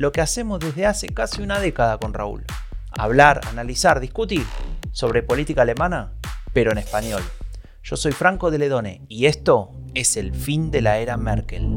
lo 0.00 0.12
que 0.12 0.22
hacemos 0.22 0.60
desde 0.60 0.86
hace 0.86 1.08
casi 1.10 1.42
una 1.42 1.60
década 1.60 1.98
con 1.98 2.14
Raúl. 2.14 2.46
Hablar, 2.90 3.42
analizar, 3.48 4.00
discutir 4.00 4.46
sobre 4.92 5.22
política 5.22 5.60
alemana 5.60 6.14
pero 6.54 6.72
en 6.72 6.78
español. 6.78 7.22
Yo 7.82 7.96
soy 7.96 8.12
Franco 8.12 8.50
de 8.50 8.56
Ledone 8.56 9.02
y 9.08 9.26
esto 9.26 9.72
es 9.92 10.16
el 10.16 10.34
fin 10.34 10.70
de 10.70 10.80
la 10.80 10.96
era 10.96 11.18
Merkel. 11.18 11.68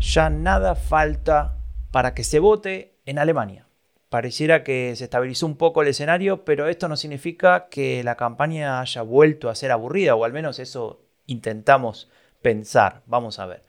Ya 0.00 0.28
nada 0.28 0.74
falta 0.74 1.56
para 1.92 2.14
que 2.14 2.24
se 2.24 2.40
vote 2.40 2.98
en 3.06 3.20
Alemania. 3.20 3.69
Pareciera 4.10 4.62
que 4.62 4.94
se 4.96 5.04
estabilizó 5.04 5.46
un 5.46 5.56
poco 5.56 5.80
el 5.80 5.88
escenario, 5.88 6.44
pero 6.44 6.68
esto 6.68 6.88
no 6.88 6.96
significa 6.96 7.68
que 7.70 8.04
la 8.04 8.16
campaña 8.16 8.80
haya 8.80 9.00
vuelto 9.00 9.48
a 9.48 9.54
ser 9.54 9.70
aburrida, 9.70 10.14
o 10.14 10.24
al 10.24 10.32
menos 10.34 10.58
eso 10.58 11.06
intentamos 11.26 12.10
pensar. 12.42 13.02
Vamos 13.06 13.38
a 13.38 13.46
ver. 13.46 13.64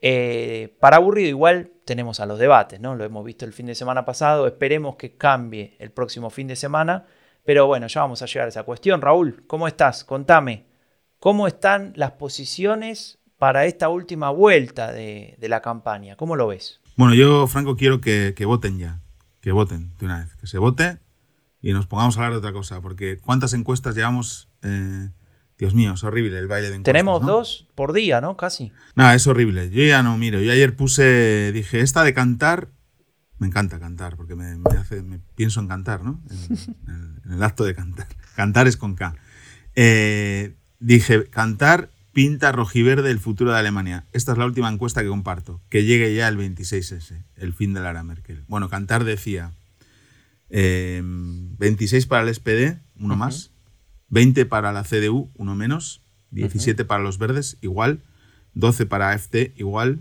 Eh, 0.00 0.76
para 0.78 0.96
aburrido 0.96 1.28
igual 1.28 1.72
tenemos 1.84 2.20
a 2.20 2.26
los 2.26 2.38
debates, 2.38 2.80
¿no? 2.80 2.94
Lo 2.94 3.04
hemos 3.04 3.24
visto 3.24 3.44
el 3.44 3.52
fin 3.52 3.66
de 3.66 3.74
semana 3.74 4.04
pasado, 4.04 4.46
esperemos 4.46 4.96
que 4.96 5.16
cambie 5.16 5.76
el 5.80 5.90
próximo 5.90 6.30
fin 6.30 6.46
de 6.46 6.54
semana, 6.54 7.06
pero 7.44 7.66
bueno, 7.66 7.86
ya 7.86 8.02
vamos 8.02 8.22
a 8.22 8.26
llegar 8.26 8.46
a 8.46 8.50
esa 8.50 8.62
cuestión. 8.62 9.00
Raúl, 9.00 9.44
¿cómo 9.46 9.66
estás? 9.66 10.04
Contame, 10.04 10.66
¿cómo 11.18 11.48
están 11.48 11.92
las 11.96 12.12
posiciones 12.12 13.18
para 13.38 13.64
esta 13.64 13.88
última 13.88 14.30
vuelta 14.30 14.92
de, 14.92 15.36
la 15.40 15.62
campaña? 15.62 16.14
¿Cómo 16.16 16.36
lo 16.36 16.48
ves? 16.48 16.80
Bueno, 16.96 17.14
yo, 17.14 17.46
Franco, 17.46 17.76
quiero 17.76 18.00
que, 18.00 18.34
voten 18.44 18.78
ya, 18.78 19.00
que 19.40 19.52
voten 19.52 19.92
de 19.98 20.06
una 20.06 20.20
vez, 20.20 20.34
que 20.36 20.46
se 20.46 20.58
vote 20.58 20.98
y 21.60 21.72
nos 21.72 21.86
pongamos 21.86 22.16
a 22.16 22.20
hablar 22.20 22.32
de 22.32 22.38
otra 22.38 22.52
cosa, 22.52 22.80
porque 22.80 23.18
¿cuántas 23.18 23.52
encuestas 23.52 23.94
llevamos? 23.94 24.48
Eh, 24.62 25.10
Dios 25.58 25.74
mío, 25.74 25.94
es 25.94 26.04
horrible 26.04 26.38
el 26.38 26.46
baile 26.46 26.68
de 26.68 26.76
encuestas, 26.76 26.92
Tenemos 26.92 27.26
dos 27.26 27.66
por 27.74 27.92
día, 27.92 28.20
¿no? 28.20 28.36
Casi. 28.36 28.72
Nada, 28.94 29.14
es 29.14 29.26
horrible. 29.26 29.70
Yo 29.70 29.82
ya 29.82 30.04
no 30.04 30.16
miro. 30.16 30.40
Yo 30.40 30.52
ayer 30.52 30.76
puse, 30.76 31.50
dije, 31.52 31.80
esta 31.80 32.04
de 32.04 32.14
cantar, 32.14 32.68
me 33.38 33.48
encanta 33.48 33.80
cantar, 33.80 34.16
porque 34.16 34.36
me, 34.36 34.56
hace, 34.78 35.02
me 35.02 35.18
pienso 35.34 35.58
en 35.58 35.66
cantar, 35.66 36.04
¿no? 36.04 36.22
En, 36.86 37.32
el 37.32 37.42
acto 37.42 37.64
de 37.64 37.74
cantar. 37.74 38.06
Cantar 38.36 38.68
es 38.68 38.76
con 38.76 38.94
K. 38.94 39.16
Eh, 39.74 40.54
dije, 40.78 41.24
cantar 41.24 41.90
pinta 42.18 42.50
rojiverde 42.50 43.12
el 43.12 43.20
futuro 43.20 43.52
de 43.52 43.60
Alemania. 43.60 44.04
Esta 44.12 44.32
es 44.32 44.38
la 44.38 44.44
última 44.44 44.68
encuesta 44.68 45.02
que 45.02 45.08
comparto. 45.08 45.60
Que 45.68 45.84
llegue 45.84 46.12
ya 46.16 46.26
el 46.26 46.36
26S, 46.36 47.22
el 47.36 47.52
fin 47.52 47.74
de 47.74 47.80
la 47.80 47.90
era 47.90 48.02
Merkel. 48.02 48.42
Bueno, 48.48 48.68
cantar 48.68 49.04
decía 49.04 49.52
26 50.50 52.04
eh, 52.04 52.06
para 52.08 52.28
el 52.28 52.34
SPD, 52.34 52.80
uno 52.98 53.14
más. 53.14 53.52
20 54.08 54.46
para 54.46 54.72
la 54.72 54.82
CDU, 54.82 55.30
uno 55.36 55.54
menos, 55.54 56.02
17 56.32 56.84
para 56.84 57.04
los 57.04 57.18
verdes, 57.18 57.56
igual, 57.60 58.00
12 58.54 58.86
para 58.86 59.12
AFT, 59.12 59.52
igual. 59.54 60.00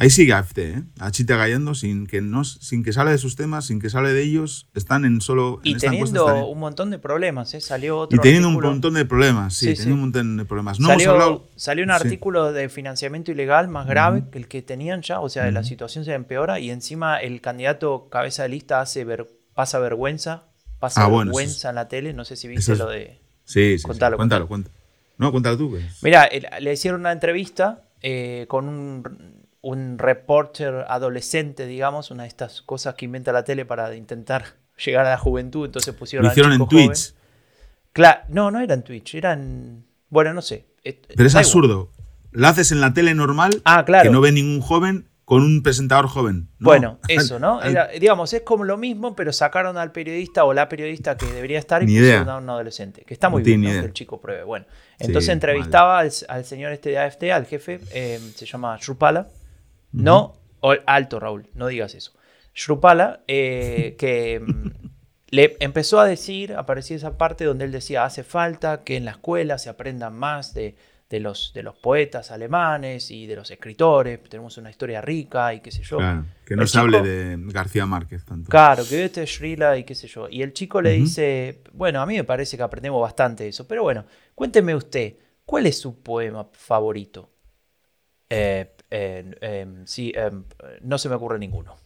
Ahí 0.00 0.10
sigue 0.10 0.32
AFT, 0.32 0.58
¿eh? 0.58 0.82
Achita 1.00 1.36
Gallando, 1.36 1.74
sin 1.74 2.06
que, 2.06 2.20
no, 2.20 2.44
sin 2.44 2.84
que 2.84 2.92
sale 2.92 3.10
de 3.10 3.18
sus 3.18 3.34
temas, 3.34 3.66
sin 3.66 3.80
que 3.80 3.90
sale 3.90 4.12
de 4.12 4.22
ellos, 4.22 4.68
están 4.74 5.04
en 5.04 5.20
solo... 5.20 5.60
Y 5.64 5.74
teniendo 5.74 6.46
un 6.46 6.60
montón 6.60 6.90
de 6.90 7.00
problemas, 7.00 7.52
¿eh? 7.54 7.60
Salió 7.60 7.98
otro 7.98 8.16
Y 8.16 8.20
teniendo 8.20 8.48
un 8.48 8.60
montón 8.60 8.94
de 8.94 9.04
problemas, 9.04 9.54
sí, 9.54 9.74
teniendo 9.74 9.94
un 9.94 10.00
montón 10.02 10.36
de 10.36 10.44
problemas. 10.44 10.78
No 10.78 10.88
salió, 10.88 11.48
salió 11.56 11.82
un 11.82 11.90
artículo 11.90 12.52
de 12.52 12.68
financiamiento 12.68 13.32
ilegal 13.32 13.66
más 13.66 13.88
grave 13.88 14.22
que 14.30 14.38
el 14.38 14.46
que 14.46 14.62
tenían 14.62 15.02
ya, 15.02 15.18
o 15.18 15.28
sea, 15.28 15.50
la 15.50 15.64
situación 15.64 16.04
se 16.04 16.14
empeora 16.14 16.60
y 16.60 16.70
encima 16.70 17.18
el 17.18 17.40
candidato 17.40 18.08
cabeza 18.08 18.44
de 18.44 18.50
lista 18.50 18.80
hace 18.80 19.04
pasa 19.52 19.80
vergüenza 19.80 20.44
pasa 20.78 21.04
ah, 21.04 21.08
vergüenza 21.08 21.70
en 21.70 21.74
la 21.74 21.88
tele. 21.88 22.12
No 22.12 22.24
sé 22.24 22.36
si 22.36 22.48
viste 22.48 22.76
lo 22.76 22.88
de. 22.88 23.18
Sí, 23.44 23.78
sí. 23.78 23.84
Cuéntalo, 23.84 24.16
cuéntalo. 24.16 24.46
cuéntalo. 24.46 24.74
No, 25.16 25.32
cuéntalo 25.32 25.58
tú. 25.58 25.70
Pues. 25.70 26.02
Mira, 26.02 26.28
le 26.60 26.72
hicieron 26.72 27.00
una 27.00 27.12
entrevista 27.12 27.82
eh, 28.00 28.46
con 28.48 28.68
un, 28.68 29.02
un 29.68 29.98
reporter 29.98 30.86
adolescente, 30.88 31.66
digamos, 31.66 32.10
una 32.10 32.22
de 32.22 32.28
estas 32.28 32.62
cosas 32.62 32.94
que 32.94 33.04
inventa 33.04 33.32
la 33.32 33.44
tele 33.44 33.66
para 33.66 33.94
intentar 33.94 34.56
llegar 34.84 35.06
a 35.06 35.10
la 35.10 35.18
juventud. 35.18 35.66
Entonces 35.66 35.94
pusieron. 35.94 36.24
Lo 36.24 36.32
hicieron 36.32 36.52
en 36.52 36.66
Twitch. 36.66 37.14
Claro, 37.92 38.20
no, 38.28 38.50
no 38.50 38.60
era 38.60 38.74
en 38.74 38.82
Twitch, 38.82 39.14
eran. 39.14 39.84
Bueno, 40.08 40.32
no 40.32 40.42
sé. 40.42 40.66
Pero 40.82 41.26
es 41.26 41.34
absurdo. 41.34 41.90
La 42.30 42.50
haces 42.50 42.72
en 42.72 42.80
la 42.80 42.92
tele 42.92 43.14
normal, 43.14 43.62
ah, 43.64 43.84
claro. 43.84 44.04
que 44.04 44.10
no 44.10 44.20
ve 44.20 44.32
ningún 44.32 44.60
joven, 44.60 45.08
con 45.24 45.42
un 45.42 45.62
presentador 45.62 46.06
joven. 46.06 46.48
Bueno, 46.58 46.98
eso, 47.08 47.38
¿no? 47.38 47.60
digamos, 47.98 48.32
es 48.32 48.42
como 48.42 48.64
lo 48.64 48.76
mismo, 48.76 49.16
pero 49.16 49.32
sacaron 49.32 49.76
al 49.76 49.92
periodista 49.92 50.44
o 50.44 50.54
la 50.54 50.68
periodista 50.68 51.16
que 51.16 51.26
debería 51.26 51.58
estar 51.58 51.82
y 51.82 51.86
pusieron 51.86 52.28
a 52.28 52.36
un 52.36 52.48
adolescente. 52.48 53.02
Que 53.04 53.14
está 53.14 53.28
muy 53.28 53.42
bien 53.42 53.62
que 53.62 53.78
el 53.78 53.92
chico 53.92 54.20
pruebe. 54.20 54.44
Bueno, 54.44 54.66
entonces 54.98 55.30
entrevistaba 55.30 55.98
al, 55.98 56.44
señor 56.44 56.72
este 56.72 56.90
de 56.90 56.98
AFT, 56.98 57.24
al 57.24 57.46
jefe, 57.46 57.80
eh, 57.92 58.20
se 58.36 58.46
llama 58.46 58.78
No, 59.92 60.36
alto 60.86 61.20
Raúl, 61.20 61.48
no 61.54 61.66
digas 61.66 61.94
eso. 61.94 62.12
Shrupala, 62.54 63.22
eh, 63.26 63.96
que 63.98 64.40
mm, 64.40 64.70
le 65.30 65.56
empezó 65.60 66.00
a 66.00 66.06
decir, 66.06 66.54
aparecía 66.54 66.96
esa 66.96 67.16
parte 67.16 67.44
donde 67.44 67.64
él 67.64 67.72
decía, 67.72 68.04
hace 68.04 68.24
falta 68.24 68.84
que 68.84 68.96
en 68.96 69.04
la 69.04 69.12
escuela 69.12 69.58
se 69.58 69.68
aprendan 69.68 70.14
más 70.14 70.54
de 70.54 70.76
de 71.08 71.20
los, 71.20 71.52
de 71.54 71.62
los 71.62 71.74
poetas 71.74 72.30
alemanes 72.30 73.10
y 73.10 73.26
de 73.26 73.36
los 73.36 73.50
escritores, 73.50 74.22
tenemos 74.28 74.58
una 74.58 74.68
historia 74.68 75.00
rica 75.00 75.54
y 75.54 75.60
qué 75.60 75.70
sé 75.70 75.82
yo. 75.82 75.98
que 76.44 76.54
no 76.54 76.66
se 76.66 76.78
hable 76.78 77.00
de 77.00 77.36
García 77.50 77.86
Márquez 77.86 78.24
tanto. 78.24 78.50
Claro, 78.50 78.84
que 78.86 79.06
este 79.06 79.24
Shrila 79.24 79.78
y 79.78 79.84
qué 79.84 79.94
sé 79.94 80.06
yo. 80.06 80.28
Y 80.28 80.42
el 80.42 80.52
chico 80.52 80.82
le 80.82 80.92
dice, 80.92 81.62
bueno, 81.72 82.02
a 82.02 82.06
mí 82.06 82.14
me 82.14 82.24
parece 82.24 82.56
que 82.56 82.62
aprendemos 82.62 83.00
bastante 83.00 83.44
de 83.44 83.50
eso, 83.50 83.66
pero 83.66 83.82
bueno, 83.82 84.04
cuénteme 84.34 84.74
usted, 84.74 85.14
¿cuál 85.46 85.66
es 85.66 85.80
su 85.80 86.02
poema 86.02 86.46
favorito? 86.52 87.30
Eh, 88.28 88.74
em, 88.90 89.86
sí, 89.86 90.12
em, 90.14 90.44
no 90.82 90.98
se 90.98 91.08
me 91.08 91.14
ocurre 91.14 91.38
ninguno. 91.38 91.76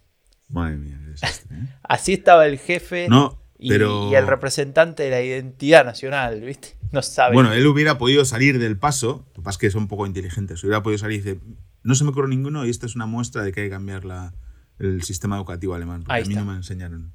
Madre 0.48 0.76
mía, 0.76 0.98
¿eh? 1.08 1.66
Así 1.82 2.12
estaba 2.12 2.46
el 2.46 2.58
jefe 2.58 3.08
no, 3.08 3.42
y, 3.58 3.72
el 3.72 4.26
representante 4.26 5.04
de 5.04 5.10
la 5.10 5.22
identidad 5.22 5.84
nacional, 5.84 6.40
¿viste? 6.40 6.76
No 6.90 7.00
sabe. 7.02 7.34
Bueno, 7.34 7.52
él 7.52 7.66
hubiera 7.66 7.96
podido 7.96 8.24
salir 8.24 8.58
del 8.58 8.78
paso, 8.78 9.24
lo 9.28 9.32
que 9.34 9.42
pasa 9.42 9.56
es 9.56 9.58
que 9.58 9.70
son 9.70 9.82
un 9.82 9.88
poco 9.88 10.06
inteligentes, 10.06 10.62
hubiera 10.62 10.82
podido 10.82 10.98
salir 10.98 11.20
y 11.20 11.22
dice, 11.22 11.40
no 11.82 11.94
se 11.94 12.04
me 12.04 12.10
ocurre 12.10 12.28
ninguno 12.28 12.66
y 12.66 12.70
esta 12.70 12.86
es 12.86 12.94
una 12.94 13.06
muestra 13.06 13.42
de 13.42 13.52
que 13.52 13.62
hay 13.62 13.66
que 13.66 13.72
cambiar 13.72 14.04
la, 14.04 14.34
el 14.78 15.02
sistema 15.02 15.36
educativo 15.36 15.74
alemán, 15.74 16.02
porque 16.04 16.22
a 16.22 16.24
mí 16.24 16.34
no 16.34 16.44
me 16.44 16.54
enseñaron. 16.54 17.14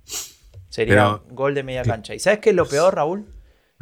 Sería 0.70 1.22
gol 1.30 1.54
de 1.54 1.64
media 1.64 1.84
cancha. 1.84 2.14
¿Y 2.16 2.20
sabes 2.20 2.40
qué 2.40 2.52
es 2.52 2.56
lo 2.56 2.68
peor, 2.68 2.96
Raúl? 2.96 3.26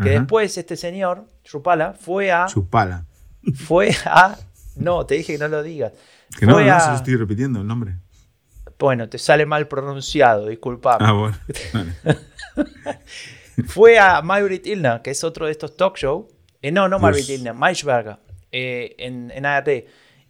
Que 0.01 0.09
después 0.09 0.57
este 0.57 0.75
señor, 0.75 1.27
Chupala, 1.43 1.93
fue 1.93 2.31
a... 2.31 2.47
Chupala. 2.47 3.05
Fue 3.53 3.91
a... 4.05 4.37
No, 4.75 5.05
te 5.05 5.15
dije 5.15 5.33
que 5.33 5.39
no 5.39 5.47
lo 5.47 5.63
digas. 5.63 5.93
Que 6.37 6.45
no, 6.45 6.59
no, 6.59 6.79
se 6.79 6.89
lo 6.89 6.95
estoy 6.95 7.15
repitiendo 7.15 7.61
el 7.61 7.67
nombre. 7.67 7.95
Bueno, 8.77 9.07
te 9.07 9.17
sale 9.17 9.45
mal 9.45 9.67
pronunciado, 9.67 10.47
disculpame. 10.47 11.05
Ah, 11.05 11.13
bueno. 11.13 11.37
Fue 13.67 13.97
a 13.97 14.21
Maybrit 14.21 14.67
Ilna, 14.67 15.01
que 15.01 15.11
es 15.11 15.23
otro 15.23 15.45
de 15.45 15.51
estos 15.51 15.77
talk 15.77 15.97
shows. 15.97 16.25
Eh, 16.61 16.71
no, 16.71 16.89
no 16.89 16.99
Maybrit 16.99 17.29
Ilna, 17.29 17.53
Maischberger, 17.53 18.17
eh, 18.51 18.95
en, 18.97 19.31
en 19.31 19.45
ARD. 19.45 19.85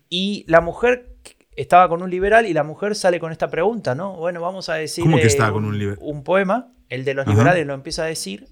Y 0.09 0.45
la 0.47 0.61
mujer 0.61 1.15
estaba 1.55 1.89
con 1.89 2.03
un 2.03 2.09
liberal 2.09 2.45
y 2.45 2.53
la 2.53 2.63
mujer 2.63 2.95
sale 2.95 3.19
con 3.19 3.31
esta 3.31 3.49
pregunta, 3.49 3.95
¿no? 3.95 4.15
Bueno, 4.15 4.41
vamos 4.41 4.69
a 4.69 4.75
decir 4.75 5.03
¿Cómo 5.03 5.17
que 5.17 5.27
está 5.27 5.51
con 5.51 5.65
un, 5.65 5.79
liberal? 5.79 5.97
un 6.01 6.23
poema, 6.23 6.73
el 6.89 7.05
de 7.05 7.13
los 7.13 7.25
liberales 7.27 7.65
lo 7.65 7.73
empieza 7.73 8.03
a 8.03 8.07
decir. 8.07 8.47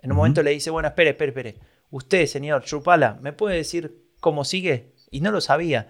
En 0.00 0.12
un 0.12 0.16
momento 0.18 0.42
le 0.42 0.50
dice, 0.50 0.70
bueno, 0.70 0.88
espere, 0.88 1.10
espere, 1.10 1.30
espere. 1.30 1.56
Usted, 1.90 2.26
señor 2.26 2.62
Chupala, 2.64 3.18
¿me 3.20 3.32
puede 3.32 3.56
decir 3.56 4.02
cómo 4.20 4.44
sigue? 4.44 4.92
Y 5.16 5.20
no 5.22 5.30
lo 5.30 5.40
sabía. 5.40 5.88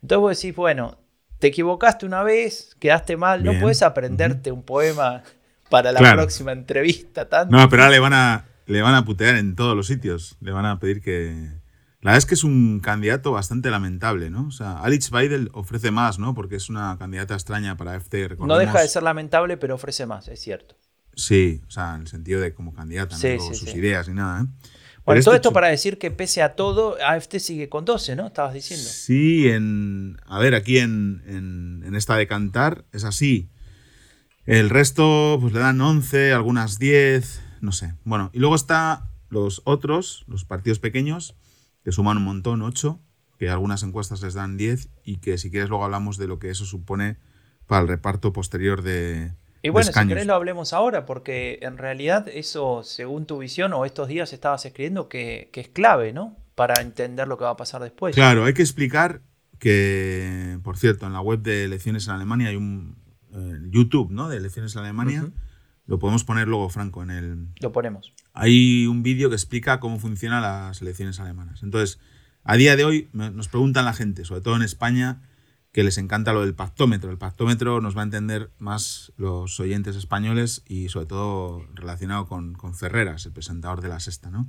Entonces 0.00 0.20
vos 0.20 0.36
decís, 0.40 0.56
bueno, 0.56 0.98
te 1.38 1.48
equivocaste 1.48 2.06
una 2.06 2.22
vez, 2.22 2.74
quedaste 2.80 3.16
mal, 3.16 3.44
no 3.44 3.52
puedes 3.60 3.82
aprenderte 3.82 4.50
un 4.50 4.62
poema 4.62 5.22
para 5.68 5.92
la 5.92 6.12
próxima 6.14 6.52
entrevista. 6.52 7.28
Tanto. 7.28 7.54
No, 7.54 7.68
pero 7.68 7.82
ahora 7.82 7.92
le 7.92 7.98
van, 8.00 8.14
a, 8.14 8.46
le 8.66 8.80
van 8.80 8.94
a 8.94 9.04
putear 9.04 9.36
en 9.36 9.54
todos 9.54 9.76
los 9.76 9.86
sitios. 9.86 10.36
Le 10.40 10.52
van 10.52 10.64
a 10.64 10.78
pedir 10.78 11.02
que. 11.02 11.50
La 12.00 12.10
verdad 12.10 12.18
es 12.18 12.26
que 12.26 12.34
es 12.34 12.42
un 12.44 12.80
candidato 12.80 13.30
bastante 13.30 13.70
lamentable, 13.70 14.30
¿no? 14.30 14.46
O 14.48 14.50
sea, 14.50 14.78
Alex 14.80 15.12
Weidel 15.12 15.50
ofrece 15.52 15.90
más, 15.92 16.18
¿no? 16.18 16.34
Porque 16.34 16.56
es 16.56 16.68
una 16.68 16.96
candidata 16.98 17.34
extraña 17.34 17.76
para 17.76 17.94
FT. 17.94 18.36
No 18.40 18.56
deja 18.58 18.80
de 18.80 18.88
ser 18.88 19.02
lamentable, 19.04 19.56
pero 19.56 19.74
ofrece 19.76 20.06
más, 20.06 20.26
es 20.28 20.40
cierto. 20.40 20.74
Sí, 21.14 21.62
o 21.66 21.70
sea, 21.70 21.94
en 21.94 22.02
el 22.02 22.06
sentido 22.08 22.40
de 22.40 22.54
como 22.54 22.72
candidata, 22.72 23.14
Sí, 23.16 23.36
no 23.36 23.42
sí, 23.42 23.54
sus 23.54 23.70
sí. 23.70 23.78
ideas 23.78 24.08
ni 24.08 24.14
nada. 24.14 24.42
¿eh? 24.42 24.46
Bueno, 25.04 25.22
todo 25.22 25.34
esto 25.34 25.52
para 25.52 25.68
decir 25.68 25.98
que 25.98 26.10
pese 26.10 26.42
a 26.42 26.54
todo, 26.54 26.96
AFT 27.04 27.38
sigue 27.38 27.68
con 27.68 27.84
12, 27.84 28.14
¿no? 28.16 28.26
Estabas 28.28 28.54
diciendo. 28.54 28.84
Sí, 28.88 29.48
en, 29.48 30.16
a 30.26 30.38
ver, 30.38 30.54
aquí 30.54 30.78
en, 30.78 31.22
en- 31.26 31.82
en 31.84 31.94
esta 31.96 32.16
de 32.16 32.26
cantar 32.26 32.84
es 32.92 33.04
así. 33.04 33.48
El 34.46 34.70
resto 34.70 35.38
pues 35.40 35.52
le 35.52 35.60
dan 35.60 35.80
11, 35.80 36.32
algunas 36.32 36.78
10, 36.78 37.40
no 37.60 37.72
sé. 37.72 37.94
Bueno, 38.04 38.30
y 38.32 38.38
luego 38.38 38.54
está 38.54 39.08
los 39.28 39.62
otros, 39.64 40.24
los 40.28 40.44
partidos 40.44 40.78
pequeños, 40.78 41.34
que 41.84 41.92
suman 41.92 42.16
un 42.18 42.24
montón, 42.24 42.62
8, 42.62 43.00
que 43.38 43.48
algunas 43.48 43.82
encuestas 43.82 44.22
les 44.22 44.34
dan 44.34 44.56
10 44.56 44.88
y 45.04 45.16
que 45.18 45.38
si 45.38 45.50
quieres 45.50 45.68
luego 45.68 45.84
hablamos 45.84 46.16
de 46.16 46.28
lo 46.28 46.38
que 46.38 46.50
eso 46.50 46.64
supone 46.64 47.16
para 47.66 47.82
el 47.82 47.88
reparto 47.88 48.32
posterior 48.32 48.82
de, 48.82 49.32
Y 49.62 49.68
bueno, 49.68 49.92
si 49.92 50.06
querés 50.08 50.26
lo 50.26 50.34
hablemos 50.34 50.72
ahora, 50.72 51.06
porque 51.06 51.60
en 51.62 51.78
realidad 51.78 52.26
eso, 52.28 52.82
según 52.82 53.26
tu 53.26 53.38
visión 53.38 53.72
o 53.72 53.84
estos 53.84 54.08
días 54.08 54.32
estabas 54.32 54.64
escribiendo, 54.66 55.08
que, 55.08 55.50
que 55.52 55.60
es 55.60 55.68
clave, 55.68 56.12
¿no? 56.12 56.36
Para 56.54 56.82
entender 56.82 57.28
lo 57.28 57.38
que 57.38 57.44
va 57.44 57.50
a 57.50 57.56
pasar 57.56 57.80
después. 57.82 58.14
Claro, 58.14 58.44
hay 58.44 58.54
que 58.54 58.62
explicar 58.62 59.22
que, 59.58 60.58
por 60.64 60.76
cierto, 60.76 61.06
en 61.06 61.12
la 61.12 61.20
web 61.20 61.40
de 61.40 61.64
elecciones 61.64 62.08
en 62.08 62.14
Alemania 62.14 62.48
hay 62.48 62.56
un 62.56 62.96
eh, 63.32 63.60
YouTube, 63.70 64.10
¿no? 64.10 64.28
De 64.28 64.36
elecciones 64.36 64.74
en 64.74 64.82
Alemania. 64.82 65.30
Lo 65.86 66.00
podemos 66.00 66.24
poner 66.24 66.48
luego, 66.48 66.68
Franco, 66.68 67.02
en 67.02 67.10
el. 67.10 67.46
Lo 67.60 67.70
ponemos. 67.70 68.12
Hay 68.32 68.86
un 68.86 69.04
vídeo 69.04 69.28
que 69.28 69.36
explica 69.36 69.78
cómo 69.78 70.00
funcionan 70.00 70.42
las 70.42 70.82
elecciones 70.82 71.20
alemanas. 71.20 71.62
Entonces, 71.62 72.00
a 72.42 72.56
día 72.56 72.74
de 72.74 72.84
hoy 72.84 73.08
nos 73.12 73.48
preguntan 73.48 73.84
la 73.84 73.92
gente, 73.92 74.24
sobre 74.24 74.40
todo 74.40 74.56
en 74.56 74.62
España, 74.62 75.22
que 75.72 75.82
les 75.84 75.96
encanta 75.98 76.32
lo 76.34 76.42
del 76.42 76.54
pactómetro. 76.54 77.10
El 77.10 77.18
pactómetro 77.18 77.80
nos 77.80 77.96
va 77.96 78.02
a 78.02 78.04
entender 78.04 78.50
más 78.58 79.12
los 79.16 79.58
oyentes 79.58 79.96
españoles 79.96 80.62
y 80.68 80.90
sobre 80.90 81.06
todo 81.06 81.64
relacionado 81.74 82.26
con, 82.26 82.52
con 82.54 82.74
Ferreras, 82.74 83.24
el 83.26 83.32
presentador 83.32 83.80
de 83.80 83.88
la 83.88 83.98
sexta, 83.98 84.30
¿no? 84.30 84.48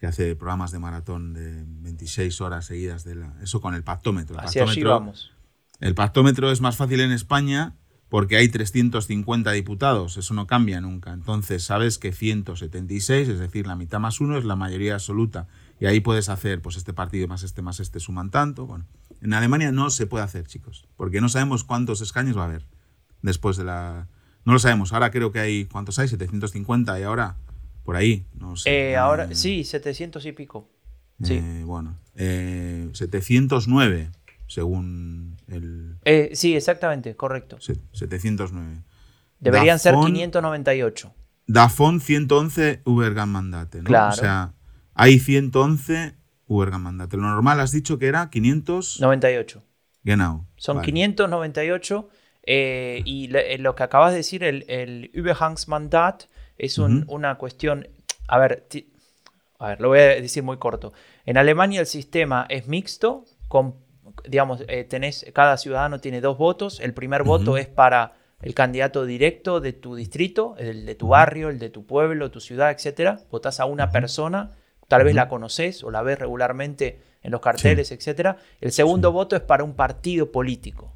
Que 0.00 0.06
hace 0.08 0.34
programas 0.34 0.72
de 0.72 0.80
maratón 0.80 1.32
de 1.32 1.62
26 1.66 2.40
horas 2.40 2.66
seguidas 2.66 3.04
de 3.04 3.14
la, 3.14 3.34
eso 3.40 3.60
con 3.60 3.74
el 3.74 3.84
pactómetro. 3.84 4.34
El 4.36 4.42
pactómetro- 4.84 4.90
vamos. 4.90 5.32
el 5.80 5.94
pactómetro 5.94 6.50
es 6.50 6.60
más 6.60 6.76
fácil 6.76 7.00
en 7.00 7.12
España 7.12 7.76
porque 8.08 8.36
hay 8.36 8.48
350 8.48 9.50
diputados, 9.52 10.16
eso 10.16 10.34
no 10.34 10.46
cambia 10.46 10.80
nunca. 10.80 11.12
Entonces 11.12 11.64
sabes 11.64 11.98
que 11.98 12.12
176, 12.12 13.28
es 13.28 13.38
decir, 13.38 13.66
la 13.66 13.76
mitad 13.76 13.98
más 14.00 14.20
uno 14.20 14.36
es 14.38 14.44
la 14.44 14.56
mayoría 14.56 14.94
absoluta. 14.94 15.46
Y 15.80 15.86
ahí 15.86 16.00
puedes 16.00 16.28
hacer, 16.28 16.62
pues 16.62 16.76
este 16.76 16.92
partido 16.92 17.26
más 17.28 17.42
este 17.42 17.62
más 17.62 17.80
este 17.80 17.98
suman 18.00 18.30
tanto. 18.30 18.66
Bueno, 18.66 18.86
en 19.24 19.34
Alemania 19.34 19.72
no 19.72 19.90
se 19.90 20.06
puede 20.06 20.22
hacer, 20.24 20.46
chicos, 20.46 20.86
porque 20.96 21.20
no 21.20 21.28
sabemos 21.28 21.64
cuántos 21.64 22.00
escaños 22.00 22.36
va 22.38 22.42
a 22.42 22.46
haber 22.46 22.66
después 23.22 23.56
de 23.56 23.64
la... 23.64 24.08
No 24.44 24.52
lo 24.52 24.58
sabemos, 24.58 24.92
ahora 24.92 25.10
creo 25.10 25.32
que 25.32 25.40
hay, 25.40 25.64
¿cuántos 25.64 25.98
hay? 25.98 26.06
750 26.08 27.00
y 27.00 27.02
ahora 27.02 27.36
por 27.82 27.96
ahí, 27.96 28.26
no 28.34 28.56
sé. 28.56 28.90
Eh, 28.92 28.96
ahora, 28.96 29.24
Eh, 29.24 29.34
sí, 29.34 29.64
700 29.64 30.24
y 30.26 30.32
pico. 30.32 30.70
Sí. 31.22 31.34
eh, 31.34 31.62
bueno, 31.64 31.98
eh, 32.14 32.88
709 32.92 34.10
según 34.46 35.36
el... 35.48 35.96
Sí, 36.34 36.54
exactamente, 36.54 37.16
correcto. 37.16 37.58
Se- 37.60 37.80
709. 37.92 38.82
Deberían 39.40 39.78
ser 39.78 39.94
Dafón- 39.94 40.06
598. 40.06 41.14
Davon 41.46 42.00
111 42.00 42.80
Ubergan 42.84 43.28
Mandate, 43.30 43.78
¿no? 43.78 43.84
Claro. 43.84 44.12
O 44.12 44.16
sea, 44.16 44.54
hay 44.94 45.18
111 45.18 46.14
Ubergan 46.46 46.82
Mandate. 46.82 47.16
Lo 47.16 47.22
normal 47.24 47.60
has 47.60 47.72
dicho 47.72 47.98
que 47.98 48.06
era 48.06 48.30
500 48.30 49.00
98. 49.00 49.62
Genau. 50.04 50.46
Son 50.56 50.76
Vale. 50.76 50.86
598 50.86 52.08
eh, 52.46 53.00
y 53.06 53.28
le- 53.28 53.54
eh, 53.54 53.58
lo 53.58 53.74
que 53.74 53.82
acabas 53.84 54.10
de 54.10 54.18
decir, 54.18 54.44
el, 54.44 54.64
el 54.68 55.10
Überhangsmandat, 55.14 56.24
es 56.58 56.78
un- 56.78 57.04
una 57.08 57.36
cuestión, 57.36 57.88
a 58.28 58.38
ver, 58.38 58.66
ti- 58.68 58.92
a 59.58 59.68
ver, 59.68 59.80
lo 59.80 59.88
voy 59.88 59.98
a 60.00 60.20
decir 60.20 60.42
muy 60.42 60.58
corto. 60.58 60.92
En 61.24 61.38
Alemania 61.38 61.80
el 61.80 61.86
sistema 61.86 62.46
es 62.50 62.66
mixto, 62.68 63.24
con, 63.48 63.76
digamos, 64.28 64.62
eh, 64.68 64.84
tenés, 64.84 65.24
cada 65.32 65.56
ciudadano 65.56 66.00
tiene 66.00 66.20
dos 66.20 66.36
votos, 66.36 66.80
el 66.80 66.92
primer 66.92 67.22
voto 67.22 67.56
es 67.56 67.66
para 67.66 68.12
el 68.42 68.52
candidato 68.54 69.06
directo 69.06 69.60
de 69.60 69.72
tu 69.72 69.94
distrito, 69.94 70.54
el 70.58 70.84
de 70.84 70.94
tu 70.94 71.08
barrio, 71.08 71.48
el 71.48 71.58
de 71.58 71.70
tu 71.70 71.86
pueblo, 71.86 72.30
tu 72.30 72.40
ciudad, 72.40 72.70
etcétera. 72.72 73.20
Votás 73.30 73.58
a 73.58 73.64
una 73.64 73.90
persona, 73.90 74.50
tal 74.88 75.04
vez 75.04 75.14
la 75.14 75.28
conoces 75.28 75.82
o 75.84 75.90
la 75.90 76.02
ves 76.02 76.18
regularmente 76.18 77.00
en 77.22 77.32
los 77.32 77.40
carteles, 77.40 77.90
etcétera. 77.90 78.36
El 78.60 78.72
segundo 78.72 79.12
voto 79.12 79.34
es 79.36 79.42
para 79.42 79.64
un 79.64 79.74
partido 79.74 80.30
político. 80.30 80.92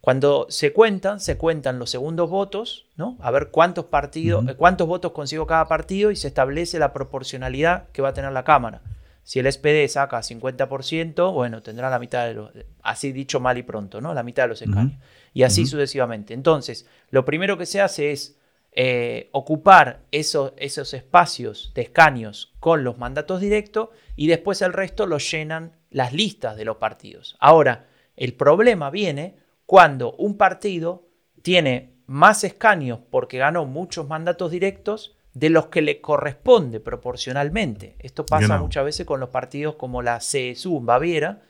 Cuando 0.00 0.46
se 0.48 0.72
cuentan, 0.72 1.20
se 1.20 1.36
cuentan 1.36 1.78
los 1.78 1.90
segundos 1.90 2.30
votos, 2.30 2.86
¿no? 2.96 3.18
A 3.20 3.30
ver 3.30 3.48
cuántos 3.50 3.86
partidos, 3.86 4.48
eh, 4.48 4.54
cuántos 4.54 4.86
votos 4.86 5.12
consiguió 5.12 5.46
cada 5.46 5.66
partido 5.66 6.10
y 6.10 6.16
se 6.16 6.28
establece 6.28 6.78
la 6.78 6.92
proporcionalidad 6.92 7.88
que 7.92 8.00
va 8.00 8.10
a 8.10 8.12
tener 8.14 8.32
la 8.32 8.44
Cámara. 8.44 8.80
Si 9.24 9.38
el 9.38 9.52
SPD 9.52 9.86
saca 9.88 10.20
50%, 10.20 11.32
bueno, 11.34 11.62
tendrá 11.62 11.90
la 11.90 11.98
mitad 11.98 12.26
de 12.26 12.34
los, 12.34 12.50
así 12.82 13.12
dicho 13.12 13.40
mal 13.40 13.58
y 13.58 13.62
pronto, 13.62 14.00
¿no? 14.00 14.14
La 14.14 14.22
mitad 14.22 14.44
de 14.44 14.48
los 14.48 14.62
escaños. 14.62 14.98
Y 15.34 15.42
así 15.42 15.66
sucesivamente. 15.66 16.32
Entonces, 16.32 16.86
lo 17.10 17.24
primero 17.24 17.58
que 17.58 17.66
se 17.66 17.80
hace 17.80 18.12
es 18.12 18.39
eh, 18.72 19.30
ocupar 19.32 20.04
esos, 20.12 20.52
esos 20.56 20.94
espacios 20.94 21.72
de 21.74 21.82
escaños 21.82 22.54
con 22.60 22.84
los 22.84 22.98
mandatos 22.98 23.40
directos 23.40 23.88
y 24.14 24.28
después 24.28 24.62
el 24.62 24.72
resto 24.72 25.06
lo 25.06 25.18
llenan 25.18 25.72
las 25.90 26.12
listas 26.12 26.56
de 26.56 26.64
los 26.64 26.76
partidos. 26.76 27.36
Ahora, 27.40 27.88
el 28.16 28.34
problema 28.34 28.90
viene 28.90 29.36
cuando 29.66 30.12
un 30.14 30.36
partido 30.36 31.08
tiene 31.42 31.94
más 32.06 32.44
escaños 32.44 33.00
porque 33.10 33.38
ganó 33.38 33.66
muchos 33.66 34.08
mandatos 34.08 34.50
directos 34.50 35.16
de 35.32 35.50
los 35.50 35.66
que 35.66 35.82
le 35.82 36.00
corresponde 36.00 36.80
proporcionalmente. 36.80 37.96
Esto 37.98 38.26
pasa 38.26 38.58
muchas 38.58 38.84
veces 38.84 39.06
con 39.06 39.20
los 39.20 39.30
partidos 39.30 39.76
como 39.76 40.02
la 40.02 40.18
CSU 40.18 40.78
en 40.78 40.86
Baviera, 40.86 41.42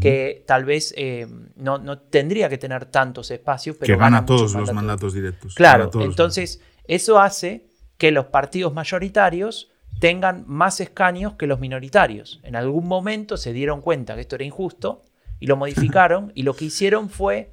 que 0.00 0.44
tal 0.46 0.64
vez 0.64 0.94
eh, 0.96 1.26
no, 1.56 1.78
no 1.78 1.98
tendría 1.98 2.48
que 2.48 2.58
tener 2.58 2.86
tantos 2.86 3.30
espacios, 3.30 3.76
pero 3.76 3.94
que 3.94 4.00
gana 4.00 4.22
muchos 4.22 4.52
todos 4.52 4.54
los 4.54 4.72
mandatos 4.72 5.12
directos. 5.14 5.54
Claro, 5.54 5.90
entonces 6.00 6.60
eso 6.84 7.20
hace 7.20 7.66
que 7.98 8.10
los 8.10 8.26
partidos 8.26 8.72
mayoritarios 8.72 9.70
tengan 10.00 10.44
más 10.46 10.80
escaños 10.80 11.34
que 11.34 11.46
los 11.46 11.60
minoritarios. 11.60 12.40
En 12.42 12.56
algún 12.56 12.88
momento 12.88 13.36
se 13.36 13.52
dieron 13.52 13.80
cuenta 13.80 14.14
que 14.14 14.22
esto 14.22 14.36
era 14.36 14.44
injusto 14.44 15.04
y 15.38 15.46
lo 15.46 15.56
modificaron 15.56 16.32
y 16.34 16.42
lo 16.42 16.54
que 16.54 16.66
hicieron 16.66 17.10
fue 17.10 17.52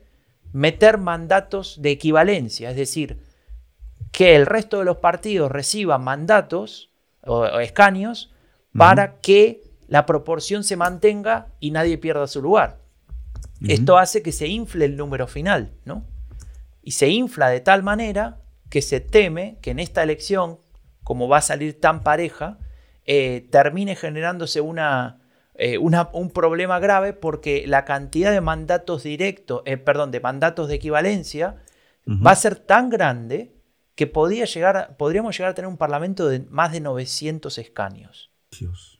meter 0.52 0.98
mandatos 0.98 1.82
de 1.82 1.92
equivalencia, 1.92 2.72
es 2.72 2.76
decir, 2.76 3.20
que 4.12 4.36
el 4.36 4.48
resto 4.48 4.80
de 4.80 4.86
los 4.86 4.98
partidos 4.98 5.52
reciban 5.52 6.04
mandatos 6.04 6.90
o, 7.22 7.40
o 7.42 7.60
escaños 7.60 8.32
para 8.76 9.20
que 9.20 9.69
la 9.90 10.06
proporción 10.06 10.64
se 10.64 10.76
mantenga 10.78 11.48
y 11.60 11.72
nadie 11.72 11.98
pierda 11.98 12.28
su 12.28 12.42
lugar. 12.42 12.80
Esto 13.62 13.98
hace 13.98 14.22
que 14.22 14.32
se 14.32 14.48
infle 14.48 14.86
el 14.86 14.96
número 14.96 15.28
final, 15.28 15.74
¿no? 15.84 16.06
Y 16.82 16.92
se 16.92 17.10
infla 17.10 17.50
de 17.50 17.60
tal 17.60 17.84
manera 17.84 18.40
que 18.70 18.82
se 18.82 19.02
teme 19.02 19.58
que 19.62 19.72
en 19.72 19.80
esta 19.80 20.02
elección, 20.04 20.60
como 21.04 21.28
va 21.28 21.38
a 21.40 21.42
salir 21.42 21.80
tan 21.82 22.02
pareja, 22.04 22.58
eh, 23.06 23.48
termine 23.52 23.96
generándose 23.96 24.62
una, 24.62 25.20
eh, 25.56 25.78
una- 25.78 26.10
un 26.14 26.30
problema 26.30 26.80
grave 26.80 27.12
porque 27.14 27.66
la 27.68 27.84
cantidad 27.84 28.32
de 28.32 28.40
mandatos 28.42 29.04
directos, 29.04 29.62
eh, 29.66 29.76
perdón, 29.78 30.12
de 30.12 30.20
mandatos 30.22 30.68
de 30.70 30.76
equivalencia 30.76 31.58
va 32.26 32.32
a 32.32 32.36
ser 32.36 32.56
tan 32.56 32.90
grande 32.90 33.56
que 33.96 34.08
podría 34.08 34.46
llegar 34.46 34.96
podríamos 34.98 35.36
llegar 35.38 35.52
a 35.52 35.54
tener 35.56 35.68
un 35.68 35.78
parlamento 35.78 36.28
de 36.30 36.40
más 36.50 36.72
de 36.72 36.80
900 36.80 37.58
escaños. 37.58 38.32
Dios. 38.58 38.99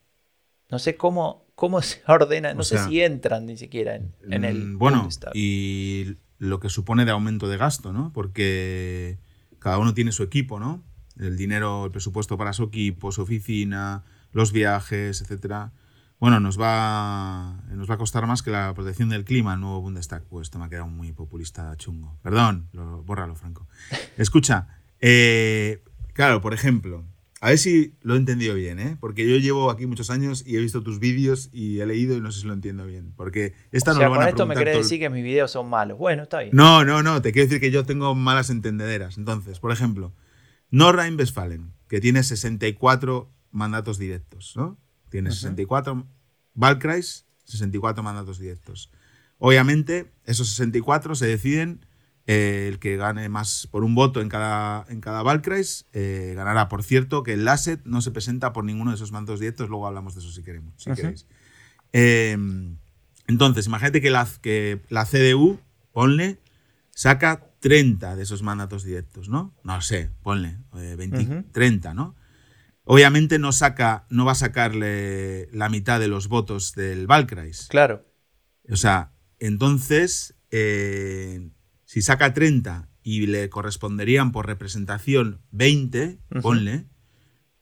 No 0.70 0.80
sé 0.80 0.96
cómo, 0.98 1.46
cómo 1.56 1.82
se 1.82 2.02
ordena, 2.08 2.54
no 2.54 2.62
O 2.62 2.64
sé 2.64 2.78
sea, 2.78 2.88
si 2.88 3.02
entran 3.02 3.46
ni 3.46 3.58
siquiera 3.58 3.96
en, 3.96 4.14
en 4.30 4.44
el 4.46 4.66
Mm, 4.66 4.78
Bueno, 4.78 4.98
Bundestag. 5.00 5.32
y 5.36 6.16
lo 6.38 6.60
que 6.60 6.70
supone 6.70 7.06
de 7.06 7.12
aumento 7.12 7.48
de 7.48 7.58
gasto, 7.58 7.92
¿no? 7.92 8.12
Porque 8.14 9.18
cada 9.60 9.78
uno 9.78 9.94
tiene 9.94 10.12
su 10.12 10.24
equipo, 10.24 10.60
¿no? 10.60 10.84
El 11.20 11.36
dinero, 11.36 11.86
el 11.86 11.92
presupuesto 11.92 12.38
para 12.38 12.54
su 12.54 12.64
equipo, 12.64 13.12
su 13.12 13.24
oficina, 13.24 14.06
los 14.32 14.52
viajes, 14.54 15.22
etcétera. 15.22 15.74
Bueno, 16.18 16.40
nos 16.40 16.60
va, 16.60 17.62
nos 17.72 17.90
va 17.90 17.96
a 17.96 17.98
costar 17.98 18.26
más 18.28 18.42
que 18.42 18.52
la 18.52 18.74
protección 18.74 19.10
del 19.10 19.26
clima 19.26 19.54
el 19.56 19.60
nuevo 19.62 19.82
Bundestag. 19.82 20.24
Pues 20.26 20.48
esto 20.48 20.60
me 20.60 20.66
ha 20.66 20.70
quedado 20.70 20.88
muy 20.88 21.12
populista 21.14 21.76
chungo. 21.78 22.18
Perdón, 22.22 22.70
lo, 22.74 23.04
bórralo, 23.04 23.36
Franco. 23.36 23.68
Escucha, 24.18 24.68
eh, 25.02 25.84
claro, 26.14 26.42
por 26.42 26.54
ejemplo, 26.54 27.06
a 27.42 27.50
ver 27.50 27.58
si 27.58 27.94
lo 28.02 28.16
he 28.16 28.18
entendido 28.18 28.54
bien, 28.56 28.80
¿eh? 28.80 28.98
Porque 29.00 29.28
yo 29.30 29.38
llevo 29.38 29.72
aquí 29.72 29.86
muchos 29.86 30.10
años 30.10 30.44
y 30.46 30.58
he 30.58 30.60
visto 30.60 30.84
tus 30.84 31.00
vídeos 31.00 31.50
y 31.54 31.80
he 31.80 31.86
leído 31.86 32.18
y 32.18 32.22
no 32.22 32.32
sé 32.32 32.42
si 32.42 32.48
lo 32.48 32.54
entiendo 32.54 32.86
bien. 32.86 33.14
Porque 33.16 33.54
esta 33.72 33.92
o 33.92 33.94
no 33.94 34.00
sea, 34.02 34.08
lo 34.08 34.12
van 34.12 34.20
con 34.20 34.26
a 34.28 34.30
esto 34.30 34.46
me 34.46 34.56
preguntar 34.56 34.62
querés 34.64 34.74
todo 34.74 34.80
el- 34.82 34.86
decir 34.86 35.00
que 35.00 35.10
mis 35.10 35.24
videos 35.24 35.52
son 35.52 35.70
malos. 35.70 35.98
Bueno, 35.98 36.24
está 36.24 36.40
bien. 36.40 36.50
No, 36.54 36.84
no, 36.84 37.02
no, 37.04 37.22
te 37.22 37.32
quiero 37.32 37.48
decir 37.48 37.62
que 37.62 37.72
yo 37.72 37.86
tengo 37.86 38.14
malas 38.16 38.50
entendederas. 38.50 39.18
Entonces, 39.18 39.60
por 39.60 39.72
ejemplo, 39.72 40.14
Nordrhein-Westfalen, 40.72 41.74
que 41.88 42.00
tiene 42.00 42.24
64 42.24 43.32
mandatos 43.52 43.98
directos, 43.98 44.54
¿no? 44.56 44.78
Tiene 45.10 45.32
64, 45.32 46.06
Wahlkreis, 46.56 47.26
64 47.46 48.04
mandatos 48.04 48.38
directos. 48.40 48.92
Obviamente, 49.40 50.12
esos 50.26 50.50
64 50.50 51.16
se 51.16 51.26
deciden 51.26 51.86
eh, 52.32 52.68
el 52.68 52.78
que 52.78 52.96
gane 52.96 53.28
más 53.28 53.68
por 53.72 53.84
un 53.84 53.96
voto 53.96 54.22
en 54.22 54.30
cada, 54.30 54.86
en 54.90 55.02
cada 55.02 55.24
Valkreis 55.24 55.88
eh, 55.94 56.34
ganará. 56.36 56.70
Por 56.70 56.84
cierto, 56.84 57.24
que 57.24 57.34
el 57.34 57.44
LASET 57.44 57.84
no 57.86 58.02
se 58.02 58.12
presenta 58.12 58.54
por 58.54 58.66
ninguno 58.66 58.92
de 58.92 58.96
esos 58.98 59.12
mandos 59.12 59.40
directos, 59.40 59.68
luego 59.68 59.88
hablamos 59.88 60.14
de 60.14 60.22
eso 60.22 60.30
si 60.30 60.44
queremos, 60.44 60.76
si 60.78 60.92
queréis. 60.92 61.26
Em, 61.92 62.78
entonces, 63.26 63.66
imagínate 63.66 64.00
que 64.00 64.12
la, 64.12 64.28
que 64.44 64.80
la 64.90 65.08
CDU, 65.08 65.60
ponle, 65.92 66.38
saca 66.92 67.48
30 67.62 68.16
de 68.16 68.22
esos 68.22 68.44
mandatos 68.44 68.84
directos, 68.84 69.28
¿no? 69.28 69.56
No 69.64 69.82
sé, 69.82 70.12
ponle, 70.22 70.60
20, 70.72 71.46
30, 71.52 71.96
¿no? 71.96 72.16
Obviamente 72.84 73.40
no, 73.40 73.52
saca, 73.54 74.06
no 74.12 74.24
va 74.24 74.34
a 74.34 74.36
sacarle 74.36 75.50
la 75.52 75.68
mitad 75.68 76.00
de 76.00 76.08
los 76.08 76.28
votos 76.28 76.76
del 76.76 77.08
Valkreis. 77.08 77.66
Claro. 77.70 78.06
O 78.70 78.76
sea, 78.76 79.14
entonces, 79.40 80.36
eh, 80.52 81.50
si 81.90 82.04
saca 82.04 82.36
30 82.36 82.88
y 83.02 83.26
le 83.26 83.50
corresponderían 83.50 84.32
por 84.32 84.46
representación 84.46 85.42
20, 85.50 86.20
ponle, 86.44 86.86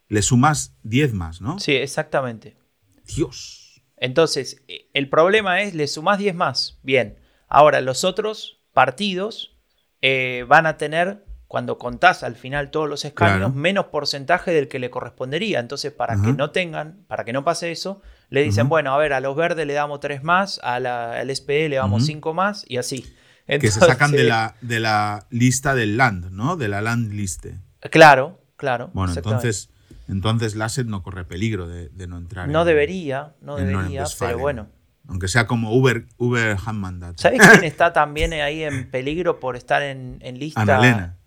le 0.10 0.22
sumas 0.22 0.75
10 0.84 1.13
más, 1.13 1.39
¿no? 1.39 1.60
Sí, 1.60 1.72
exactamente. 1.77 2.57
Dios. 3.05 3.81
Entonces, 3.96 4.62
e, 4.67 4.89
el 4.93 5.07
problema 5.07 5.62
es, 5.62 5.75
le 5.75 5.88
sumas 5.88 6.17
10 6.17 6.36
más. 6.36 6.77
Bien. 6.84 7.17
Ahora, 7.48 7.79
los 7.79 8.03
otros 8.03 8.60
partidos 8.74 9.55
eh, 10.01 10.43
van 10.50 10.65
a 10.65 10.75
tener, 10.75 11.24
cuando 11.48 11.77
contás 11.77 12.24
al 12.24 12.36
final 12.36 12.69
todos 12.69 12.89
los 12.89 13.05
escaños, 13.05 13.55
menos 13.55 13.86
porcentaje 13.86 14.51
del 14.51 14.67
que 14.67 14.79
le 14.79 14.89
correspondería. 14.89 15.62
Entonces, 15.62 15.93
para 15.93 16.22
que 16.22 16.34
no 16.34 16.51
tengan, 16.51 17.05
para 17.07 17.24
que 17.24 17.31
no 17.31 17.46
pase 17.46 17.72
eso, 17.72 18.01
le 18.29 18.43
dicen, 18.43 18.67
bueno, 18.67 18.93
a 18.93 18.98
ver, 18.98 19.13
a 19.13 19.22
los 19.22 19.38
verdes 19.38 19.65
le 19.65 19.72
damos 19.72 20.01
3 20.01 20.22
más, 20.22 20.60
a 20.63 20.81
la, 20.81 21.13
al 21.13 21.34
SPD 21.34 21.69
le 21.69 21.77
damos 21.77 22.05
5 22.05 22.34
más 22.34 22.65
y 22.67 22.75
así 22.75 23.05
que 23.48 23.72
se 23.72 23.80
sacan 23.80 24.12
de 24.12 24.24
la, 24.25 24.56
de 24.62 24.80
la 24.80 25.25
lista 25.30 25.74
del 25.74 25.98
land, 25.98 26.32
¿no? 26.32 26.58
De 26.58 26.68
la 26.68 26.82
land 26.82 27.13
liste. 27.13 27.60
Claro, 27.80 28.42
claro. 28.58 28.92
Bueno, 28.94 29.13
entonces, 29.16 29.70
entonces 30.08 30.56
Lasset 30.56 30.88
no 30.88 31.04
corre 31.04 31.24
peligro 31.24 31.68
de, 31.68 31.89
no 32.08 32.18
entrar. 32.18 32.50
No 32.50 32.66
debería, 32.66 33.36
no 33.42 33.56
debería, 33.56 34.06
pero 34.20 34.38
bueno. 34.38 34.68
Aunque 35.10 35.30
sea 35.30 35.48
como 35.48 35.74
Uber, 35.74 36.06
Uber 36.18 36.58
Mandat. 36.74 37.18
¿Sabes 37.18 37.39
quién 37.39 37.63
está 37.63 37.94
también 37.94 38.34
ahí 38.34 38.63
en 38.63 38.92
peligro 38.92 39.39
por 39.39 39.56
estar 39.56 39.82
en, 39.82 40.18
en 40.22 40.38
lista? 40.38 40.62
Annalena. 40.62 41.18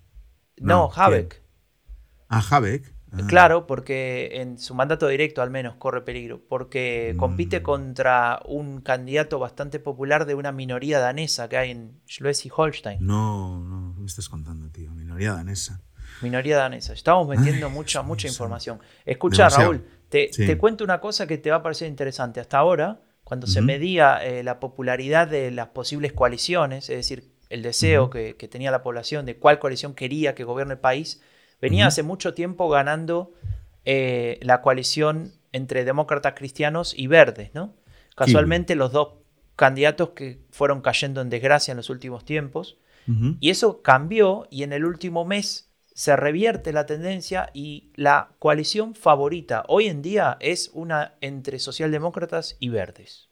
No, 0.57 0.67
no 0.67 0.91
Habeck. 0.93 1.41
Ah, 2.29 2.43
Habeck. 2.47 2.93
Ah. 3.13 3.17
Claro, 3.27 3.67
porque 3.67 4.29
en 4.41 4.57
su 4.57 4.73
mandato 4.73 5.07
directo 5.07 5.41
al 5.41 5.49
menos 5.49 5.75
corre 5.75 6.01
peligro, 6.01 6.41
porque 6.47 7.13
compite 7.17 7.59
mm. 7.59 7.63
contra 7.63 8.39
un 8.45 8.79
candidato 8.81 9.37
bastante 9.37 9.79
popular 9.79 10.25
de 10.25 10.35
una 10.35 10.53
minoría 10.53 10.99
danesa 10.99 11.49
que 11.49 11.57
hay 11.57 11.71
en 11.71 11.99
Schleswig-Holstein. 12.07 12.99
No, 13.01 13.59
no, 13.59 13.93
me 13.97 14.05
estás 14.05 14.29
contando, 14.29 14.69
tío? 14.69 14.91
Minoría 14.91 15.33
danesa. 15.33 15.81
Minoría 16.21 16.57
danesa. 16.57 16.93
Estamos 16.93 17.27
metiendo 17.27 17.69
mucha, 17.69 18.01
mucha 18.01 18.29
información. 18.29 18.79
Escucha, 19.05 19.49
Raúl, 19.49 19.85
te, 20.07 20.57
cuento 20.57 20.83
una 20.83 21.01
cosa 21.01 21.27
que 21.27 21.37
te 21.37 21.49
va 21.51 21.57
a 21.57 21.63
parecer 21.63 21.89
interesante. 21.89 22.39
Hasta 22.39 22.59
ahora, 22.59 23.01
cuando 23.25 23.45
se 23.45 23.61
medía 23.61 24.23
eh, 24.23 24.43
la 24.43 24.61
popularidad 24.61 25.27
de 25.27 25.51
las 25.51 25.67
posibles 25.69 26.13
coaliciones, 26.13 26.89
es 26.89 26.95
decir, 26.95 27.33
el 27.49 27.61
deseo 27.61 28.09
que, 28.09 28.37
que 28.37 28.47
tenía 28.47 28.71
la 28.71 28.83
población 28.83 29.25
de 29.25 29.37
cuál 29.37 29.59
coalición 29.59 29.95
quería 29.95 30.33
que 30.33 30.45
gobierne 30.45 30.75
el 30.75 30.79
país, 30.79 31.21
Venía 31.61 31.87
hace 31.87 32.03
mucho 32.03 32.33
tiempo 32.33 32.69
ganando 32.69 33.33
eh, 33.85 34.39
la 34.41 34.61
coalición 34.61 35.33
entre 35.51 35.85
demócratas 35.85 36.33
cristianos 36.35 36.93
y 36.97 37.07
verdes, 37.07 37.53
¿no? 37.53 37.75
Casualmente 38.15 38.75
los 38.75 38.91
dos 38.91 39.13
candidatos 39.55 40.09
que 40.09 40.41
fueron 40.49 40.81
cayendo 40.81 41.21
en 41.21 41.29
desgracia 41.29 41.71
en 41.71 41.77
los 41.77 41.89
últimos 41.89 42.25
tiempos. 42.25 42.77
Y 43.39 43.49
eso 43.49 43.81
cambió 43.81 44.47
y 44.49 44.63
en 44.63 44.71
el 44.71 44.85
último 44.85 45.25
mes 45.25 45.69
se 45.93 46.15
revierte 46.15 46.71
la 46.71 46.85
tendencia 46.85 47.49
y 47.53 47.91
la 47.95 48.29
coalición 48.39 48.95
favorita 48.95 49.65
hoy 49.67 49.87
en 49.87 50.01
día 50.01 50.37
es 50.39 50.69
una 50.73 51.15
entre 51.19 51.59
socialdemócratas 51.59 52.55
y 52.59 52.69
verdes. 52.69 53.29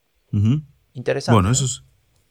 Interesante. 0.94 1.36
Bueno, 1.36 1.52
eso, 1.52 1.66
es, 1.66 1.84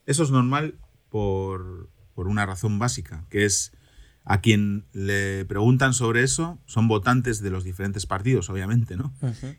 eso 0.05 0.23
es 0.23 0.31
normal 0.31 0.75
por, 1.09 1.89
por 2.13 2.27
una 2.27 2.45
razón 2.45 2.77
básica, 2.77 3.25
que 3.29 3.45
es 3.45 3.73
a 4.29 4.41
quien 4.41 4.85
le 4.93 5.43
preguntan 5.45 5.95
sobre 5.95 6.21
eso 6.21 6.61
son 6.67 6.87
votantes 6.87 7.41
de 7.41 7.49
los 7.49 7.63
diferentes 7.63 8.05
partidos, 8.05 8.51
obviamente, 8.51 8.95
¿no? 8.95 9.11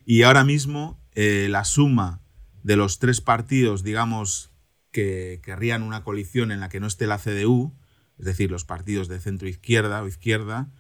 Y 0.07 0.23
ahora 0.23 0.45
mismo 0.45 1.03
eh, 1.17 1.49
la 1.51 1.65
suma 1.65 2.23
de 2.63 2.77
los 2.77 3.01
tres 3.01 3.21
partidos, 3.21 3.83
digamos, 3.83 4.53
que 4.93 5.41
querrían 5.43 5.83
una 5.83 6.05
coalición 6.05 6.53
en 6.53 6.61
la 6.61 6.69
que 6.69 6.79
no 6.79 6.87
esté 6.87 7.09
la 7.09 7.19
CDU, 7.19 7.77
es 8.17 8.25
decir, 8.25 8.53
los 8.53 8.65
partidos 8.65 9.09
de 9.09 9.19
centro 9.19 9.49
izquierda 9.49 10.05
o 10.05 10.07
izquierda, 10.07 10.71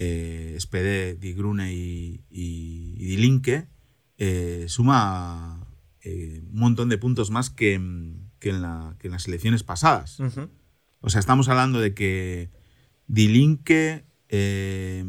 eh, 0.00 0.56
SPD, 0.58 1.14
Die 1.14 1.34
Grüne 1.34 1.72
y, 1.72 2.24
y, 2.28 2.96
Die 2.96 3.16
Linke, 3.16 3.68
eh, 4.18 4.64
suma 4.66 5.68
eh, 6.00 6.42
un 6.50 6.58
montón 6.58 6.88
de 6.88 6.98
puntos 6.98 7.30
más 7.30 7.50
que, 7.50 7.74
en, 7.74 8.28
las 8.40 9.28
elecciones 9.28 9.62
pasadas. 9.62 10.18
O 10.98 11.10
sea, 11.10 11.20
estamos 11.20 11.48
hablando 11.48 11.78
de 11.78 11.94
que 11.94 12.55
Dilinque, 13.08 14.04
eh, 14.28 15.04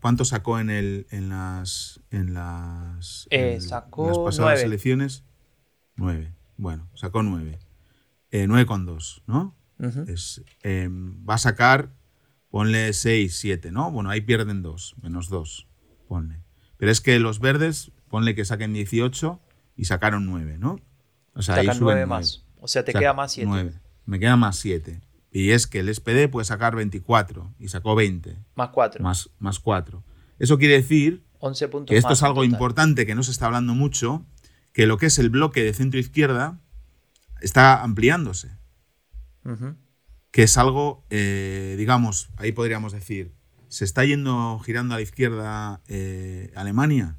¿cuánto 0.00 0.24
sacó 0.24 0.58
en, 0.58 0.70
el, 0.70 1.06
en 1.10 1.28
las, 1.28 2.00
en 2.10 2.34
las, 2.34 3.26
eh, 3.30 3.60
sacó 3.60 4.08
las 4.08 4.18
pasadas 4.18 4.62
elecciones? 4.62 5.24
Nueve. 5.96 6.34
Bueno, 6.56 6.88
sacó 6.94 7.22
nueve. 7.22 7.58
Eh, 8.30 8.46
nueve 8.46 8.66
con 8.66 8.84
dos, 8.84 9.22
¿no? 9.26 9.56
es, 10.08 10.42
em, 10.62 11.24
va 11.26 11.34
a 11.34 11.38
sacar, 11.38 11.92
ponle 12.50 12.92
seis, 12.92 13.38
siete, 13.38 13.70
¿no? 13.70 13.90
Bueno, 13.90 14.10
ahí 14.10 14.20
pierden 14.20 14.60
dos, 14.60 14.96
menos 15.00 15.28
dos, 15.28 15.68
ponle. 16.08 16.42
Pero 16.76 16.92
es 16.92 17.00
que 17.00 17.18
los 17.20 17.40
verdes, 17.40 17.92
ponle 18.08 18.34
que 18.34 18.44
saquen 18.44 18.72
18 18.72 19.40
y 19.76 19.84
sacaron 19.84 20.26
nueve, 20.26 20.58
¿no? 20.58 20.80
O 21.34 21.42
sea, 21.42 21.56
Sacan 21.56 21.70
ahí 21.70 21.78
nueve 21.80 22.06
más. 22.06 22.44
O 22.60 22.68
sea, 22.68 22.84
te 22.84 22.92
queda 22.92 23.12
más 23.12 23.32
siete. 23.32 23.72
Me 24.04 24.18
queda 24.18 24.36
más 24.36 24.56
siete. 24.56 25.00
Y 25.38 25.52
es 25.52 25.68
que 25.68 25.78
el 25.78 25.94
SPD 25.94 26.28
puede 26.28 26.44
sacar 26.44 26.74
24 26.74 27.54
y 27.60 27.68
sacó 27.68 27.94
20. 27.94 28.38
Más 28.56 28.70
4. 28.70 29.04
Más, 29.04 29.30
más 29.38 29.60
4. 29.60 30.02
Eso 30.40 30.58
quiere 30.58 30.74
decir 30.74 31.22
11 31.38 31.68
puntos 31.68 31.94
que 31.94 31.96
esto 31.96 32.12
es 32.12 32.24
algo 32.24 32.42
importante 32.42 33.06
que 33.06 33.14
no 33.14 33.22
se 33.22 33.30
está 33.30 33.46
hablando 33.46 33.72
mucho, 33.72 34.26
que 34.72 34.88
lo 34.88 34.98
que 34.98 35.06
es 35.06 35.16
el 35.20 35.30
bloque 35.30 35.62
de 35.62 35.72
centro-izquierda 35.74 36.58
está 37.40 37.84
ampliándose. 37.84 38.50
Que 40.32 40.42
es 40.42 40.58
algo, 40.58 41.06
eh, 41.08 41.76
digamos, 41.78 42.30
ahí 42.36 42.50
podríamos 42.50 42.92
decir, 42.92 43.32
¿se 43.68 43.84
está 43.84 44.04
yendo 44.04 44.58
girando 44.58 44.94
a 44.94 44.96
la 44.96 45.02
izquierda 45.02 45.82
eh, 45.86 46.52
Alemania? 46.56 47.16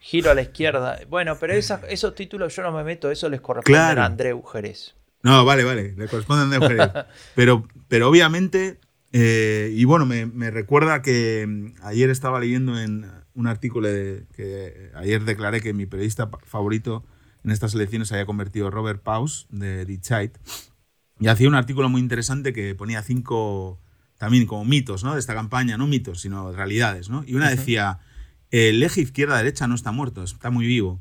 Giro 0.00 0.32
a 0.32 0.34
la 0.34 0.42
izquierda. 0.42 0.98
Bueno, 1.08 1.38
pero 1.38 1.54
esos 1.54 2.14
títulos 2.16 2.56
yo 2.56 2.64
no 2.64 2.72
me 2.72 2.82
meto, 2.82 3.08
eso 3.12 3.28
les 3.28 3.40
corresponde 3.40 3.78
a 3.78 4.04
André 4.04 4.34
Ujerez. 4.34 4.96
No, 5.22 5.44
vale, 5.44 5.64
vale, 5.64 5.94
le 5.96 6.08
corresponden 6.08 6.50
de 6.50 6.58
mujeres. 6.58 6.88
pero, 7.34 7.66
pero 7.88 8.08
obviamente, 8.08 8.80
eh, 9.12 9.72
y 9.74 9.84
bueno, 9.84 10.06
me, 10.06 10.50
recuerda 10.50 11.02
que 11.02 11.46
mm, 11.46 11.84
ayer 11.84 12.10
estaba 12.10 12.40
leyendo 12.40 12.78
en 12.78 13.06
un 13.34 13.46
artículo 13.46 13.88
de, 13.88 14.26
que 14.34 14.90
ayer 14.94 15.24
declaré 15.24 15.60
que 15.60 15.72
mi 15.72 15.86
periodista 15.86 16.30
favorito 16.44 17.04
en 17.44 17.50
estas 17.50 17.74
elecciones 17.74 18.08
se 18.08 18.14
había 18.14 18.26
convertido 18.26 18.70
Robert 18.70 19.02
Paus 19.02 19.46
de 19.50 19.84
Die 19.84 20.00
y 21.22 21.28
hacía 21.28 21.48
un 21.48 21.54
artículo 21.54 21.88
muy 21.88 22.00
interesante 22.00 22.52
que 22.52 22.74
ponía 22.74 23.02
cinco 23.02 23.80
también 24.18 24.46
como 24.46 24.64
mitos 24.64 25.04
¿no? 25.04 25.14
de 25.14 25.20
esta 25.20 25.34
campaña, 25.34 25.76
no 25.76 25.86
mitos, 25.86 26.20
sino 26.20 26.52
realidades. 26.52 27.10
¿no? 27.10 27.24
Y 27.26 27.34
una 27.34 27.48
decía, 27.48 28.00
el 28.50 28.82
eje 28.82 29.02
izquierda-derecha 29.02 29.66
no 29.66 29.74
está 29.74 29.92
muerto, 29.92 30.22
está 30.24 30.50
muy 30.50 30.66
vivo. 30.66 31.00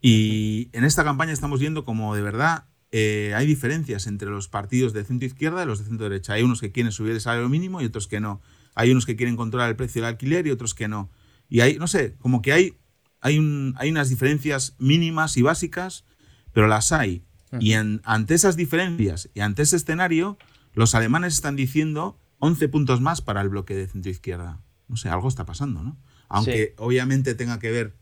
Y 0.00 0.68
en 0.72 0.84
esta 0.84 1.02
campaña 1.02 1.32
estamos 1.32 1.60
viendo 1.60 1.84
como 1.84 2.14
de 2.14 2.22
verdad 2.22 2.66
eh, 2.96 3.34
hay 3.34 3.44
diferencias 3.44 4.06
entre 4.06 4.30
los 4.30 4.46
partidos 4.46 4.92
de 4.92 5.02
centro 5.02 5.26
izquierda 5.26 5.64
y 5.64 5.66
los 5.66 5.80
de 5.80 5.86
centro 5.86 6.08
derecha. 6.08 6.34
Hay 6.34 6.44
unos 6.44 6.60
que 6.60 6.70
quieren 6.70 6.92
subir 6.92 7.10
el 7.10 7.20
salario 7.20 7.48
mínimo 7.48 7.82
y 7.82 7.86
otros 7.86 8.06
que 8.06 8.20
no. 8.20 8.40
Hay 8.76 8.92
unos 8.92 9.04
que 9.04 9.16
quieren 9.16 9.34
controlar 9.34 9.68
el 9.68 9.74
precio 9.74 10.00
del 10.00 10.10
alquiler 10.10 10.46
y 10.46 10.52
otros 10.52 10.74
que 10.74 10.86
no. 10.86 11.10
Y 11.48 11.58
hay, 11.58 11.76
no 11.76 11.88
sé, 11.88 12.14
como 12.20 12.40
que 12.40 12.52
hay, 12.52 12.78
hay, 13.20 13.40
un, 13.40 13.74
hay 13.78 13.90
unas 13.90 14.10
diferencias 14.10 14.76
mínimas 14.78 15.36
y 15.36 15.42
básicas, 15.42 16.04
pero 16.52 16.68
las 16.68 16.92
hay. 16.92 17.24
Y 17.58 17.72
ante 17.72 18.34
esas 18.34 18.54
diferencias 18.54 19.28
y 19.34 19.40
ante 19.40 19.62
ese 19.62 19.74
escenario, 19.74 20.38
los 20.72 20.94
alemanes 20.94 21.34
están 21.34 21.56
diciendo 21.56 22.16
11 22.38 22.68
puntos 22.68 23.00
más 23.00 23.22
para 23.22 23.40
el 23.40 23.48
bloque 23.48 23.74
de 23.74 23.88
centro 23.88 24.12
izquierda. 24.12 24.60
No 24.86 24.96
sé, 24.96 25.08
algo 25.08 25.26
está 25.26 25.44
pasando, 25.44 25.82
¿no? 25.82 25.96
Aunque 26.28 26.74
obviamente 26.78 27.34
tenga 27.34 27.58
que 27.58 27.72
ver 27.72 27.96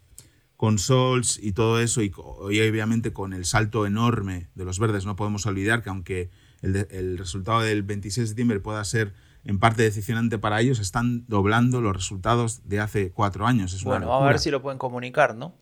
con 0.63 0.79
Sols 0.79 1.41
y 1.43 1.55
todo 1.55 1.81
eso, 1.81 2.03
y, 2.03 2.13
obviamente 2.15 3.13
con 3.13 3.33
el 3.33 3.47
salto 3.47 3.85
enorme 3.85 4.47
de 4.55 4.65
los 4.65 4.79
verdes, 4.79 5.05
no 5.05 5.17
podemos 5.17 5.45
olvidar 5.45 5.83
que 5.83 5.91
aunque 5.91 6.31
el, 6.61 7.19
resultado 7.19 7.63
del 7.63 7.83
26 7.83 8.23
de 8.23 8.29
septiembre 8.29 8.61
pueda 8.61 8.85
ser 8.85 9.13
en 9.45 9.59
parte 9.59 9.83
decepcionante 9.83 10.39
para 10.39 10.61
ellos, 10.61 10.79
están 10.79 11.25
doblando 11.27 11.81
los 11.81 11.97
resultados 11.97 12.69
de 12.69 12.79
hace 12.79 13.11
cuatro 13.11 13.45
años. 13.45 13.83
bueno, 13.83 14.07
vamos 14.07 14.23
a 14.23 14.29
ver 14.29 14.39
si 14.39 14.53
lo 14.53 14.63
pueden 14.63 14.79
comunicar, 14.79 15.35
¿no? 15.35 15.57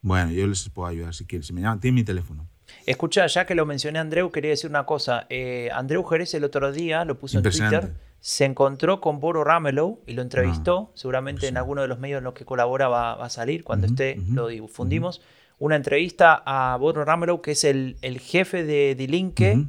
Bueno, 0.00 0.30
yo 0.30 0.46
les 0.46 0.68
puedo 0.68 0.86
ayudar 0.86 1.12
si 1.12 1.26
quieren. 1.26 1.42
Si 1.42 1.52
me 1.52 1.62
llaman, 1.62 1.80
tiene 1.80 1.96
mi 1.96 2.04
teléfono. 2.04 2.48
Escucha, 2.86 3.26
ya 3.26 3.46
que 3.46 3.56
lo 3.56 3.66
mencioné 3.66 3.98
Andreu, 3.98 4.30
quería 4.30 4.50
decir 4.50 4.70
una 4.70 4.86
cosa. 4.86 5.26
Eh, 5.28 5.70
Andreu 5.74 6.04
Jerez 6.04 6.34
el 6.34 6.44
otro 6.44 6.70
día 6.70 7.04
lo 7.04 7.18
puso 7.18 7.38
en 7.38 7.42
Twitter. 7.42 7.94
Se 8.26 8.44
encontró 8.44 9.00
con 9.00 9.20
Boro 9.20 9.44
Ramelow 9.44 10.00
y 10.04 10.14
lo 10.14 10.20
entrevistó. 10.20 10.88
Ah, 10.88 10.92
Seguramente 10.94 11.46
en 11.46 11.56
alguno 11.56 11.82
de 11.82 11.86
los 11.86 12.00
medios 12.00 12.18
en 12.18 12.24
los 12.24 12.34
que 12.34 12.44
colabora 12.44 12.88
va, 12.88 13.12
a 13.12 13.30
salir. 13.30 13.62
Cuando 13.62 13.86
esté, 13.86 14.18
lo 14.32 14.48
difundimos. 14.48 15.22
Una 15.60 15.76
entrevista 15.76 16.42
a 16.44 16.76
Boro 16.76 17.04
Ramelow, 17.04 17.40
que 17.40 17.52
es 17.52 17.62
el, 17.62 17.96
jefe 18.20 18.64
de 18.64 18.96
Die 18.96 19.68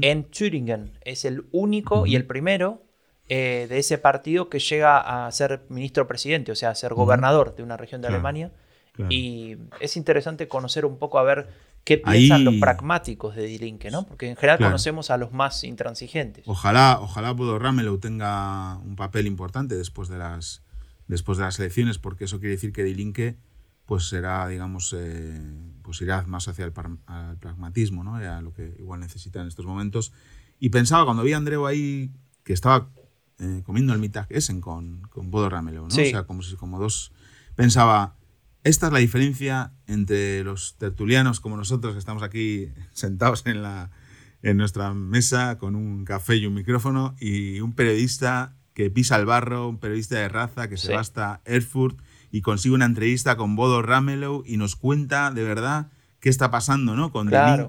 en 0.00 0.24
Thüringen. 0.24 0.92
Es 1.02 1.26
el 1.26 1.44
único 1.52 2.06
y 2.06 2.16
el 2.16 2.24
primero 2.24 2.80
eh, 3.28 3.66
de 3.68 3.78
ese 3.78 3.98
partido 3.98 4.48
que 4.48 4.58
llega 4.58 5.26
a 5.26 5.30
ser 5.30 5.66
ministro 5.68 6.06
presidente, 6.06 6.50
o 6.50 6.56
sea, 6.56 6.70
a 6.70 6.74
ser 6.74 6.94
gobernador 6.94 7.56
de 7.56 7.62
una 7.62 7.76
región 7.76 8.00
de 8.00 8.08
Alemania. 8.08 8.52
Y 9.10 9.58
es 9.80 9.98
interesante 9.98 10.48
conocer 10.48 10.86
un 10.86 10.96
poco 10.96 11.18
a 11.18 11.24
ver 11.24 11.48
qué 11.88 11.96
piensan 11.96 12.44
los 12.44 12.56
pragmáticos 12.56 13.34
de 13.34 13.46
Die 13.46 13.78
¿no? 13.90 14.04
Porque 14.04 14.28
en 14.28 14.36
general 14.36 14.58
conocemos 14.58 15.10
a 15.10 15.16
los 15.16 15.32
más 15.32 15.64
intransigentes. 15.64 16.44
Ojalá, 16.46 16.98
ojalá 17.00 17.30
Bodo 17.30 17.58
Ramelow 17.58 17.96
tenga 17.96 18.76
un 18.76 18.94
papel 18.94 19.26
importante 19.26 19.74
después 19.74 20.10
de 20.10 20.18
las 20.18 20.62
después 21.06 21.38
de 21.38 21.44
las 21.44 21.58
elecciones, 21.58 21.96
porque 21.96 22.24
eso 22.24 22.40
quiere 22.40 22.56
decir 22.56 22.74
que 22.74 22.84
Die 22.84 23.38
pues 23.86 24.06
será, 24.06 24.46
digamos, 24.48 24.94
eh, 24.94 25.40
pues 25.80 26.02
irá 26.02 26.22
más 26.24 26.46
hacia 26.46 26.66
el, 26.66 26.72
pragmatismo, 26.72 28.04
¿no? 28.04 28.16
A 28.16 28.42
lo 28.42 28.52
que 28.52 28.76
igual 28.78 29.00
necesita 29.00 29.40
en 29.40 29.48
estos 29.48 29.64
momentos. 29.64 30.12
Y 30.60 30.68
pensaba, 30.68 31.06
cuando 31.06 31.22
vi 31.22 31.32
a 31.32 31.38
Andreu 31.38 31.66
ahí, 31.66 32.10
que 32.44 32.52
estaba 32.52 32.90
eh, 33.38 33.62
comiendo 33.64 33.94
el 33.94 33.98
Mittag 33.98 34.26
Essen 34.28 34.60
con, 34.60 35.00
con 35.08 35.30
Bodo 35.30 35.48
Ramelow, 35.48 35.88
¿no? 35.88 35.88
O 35.88 35.90
sea, 35.90 36.24
como, 36.24 36.42
si, 36.42 36.54
como 36.56 36.78
dos... 36.78 37.12
Pensaba, 37.54 38.17
esta 38.64 38.86
es 38.86 38.92
la 38.92 38.98
diferencia 38.98 39.72
entre 39.86 40.44
los 40.44 40.76
tertulianos 40.78 41.40
como 41.40 41.56
nosotros 41.56 41.94
que 41.94 41.98
estamos 41.98 42.22
aquí 42.22 42.68
sentados 42.92 43.44
en, 43.46 43.62
la, 43.62 43.90
en 44.42 44.56
nuestra 44.56 44.92
mesa 44.94 45.58
con 45.58 45.74
un 45.74 46.04
café 46.04 46.36
y 46.36 46.46
un 46.46 46.54
micrófono 46.54 47.14
y 47.20 47.60
un 47.60 47.72
periodista 47.72 48.54
que 48.74 48.90
pisa 48.90 49.16
el 49.16 49.26
barro, 49.26 49.68
un 49.68 49.78
periodista 49.78 50.16
de 50.16 50.28
raza 50.28 50.68
que 50.68 50.76
se 50.76 50.94
va 50.94 51.00
hasta 51.00 51.40
Erfurt 51.44 51.98
y 52.30 52.42
consigue 52.42 52.74
una 52.74 52.84
entrevista 52.84 53.36
con 53.36 53.56
Bodo 53.56 53.82
Ramelow 53.82 54.44
y 54.46 54.56
nos 54.56 54.76
cuenta 54.76 55.30
de 55.30 55.42
verdad 55.42 55.90
qué 56.20 56.28
está 56.28 56.50
pasando 56.50 56.94
¿no? 56.94 57.10
con 57.10 57.28
claro. 57.28 57.66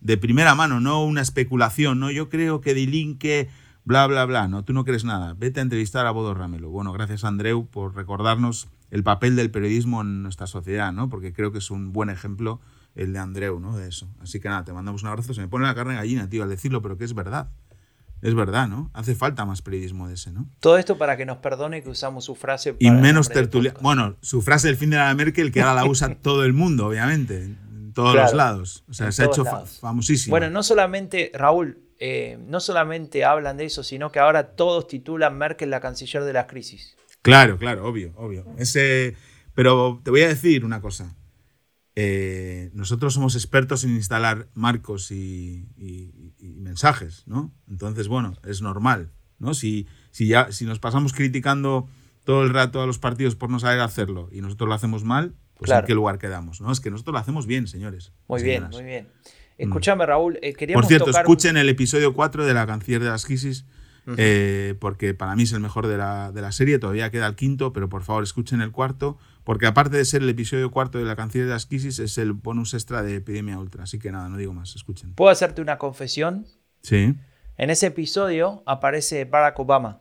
de 0.00 0.16
primera 0.16 0.54
mano, 0.54 0.80
no 0.80 1.04
una 1.04 1.20
especulación. 1.20 2.00
¿no? 2.00 2.10
Yo 2.10 2.28
creo 2.28 2.60
que 2.60 2.74
Dilinque 2.74 3.48
bla, 3.84 4.06
bla, 4.06 4.24
bla. 4.24 4.48
No, 4.48 4.64
tú 4.64 4.72
no 4.72 4.84
crees 4.84 5.04
nada. 5.04 5.34
Vete 5.34 5.60
a 5.60 5.62
entrevistar 5.62 6.06
a 6.06 6.10
Bodo 6.10 6.34
Ramelow. 6.34 6.70
Bueno, 6.70 6.92
gracias 6.92 7.24
Andreu 7.24 7.66
por 7.66 7.94
recordarnos 7.94 8.68
el 8.90 9.02
papel 9.02 9.36
del 9.36 9.50
periodismo 9.50 10.00
en 10.00 10.22
nuestra 10.22 10.46
sociedad, 10.46 10.92
¿no? 10.92 11.08
Porque 11.08 11.32
creo 11.32 11.52
que 11.52 11.58
es 11.58 11.70
un 11.70 11.92
buen 11.92 12.10
ejemplo 12.10 12.60
el 12.94 13.12
de 13.12 13.18
Andreu, 13.18 13.60
¿no? 13.60 13.76
De 13.76 13.88
eso. 13.88 14.08
Así 14.20 14.40
que 14.40 14.48
nada, 14.48 14.64
te 14.64 14.72
mandamos 14.72 15.02
un 15.02 15.08
abrazo. 15.08 15.32
Se 15.34 15.40
me 15.40 15.48
pone 15.48 15.66
la 15.66 15.74
carne 15.74 15.94
gallina, 15.94 16.28
tío, 16.28 16.42
al 16.42 16.48
decirlo, 16.48 16.82
pero 16.82 16.98
que 16.98 17.04
es 17.04 17.14
verdad. 17.14 17.48
Es 18.20 18.34
verdad, 18.34 18.66
¿no? 18.66 18.90
Hace 18.94 19.14
falta 19.14 19.44
más 19.44 19.62
periodismo 19.62 20.08
de 20.08 20.14
ese, 20.14 20.32
¿no? 20.32 20.48
Todo 20.58 20.76
esto 20.76 20.98
para 20.98 21.16
que 21.16 21.24
nos 21.24 21.38
perdone 21.38 21.82
que 21.82 21.88
usamos 21.88 22.24
su 22.24 22.34
frase. 22.34 22.74
y 22.80 22.90
menos 22.90 23.28
tertulia. 23.28 23.74
Bueno, 23.80 24.16
su 24.20 24.42
frase 24.42 24.66
del 24.66 24.76
fin 24.76 24.90
de 24.90 24.96
la 24.96 25.14
Merkel, 25.14 25.52
que 25.52 25.60
ahora 25.60 25.82
la 25.82 25.88
usa 25.88 26.14
todo 26.22 26.44
el 26.44 26.52
mundo, 26.52 26.86
obviamente, 26.86 27.44
en 27.44 27.92
todos 27.94 28.16
los 28.16 28.34
lados. 28.34 28.84
O 28.88 28.92
sea, 28.92 29.12
se 29.12 29.22
ha 29.22 29.26
hecho 29.26 29.44
famosísimo. 29.44 30.32
Bueno, 30.32 30.50
no 30.50 30.64
solamente, 30.64 31.30
Raúl, 31.32 31.78
eh, 32.00 32.38
no 32.46 32.58
solamente 32.58 33.24
hablan 33.24 33.56
de 33.56 33.66
eso, 33.66 33.84
sino 33.84 34.10
que 34.10 34.18
ahora 34.18 34.50
todos 34.50 34.88
titulan 34.88 35.38
Merkel 35.38 35.70
la 35.70 35.80
canciller 35.80 36.24
de 36.24 36.32
la 36.32 36.48
crisis. 36.48 36.96
Claro, 37.22 37.58
claro, 37.58 37.86
obvio, 37.86 38.12
obvio. 38.16 38.46
Ese, 38.58 39.16
pero 39.54 40.00
te 40.04 40.10
voy 40.10 40.22
a 40.22 40.28
decir 40.28 40.64
una 40.64 40.80
cosa. 40.80 41.16
Eh, 41.94 42.70
nosotros 42.74 43.14
somos 43.14 43.34
expertos 43.34 43.82
en 43.82 43.90
instalar 43.96 44.48
marcos 44.54 45.10
y, 45.10 45.66
mensajes, 46.38 47.24
¿no? 47.26 47.52
Entonces, 47.68 48.08
bueno, 48.08 48.36
es 48.46 48.62
normal, 48.62 49.10
¿no? 49.38 49.54
Si, 49.54 49.88
si, 50.10 50.28
ya, 50.28 50.52
si 50.52 50.64
nos 50.64 50.78
pasamos 50.78 51.12
criticando 51.12 51.88
todo 52.24 52.44
el 52.44 52.50
rato 52.50 52.82
a 52.82 52.86
los 52.86 52.98
partidos 52.98 53.34
por 53.34 53.50
no 53.50 53.58
saber 53.58 53.80
hacerlo 53.80 54.28
y 54.30 54.42
nosotros 54.42 54.68
lo 54.68 54.74
hacemos 54.74 55.02
mal, 55.02 55.34
pues 55.54 55.70
¿en 55.70 55.84
qué 55.86 55.94
lugar 55.94 56.18
quedamos? 56.18 56.60
¿no? 56.60 56.70
Es 56.70 56.78
que 56.78 56.90
nosotros 56.90 57.14
lo 57.14 57.18
hacemos 57.18 57.46
bien, 57.46 57.66
señores. 57.66 58.12
Muy 58.28 58.42
bien, 58.42 58.68
muy 58.70 58.84
bien. 58.84 59.08
Escúchame, 59.56 60.06
Raúl, 60.06 60.38
eh, 60.40 60.54
Por 60.72 60.86
cierto, 60.86 61.10
escuchen 61.10 61.56
el 61.56 61.68
episodio 61.68 62.14
4 62.14 62.46
de 62.46 62.54
La 62.54 62.66
Canciller 62.66 63.02
de 63.02 63.08
las 63.08 63.24
Crisis 63.24 63.66
eh, 64.16 64.74
porque 64.80 65.12
para 65.12 65.36
mí 65.36 65.42
es 65.42 65.52
el 65.52 65.60
mejor 65.60 65.86
de 65.86 65.98
la, 65.98 66.32
de 66.32 66.40
la, 66.40 66.52
serie, 66.52 66.78
todavía 66.78 67.10
queda 67.10 67.26
el 67.26 67.34
quinto, 67.34 67.72
pero 67.72 67.88
por 67.88 68.02
favor 68.02 68.22
escuchen 68.22 68.60
el 68.60 68.70
cuarto, 68.70 69.18
porque 69.44 69.66
aparte 69.66 69.96
de 69.96 70.04
ser 70.04 70.22
el 70.22 70.28
episodio 70.30 70.70
cuarto 70.70 70.98
de 70.98 71.04
la 71.04 71.16
canción 71.16 71.44
de 71.44 71.50
las 71.50 71.66
crisis, 71.66 71.98
es 71.98 72.16
el 72.16 72.32
bonus 72.32 72.74
extra 72.74 73.02
de 73.02 73.16
Epidemia 73.16 73.58
Ultra, 73.58 73.84
así 73.84 73.98
que 73.98 74.10
nada, 74.10 74.28
no 74.28 74.36
digo 74.36 74.54
más, 74.54 74.74
escuchen. 74.74 75.14
¿Puedo 75.14 75.30
hacerte 75.30 75.60
una 75.60 75.78
confesión? 75.78 76.46
Sí. 76.82 77.14
En 77.56 77.70
ese 77.70 77.88
episodio 77.88 78.62
aparece 78.66 79.24
Barack 79.24 79.58
Obama, 79.58 80.00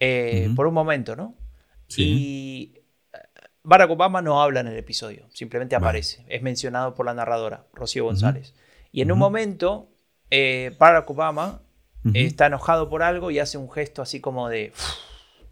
eh, 0.00 0.50
por 0.54 0.66
un 0.66 0.74
momento, 0.74 1.16
¿no? 1.16 1.34
Sí. 1.88 2.02
Y 2.02 2.74
eh, 3.12 3.18
Barack 3.62 3.90
Obama 3.90 4.22
no 4.22 4.42
habla 4.42 4.60
en 4.60 4.68
el 4.68 4.76
episodio, 4.76 5.26
simplemente 5.34 5.76
aparece, 5.76 6.24
es 6.28 6.42
mencionado 6.42 6.94
por 6.94 7.04
la 7.04 7.14
narradora, 7.14 7.66
Rocío 7.74 8.04
González. 8.04 8.54
Y 8.92 9.02
en 9.02 9.12
un 9.12 9.18
momento, 9.18 9.90
Barack 10.78 11.10
Obama 11.10 11.60
está 12.14 12.46
enojado 12.46 12.88
por 12.88 13.02
algo 13.02 13.30
y 13.30 13.38
hace 13.38 13.58
un 13.58 13.70
gesto 13.70 14.02
así 14.02 14.20
como 14.20 14.48
de, 14.48 14.72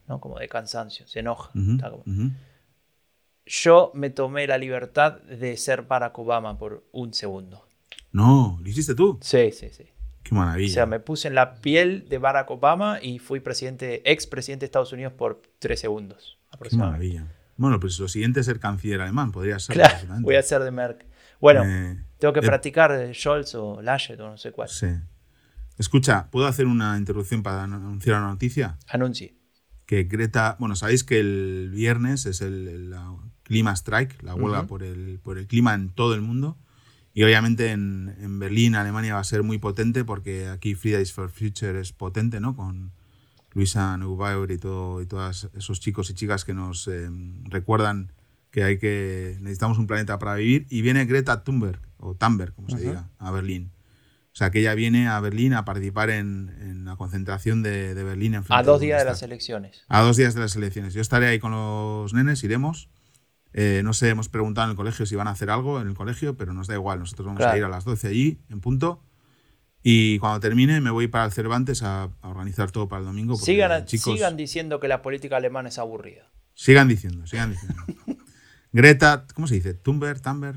¿no? 0.09 0.21
como 0.21 0.39
de 0.39 0.49
cansancio, 0.49 1.07
se 1.07 1.21
enoja. 1.21 1.51
Yo 3.47 3.93
me 3.95 4.11
tomé 4.11 4.47
la 4.47 4.57
libertad 4.57 5.21
de 5.23 5.57
ser 5.57 5.83
Barack 5.83 6.19
Obama 6.19 6.57
por 6.59 6.85
un 6.93 7.13
segundo. 7.13 7.67
No, 8.13 8.59
¿lo 8.63 8.69
hiciste 8.69 8.95
tú? 8.95 9.19
Sí, 9.21 9.51
sí, 9.53 9.69
sí. 9.71 9.85
Qué 10.23 10.35
maravilla. 10.35 10.71
O 10.71 10.75
sea, 10.75 10.87
me 10.87 11.01
puse 11.01 11.29
en 11.29 11.35
la 11.35 11.57
piel 11.57 12.09
de 12.09 12.17
Barack 12.19 12.51
Obama 12.51 12.99
y 13.03 13.19
fui 13.19 13.41
presidente, 13.41 14.11
ex 14.11 14.27
presidente 14.27 14.63
de 14.63 14.67
Estados 14.67 14.93
Unidos 14.93 15.13
por 15.13 15.43
tres 15.59 15.81
segundos. 15.81 16.39
Qué 16.71 16.77
maravilla. 16.77 17.27
Bueno, 17.57 17.79
pues 17.79 17.99
lo 17.99 18.09
siguiente 18.09 18.41
es 18.41 18.47
ser 18.47 18.59
canciller 18.59 19.01
alemán, 19.01 19.31
podría 19.31 19.59
ser. 19.59 19.75
Claro, 19.75 19.99
voy 20.21 20.37
a 20.37 20.43
ser 20.43 20.63
de 20.63 20.71
Merck. 20.71 21.05
Bueno, 21.41 21.63
eh, 21.65 22.03
tengo 22.19 22.33
que 22.33 22.41
eh, 22.41 22.43
practicar 22.43 23.15
Scholz 23.15 23.55
o 23.55 23.83
Laschet 23.83 24.19
o 24.19 24.31
no 24.31 24.39
sé 24.39 24.51
cuál. 24.51 24.69
Sí. 24.69 24.87
Escucha, 25.79 26.31
¿puedo 26.31 26.47
hacer 26.47 26.67
una 26.67 26.97
interrupción 26.97 27.43
para 27.43 27.65
anunciar 27.65 28.19
una 28.19 28.29
noticia? 28.29 28.79
Anuncie. 28.89 29.37
Que 29.87 30.05
Greta, 30.05 30.57
bueno, 30.59 30.77
sabéis 30.77 31.05
que 31.05 31.21
el 31.21 31.71
viernes 31.73 32.27
es 32.27 32.41
el, 32.41 32.95
Clima 33.43 33.73
Strike, 33.73 34.23
la 34.23 34.35
huelga 34.35 34.67
por, 34.67 34.83
el, 34.83 35.21
por 35.23 35.37
el 35.37 35.47
clima 35.47 35.75
en 35.75 35.91
todo 35.91 36.15
el 36.15 36.23
mundo. 36.23 36.57
Y 37.13 37.23
obviamente 37.23 37.71
en, 37.71 38.39
Berlín, 38.39 38.75
Alemania, 38.75 39.15
va 39.15 39.21
a 39.21 39.25
ser 39.25 39.43
muy 39.43 39.59
potente 39.59 40.05
porque 40.05 40.49
aquí 40.49 40.75
Fridays 40.75 41.13
for 41.13 41.31
Future 41.31 41.79
es 41.79 41.93
potente, 41.93 42.41
¿no? 42.41 42.57
Con 42.57 42.93
Luisa 43.53 43.97
Neubauer 43.97 44.51
y, 44.51 44.59
todo, 44.59 45.01
y 45.01 45.07
todos 45.07 45.49
esos 45.55 45.79
chicos 45.79 46.11
y 46.11 46.15
chicas 46.15 46.45
que 46.45 46.55
nos 46.55 46.89
eh, 46.89 47.09
recuerdan 47.45 48.13
que 48.51 48.65
hay 48.65 48.79
que 48.79 49.37
necesitamos 49.41 49.79
un 49.79 49.87
planeta 49.87 50.19
para 50.19 50.35
vivir. 50.37 50.67
Y 50.71 50.83
viene 50.83 51.05
Greta 51.05 51.45
Thunberg, 51.45 51.81
o 51.99 52.15
Thunberg, 52.15 52.55
como 52.55 52.71
se 52.71 52.79
diga, 52.79 53.11
a 53.19 53.31
Berlín. 53.31 53.74
O 54.35 54.37
sea, 54.37 54.51
que 54.51 54.59
ella 54.59 54.75
viene 54.75 55.07
a 55.07 55.21
Berlín 55.21 55.55
a 55.55 55.65
participar 55.65 56.11
en, 56.11 56.85
la 56.85 56.97
concentración 56.97 57.63
de, 57.63 57.95
Berlín. 57.95 58.35
En 58.35 58.43
a 58.49 58.65
dos 58.65 58.81
días 58.81 58.99
de 58.99 59.05
las 59.05 59.23
elecciones. 59.23 59.85
A 59.87 60.01
dos 60.03 60.17
días 60.17 60.35
de 60.35 60.41
las 60.41 60.57
elecciones. 60.57 60.93
Yo 60.93 61.01
estaré 61.01 61.29
ahí 61.29 61.39
con 61.39 61.53
los 61.53 62.13
nenes, 62.13 62.43
iremos. 62.43 62.89
Eh, 63.53 63.83
no 63.85 63.93
sé, 63.93 64.09
hemos 64.09 64.29
preguntado 64.29 64.67
en 64.67 64.73
el 64.73 64.77
colegio 64.77 65.07
si 65.07 65.15
van 65.15 65.29
a 65.29 65.31
hacer 65.31 65.51
algo 65.51 65.81
en 65.81 65.87
el 65.87 65.95
colegio, 65.95 66.37
pero 66.37 66.53
nos 66.53 66.67
da 66.67 66.75
igual. 66.75 66.99
Nosotros 66.99 67.27
vamos 67.27 67.43
a 67.43 67.57
ir 67.57 67.63
a 67.63 67.69
las 67.69 67.85
12 67.85 68.09
allí, 68.09 68.41
en 68.51 68.61
punto. 68.61 69.05
Y 69.85 70.19
cuando 70.19 70.41
termine 70.41 70.81
me 70.81 70.91
voy 70.91 71.07
para 71.07 71.27
el 71.27 71.31
Cervantes 71.31 71.85
a, 71.85 72.11
organizar 72.23 72.73
todo 72.73 72.89
para 72.89 73.01
el 73.01 73.07
domingo. 73.07 73.37
Sigan, 73.37 73.87
sigan 73.87 74.37
diciendo 74.37 74.81
que 74.81 74.89
la 74.89 75.01
política 75.01 75.37
alemana 75.37 75.69
es 75.69 75.79
aburrida. 75.79 76.29
Sigan 76.55 76.89
diciendo, 76.89 77.25
sigan 77.29 77.53
diciendo. 77.53 77.85
Greta, 78.73 79.27
¿cómo 79.33 79.47
se 79.47 79.55
dice? 79.55 79.75
Tumber, 79.75 80.19
Tumber. 80.19 80.57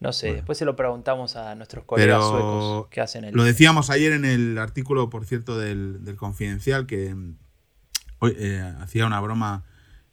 No 0.00 0.12
sé, 0.12 0.32
después 0.32 0.56
se 0.56 0.64
lo 0.64 0.76
preguntamos 0.76 1.34
a 1.34 1.56
nuestros 1.56 1.84
colegas 1.84 2.24
suecos 2.24 2.86
que 2.88 3.00
hacen 3.00 3.24
el. 3.24 3.34
Lo 3.34 3.42
decíamos 3.42 3.90
ayer 3.90 4.12
en 4.12 4.24
el 4.24 4.56
artículo, 4.58 5.10
por 5.10 5.24
cierto, 5.26 5.58
del, 5.58 6.14
Confidencial, 6.16 6.86
que 6.86 7.16
hoy, 8.20 8.36
eh, 8.38 8.74
hacía 8.78 9.06
una 9.06 9.20
broma 9.20 9.64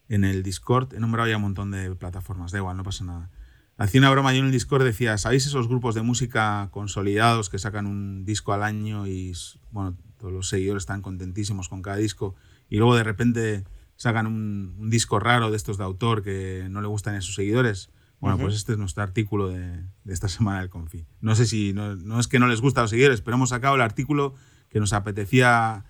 en 0.09 0.23
el 0.23 0.41
Discord. 0.41 0.93
He 0.95 0.99
nombrado 0.99 1.29
ya 1.29 1.35
un 1.35 1.43
montón 1.43 1.69
de 1.69 1.93
plataformas, 1.95 2.51
da 2.51 2.57
igual, 2.57 2.77
no 2.77 2.83
pasa 2.83 3.03
nada. 3.03 3.29
Hacía 3.77 4.01
una 4.01 4.09
broma 4.09 4.33
yo 4.33 4.39
en 4.39 4.45
el 4.45 4.51
Discord, 4.51 4.83
decía: 4.83 5.19
¿Sabéis 5.19 5.45
esos 5.45 5.67
grupos 5.67 5.93
de 5.93 6.01
música 6.01 6.69
consolidados 6.71 7.51
que 7.51 7.59
sacan 7.59 7.85
un 7.85 8.25
disco 8.25 8.53
al 8.53 8.63
año 8.63 9.05
y, 9.05 9.33
bueno, 9.69 9.95
todos 10.17 10.33
los 10.33 10.49
seguidores 10.49 10.81
están 10.81 11.03
contentísimos 11.03 11.69
con 11.69 11.83
cada 11.83 11.97
disco 11.97 12.33
y 12.69 12.77
luego 12.77 12.95
de 12.95 13.03
repente 13.03 13.65
sacan 13.97 14.25
un, 14.25 14.75
un 14.79 14.89
disco 14.89 15.19
raro 15.19 15.51
de 15.51 15.57
estos 15.57 15.77
de 15.77 15.83
autor 15.83 16.23
que 16.23 16.65
no 16.71 16.81
le 16.81 16.87
gustan 16.87 17.13
a 17.13 17.21
sus 17.21 17.35
seguidores? 17.35 17.91
Bueno, 18.19 18.37
pues 18.37 18.55
este 18.55 18.71
es 18.71 18.77
nuestro 18.77 19.03
artículo 19.03 19.49
de, 19.49 19.83
esta 20.05 20.27
semana 20.27 20.59
del 20.59 20.69
Confi. 20.69 21.05
No 21.21 21.35
sé 21.35 21.45
si, 21.45 21.73
no, 21.73 22.19
es 22.19 22.27
que 22.27 22.39
no 22.39 22.47
les 22.47 22.61
gusta 22.61 22.81
a 22.81 22.83
los 22.83 22.89
seguidores, 22.89 23.21
pero 23.21 23.35
hemos 23.35 23.49
sacado 23.49 23.75
el 23.75 23.81
artículo 23.81 24.33
que 24.69 24.79
nos 24.79 24.93
apetecía 24.93 25.85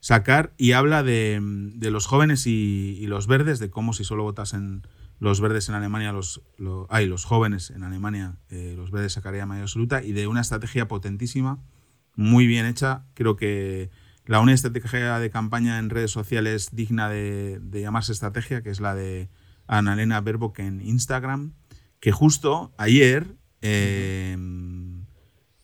sacar 0.00 0.54
y 0.56 0.72
habla 0.72 1.02
de, 1.02 1.40
los 1.80 2.06
jóvenes 2.06 2.46
y, 2.46 3.06
los 3.06 3.26
verdes, 3.26 3.58
de 3.58 3.70
cómo 3.70 3.92
si 3.92 4.04
solo 4.04 4.22
votasen 4.22 4.82
los 5.18 5.40
verdes 5.40 5.68
en 5.68 5.74
Alemania, 5.74 6.12
los, 6.12 6.42
hay 6.88 7.06
los 7.06 7.24
jóvenes 7.24 7.70
en 7.70 7.84
Alemania, 7.84 8.36
eh, 8.50 8.74
los 8.76 8.90
verdes 8.90 9.12
sacarían 9.12 9.48
mayoría 9.48 9.64
absoluta, 9.64 10.02
y 10.02 10.12
de 10.12 10.26
una 10.26 10.40
estrategia 10.40 10.88
potentísima, 10.88 11.58
muy 12.16 12.46
bien 12.46 12.66
hecha. 12.66 13.04
Creo 13.14 13.36
que 13.36 13.90
la 14.26 14.40
única 14.40 14.54
estrategia 14.54 15.18
de 15.18 15.30
campaña 15.30 15.78
en 15.78 15.90
redes 15.90 16.10
sociales 16.10 16.70
digna 16.72 17.08
de, 17.08 17.60
llamarse 17.72 18.12
estrategia, 18.12 18.62
que 18.62 18.70
es 18.70 18.80
la 18.80 18.94
de 18.94 19.28
Annalena 19.66 20.20
Baerbock 20.20 20.58
en 20.60 20.80
Instagram, 20.80 21.52
que 22.00 22.12
justo 22.12 22.72
ayer, 22.76 23.36
eh, 23.62 24.36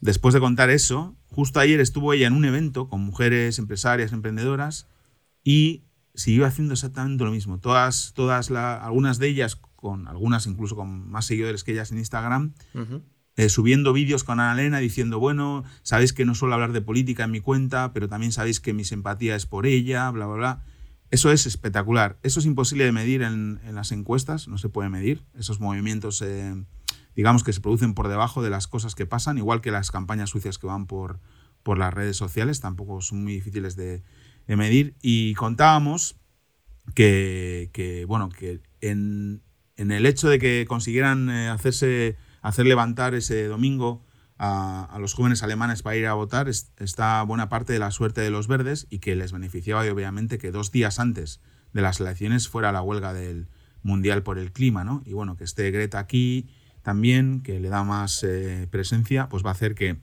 después 0.01 0.35
de 0.35 0.41
contar 0.41 0.71
eso, 0.71 1.17
justo 1.27 1.61
ayer 1.61 1.81
estuvo 1.81 2.13
ella 2.13 2.27
en 2.27 2.33
un 2.33 2.45
evento 2.45 2.89
con 2.89 3.01
mujeres 3.01 3.59
empresarias, 3.59 4.13
emprendedoras, 4.13 4.89
y 5.45 5.85
siguió 6.15 6.47
haciendo 6.47 6.75
exactamente 6.75 7.25
lo 7.25 7.31
mismo. 7.31 7.59
Todas, 7.59 8.13
todas 8.15 8.51
algunas 8.51 9.19
de 9.19 9.29
ellas, 9.29 9.57
con 9.57 10.09
algunas 10.09 10.47
incluso 10.47 10.77
con 10.77 11.09
más 11.11 11.27
seguidores 11.27 11.65
que 11.65 11.73
ellas 11.73 11.93
en 11.93 11.99
Instagram, 11.99 12.53
eh, 13.37 13.49
subiendo 13.49 13.93
vídeos 13.93 14.25
con 14.25 14.41
Ana 14.41 14.61
Elena 14.61 14.79
diciendo, 14.79 15.19
bueno, 15.19 15.65
sabéis 15.83 16.13
que 16.13 16.25
no 16.25 16.35
suelo 16.35 16.55
hablar 16.55 16.73
de 16.73 16.83
política 16.83 17.25
en 17.25 17.31
mi 17.31 17.41
cuenta, 17.41 17.93
pero 17.93 18.09
también 18.09 18.33
sabéis 18.33 18.61
que 18.61 18.75
mi 18.75 18.85
simpatía 18.85 19.37
es 19.37 19.47
por 19.47 19.67
ella, 19.67 20.11
bla, 20.11 20.27
bla, 20.27 20.37
bla. 20.37 20.65
Eso 21.11 21.33
es 21.33 21.47
espectacular. 21.47 22.19
Eso 22.23 22.41
es 22.41 22.47
imposible 22.47 22.85
de 22.85 22.93
medir 22.93 23.23
en, 23.23 23.61
las 23.73 23.93
encuestas, 23.93 24.49
no 24.49 24.59
se 24.59 24.69
puede 24.69 24.89
medir. 24.89 25.25
Esos 25.37 25.61
movimientos, 25.61 26.23
eh, 26.23 26.55
digamos 27.17 27.43
que 27.43 27.53
se 27.53 27.61
producen 27.61 27.95
por 27.95 28.09
debajo 28.09 28.43
de 28.43 28.51
las 28.51 28.67
cosas 28.67 28.95
que 28.95 29.07
pasan, 29.07 29.39
igual 29.39 29.61
que 29.61 29.71
las 29.71 29.91
campañas 29.91 30.31
sucias 30.31 30.59
que 30.59 30.67
van 30.67 30.87
por, 30.87 31.19
por 31.63 31.79
las 31.79 31.93
redes 31.93 32.17
sociales, 32.17 32.61
tampoco 32.61 33.01
son 33.01 33.25
muy 33.25 33.35
difíciles 33.35 33.75
de, 33.77 34.03
de 34.47 34.57
medir 34.57 34.95
y 35.03 35.35
contábamos 35.35 36.17
que, 36.95 38.05
bueno, 38.09 38.29
que 38.29 38.61
en, 38.81 39.43
el 39.77 40.07
hecho 40.07 40.29
de 40.29 40.39
que 40.39 40.67
consiguieran 40.69 41.31
eh, 41.31 41.49
hacerse, 41.49 42.17
hacer 42.43 42.67
levantar 42.67 43.15
ese 43.15 43.47
domingo 43.47 44.05
a, 44.43 44.97
los 44.99 45.13
jóvenes 45.13 45.43
alemanes 45.43 45.83
para 45.83 45.97
ir 45.97 46.07
a 46.07 46.15
votar 46.15 46.49
está 46.49 47.23
buena 47.25 47.51
parte 47.51 47.75
de 47.75 47.79
la 47.79 47.91
suerte 47.91 48.23
de 48.23 48.31
los 48.31 48.49
verdes 48.49 48.87
y 48.89 48.99
que 48.99 49.15
les 49.15 49.33
beneficiaba 49.33 49.83
obviamente 49.83 50.39
que 50.39 50.51
dos 50.51 50.73
días 50.73 50.99
antes 50.99 51.43
de 51.75 51.83
las 51.83 52.01
elecciones 52.01 52.49
fuera 52.49 52.73
la 52.73 52.81
huelga 52.81 53.13
del 53.13 53.49
Mundial 53.83 54.23
por 54.23 54.39
el 54.39 54.51
Clima, 54.53 54.83
¿no? 54.83 55.03
Y 55.05 55.13
bueno, 55.13 55.37
que 55.37 55.45
esté 55.45 55.71
Greta 55.71 55.99
aquí 55.99 56.49
también, 56.83 57.43
que 57.43 57.61
le 57.61 57.69
da 57.69 57.85
más 57.85 58.23
eh, 58.25 58.67
presencia, 58.71 59.29
pues 59.29 59.45
va 59.45 59.51
a 59.51 59.53
hacer 59.53 59.75
que 59.75 59.99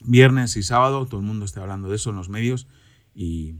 viernes 0.00 0.56
y 0.56 0.64
sábado 0.64 1.06
todo 1.06 1.20
el 1.20 1.26
mundo 1.26 1.44
esté 1.44 1.60
hablando 1.60 1.88
de 1.88 1.96
eso 1.96 2.10
en 2.10 2.16
los 2.16 2.28
medios 2.28 2.66
y, 3.14 3.54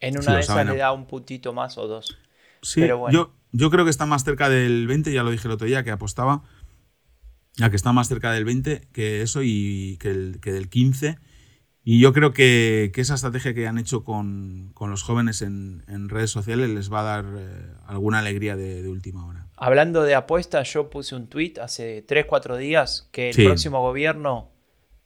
en 0.00 0.18
una 0.18 0.36
de 0.36 0.40
esas 0.40 0.66
le 0.66 0.76
da 0.76 0.92
un 0.92 1.06
puntito 1.06 1.52
más 1.52 1.76
o 1.76 1.86
dos. 1.86 2.16
Sí, 2.62 2.86
yo, 3.10 3.34
yo 3.52 3.70
creo 3.70 3.84
que 3.84 3.90
está 3.90 4.06
más 4.06 4.24
cerca 4.24 4.48
del 4.48 4.86
20, 4.86 5.12
ya 5.12 5.22
lo 5.22 5.30
dije 5.30 5.48
el 5.48 5.52
otro 5.52 5.66
día, 5.66 5.84
que 5.84 5.90
apostaba 5.90 6.44
a 7.60 7.70
que 7.70 7.76
está 7.76 7.92
más 7.92 8.08
cerca 8.08 8.32
del 8.32 8.44
20 8.44 8.88
que 8.92 9.22
eso 9.22 9.42
y 9.42 9.96
que, 10.00 10.10
el, 10.10 10.40
que 10.40 10.52
del 10.52 10.68
15. 10.68 11.18
Y 11.82 11.98
yo 11.98 12.12
creo 12.12 12.32
que, 12.32 12.92
esa 12.94 13.14
estrategia 13.14 13.54
que 13.54 13.66
han 13.66 13.78
hecho 13.78 14.04
con, 14.04 14.74
los 14.78 15.02
jóvenes 15.02 15.42
en, 15.42 16.08
redes 16.08 16.30
sociales 16.30 16.68
les 16.70 16.92
va 16.92 17.00
a 17.00 17.02
dar 17.02 17.24
eh, 17.36 17.72
alguna 17.86 18.18
alegría 18.18 18.54
de, 18.54 18.86
última 18.88 19.26
hora. 19.26 19.48
Hablando 19.56 20.02
de 20.02 20.14
apuestas, 20.14 20.72
yo 20.72 20.90
puse 20.90 21.14
un 21.14 21.26
tweet 21.26 21.54
hace 21.60 22.06
3-4 22.06 22.58
días 22.58 23.08
que 23.12 23.30
el 23.30 23.44
próximo 23.44 23.80
gobierno, 23.80 24.50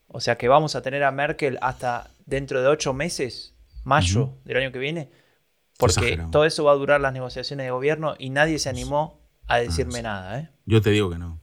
o 0.09 0.21
sea 0.21 0.37
que 0.37 0.49
vamos 0.49 0.75
a 0.75 0.83
tener 0.83 1.05
a 1.05 1.13
Merkel 1.13 1.59
hasta 1.63 2.11
dentro 2.27 2.61
de 2.61 2.69
8 2.69 2.93
meses 2.93 3.55
mayo 3.85 4.35
del 4.45 4.57
año 4.57 4.73
que 4.73 4.79
viene, 4.79 5.11
porque 5.79 6.21
todo 6.33 6.45
eso 6.45 6.65
va 6.65 6.73
a 6.73 6.77
durar 6.77 7.01
las 7.01 7.13
negociaciones 7.13 7.67
de 7.67 7.71
gobierno 7.71 8.15
y 8.19 8.31
nadie 8.31 8.59
se 8.59 8.69
animó 8.69 9.21
a 9.47 9.59
decirme 9.59 10.03
nada. 10.03 10.41
¿eh? 10.41 10.51
Yo 10.67 10.83
te 10.83 10.91
digo 10.91 11.11
que 11.11 11.19
no. 11.19 11.41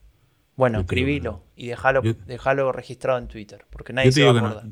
Bueno, 0.62 0.82
escribilo 0.82 1.44
y 1.56 1.70
déjalo, 1.70 2.72
registrado 2.72 3.18
en 3.18 3.28
Twitter, 3.28 3.66
porque 3.72 3.94
nadie 3.94 4.12
se 4.12 4.24
va 4.24 4.30
a 4.30 4.38
acordar. 4.38 4.68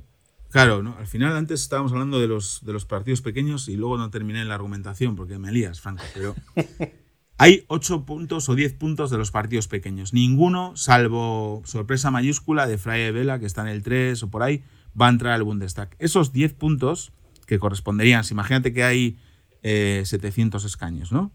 Claro, 0.52 0.84
¿no? 0.84 0.96
al 1.00 1.08
final 1.08 1.36
antes 1.36 1.64
estábamos 1.64 1.92
hablando 1.92 2.20
de 2.20 2.28
los, 2.28 2.64
de 2.64 2.74
los 2.74 2.86
partidos 2.86 3.24
pequeños 3.24 3.68
y 3.68 3.76
luego 3.76 3.98
no 3.98 4.12
terminé 4.12 4.46
la 4.46 4.54
argumentación 4.54 5.16
porque 5.16 5.40
me 5.40 5.52
lías, 5.52 5.82
Franco, 5.82 6.04
pero 6.14 6.36
hay 7.40 7.66
8 7.70 8.06
puntos 8.06 8.50
o 8.50 8.54
10 8.54 8.76
puntos 8.76 9.10
de 9.10 9.18
los 9.18 9.32
partidos 9.32 9.68
pequeños. 9.68 10.14
Ninguno, 10.14 10.78
salvo 10.78 11.64
sorpresa 11.66 12.12
mayúscula 12.12 12.68
de 12.68 12.78
Freie 12.78 13.12
Vela, 13.12 13.40
que 13.40 13.48
está 13.48 13.64
en 13.64 13.70
el 13.70 13.82
3 13.82 14.22
o 14.22 14.30
por 14.30 14.44
ahí, 14.44 14.62
va 15.00 15.08
a 15.08 15.10
entrar 15.10 15.34
al 15.34 15.42
Bundestag. 15.42 15.96
Esos 15.98 16.32
10 16.32 16.54
puntos 16.54 17.14
que 17.48 17.58
corresponderían, 17.58 18.24
si 18.24 18.36
imagínate 18.36 18.74
que 18.74 18.84
hay 18.84 19.18
700 19.64 20.64
eh, 20.64 20.68
escaños, 20.68 21.12
¿no? 21.12 21.32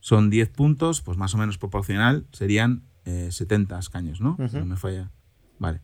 Son 0.00 0.30
10 0.30 0.48
puntos, 0.48 1.02
pues 1.02 1.18
más 1.18 1.34
o 1.34 1.36
menos 1.36 1.58
proporcional, 1.58 2.26
serían 2.32 2.87
70 3.30 3.74
eh, 3.74 3.78
escaños, 3.78 4.20
¿no? 4.20 4.36
No 4.38 4.64
me 4.64 4.76
falla. 4.76 5.10
Vale. 5.58 5.80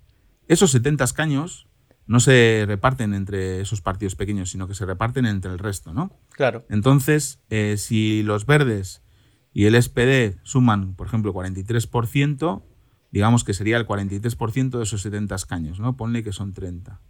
Esos 0.48 0.70
70 0.70 1.04
escaños 1.04 1.68
no 2.06 2.20
se 2.20 2.64
reparten 2.66 3.14
entre 3.14 3.60
esos 3.60 3.80
partidos 3.80 4.14
pequeños, 4.14 4.50
sino 4.50 4.68
que 4.68 4.74
se 4.74 4.84
reparten 4.84 5.26
entre 5.26 5.52
el 5.52 5.58
resto, 5.58 5.94
¿no? 5.94 6.18
Claro. 6.30 6.66
Entonces, 6.68 7.40
eh, 7.48 7.76
si 7.78 8.22
los 8.22 8.46
verdes 8.46 9.02
y 9.52 9.64
el 9.64 9.80
SPD 9.80 10.38
suman, 10.42 10.94
por 10.94 11.06
ejemplo, 11.06 11.32
43%, 11.32 12.62
digamos 13.10 13.44
que 13.44 13.54
sería 13.54 13.76
el 13.76 13.86
43% 13.86 14.76
de 14.76 14.82
esos 14.82 15.00
70 15.02 15.34
escaños, 15.34 15.80
¿no? 15.80 15.96
Ponle 15.96 16.22
que 16.22 16.32
son 16.32 16.52
30. 16.52 17.00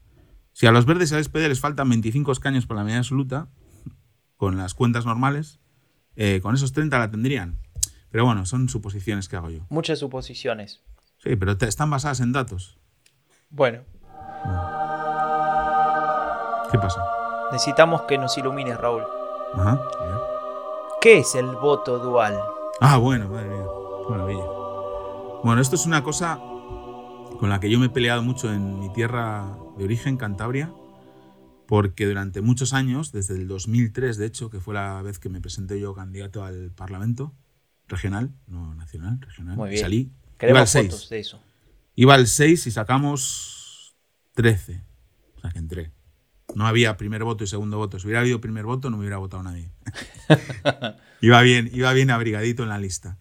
Si 0.52 0.66
a 0.66 0.72
los 0.72 0.86
verdes 0.86 1.10
y 1.10 1.16
al 1.16 1.24
SPD 1.24 1.48
les 1.48 1.60
faltan 1.60 1.88
25 1.88 2.30
escaños 2.30 2.66
para 2.66 2.80
la 2.80 2.84
mayoría 2.84 3.00
absoluta, 3.00 3.48
con 4.36 4.56
las 4.56 4.74
cuentas 4.74 5.06
normales, 5.06 5.60
eh, 6.14 6.40
con 6.42 6.54
esos 6.54 6.72
30 6.72 6.98
la 6.98 7.10
tendrían. 7.10 7.58
Pero 8.14 8.26
bueno, 8.26 8.46
son 8.46 8.68
suposiciones 8.68 9.28
que 9.28 9.34
hago 9.34 9.50
yo. 9.50 9.66
Muchas 9.70 9.98
suposiciones. 9.98 10.84
Sí, 11.18 11.34
pero 11.34 11.50
están 11.50 11.90
basadas 11.90 12.20
en 12.20 12.30
datos. 12.30 12.78
Bueno. 13.50 13.82
¿Qué 16.70 16.78
pasa? 16.78 17.04
Necesitamos 17.50 18.02
que 18.02 18.16
nos 18.16 18.38
ilumines, 18.38 18.78
Raúl. 18.78 19.02
Ajá. 19.54 19.82
¿Qué 21.00 21.18
es 21.18 21.34
el 21.34 21.46
voto 21.56 21.98
dual? 21.98 22.38
Ah, 22.80 22.98
bueno, 22.98 23.28
madre 23.30 23.48
mía. 23.48 23.64
Maravilla. 24.08 24.44
Bueno, 25.42 25.60
esto 25.60 25.74
es 25.74 25.84
una 25.84 26.04
cosa 26.04 26.36
con 26.36 27.48
la 27.48 27.58
que 27.58 27.68
yo 27.68 27.80
me 27.80 27.86
he 27.86 27.90
peleado 27.90 28.22
mucho 28.22 28.52
en 28.52 28.78
mi 28.78 28.92
tierra 28.92 29.58
de 29.76 29.82
origen, 29.82 30.18
Cantabria, 30.18 30.72
porque 31.66 32.06
durante 32.06 32.42
muchos 32.42 32.74
años, 32.74 33.10
desde 33.10 33.34
el 33.34 33.48
2003 33.48 34.18
de 34.18 34.26
hecho, 34.26 34.50
que 34.50 34.60
fue 34.60 34.74
la 34.74 35.02
vez 35.02 35.18
que 35.18 35.28
me 35.28 35.40
presenté 35.40 35.80
yo 35.80 35.96
candidato 35.96 36.44
al 36.44 36.70
Parlamento 36.70 37.32
regional, 37.88 38.32
no 38.46 38.74
nacional, 38.74 39.20
regional, 39.20 39.56
Muy 39.56 39.70
bien. 39.70 39.82
salí. 39.82 40.12
Queremos 40.38 40.74
iba 40.74 40.80
al 40.80 40.90
6. 40.90 41.08
de 41.10 41.18
eso. 41.18 41.42
Iba 41.94 42.14
al 42.14 42.26
6 42.26 42.66
y 42.66 42.70
sacamos 42.70 43.94
13. 44.34 44.82
O 45.36 45.40
sea 45.40 45.50
que 45.50 45.58
entré. 45.58 45.92
No 46.54 46.66
había 46.66 46.96
primer 46.96 47.24
voto 47.24 47.44
y 47.44 47.46
segundo 47.46 47.78
voto. 47.78 47.98
Si 47.98 48.06
hubiera 48.06 48.20
habido 48.20 48.40
primer 48.40 48.64
voto, 48.64 48.90
no 48.90 48.96
me 48.96 49.02
hubiera 49.02 49.18
votado 49.18 49.42
nadie. 49.42 49.70
iba, 51.20 51.40
bien, 51.42 51.70
iba 51.72 51.92
bien 51.92 52.10
abrigadito 52.10 52.62
en 52.62 52.68
la 52.68 52.78
lista. 52.78 53.18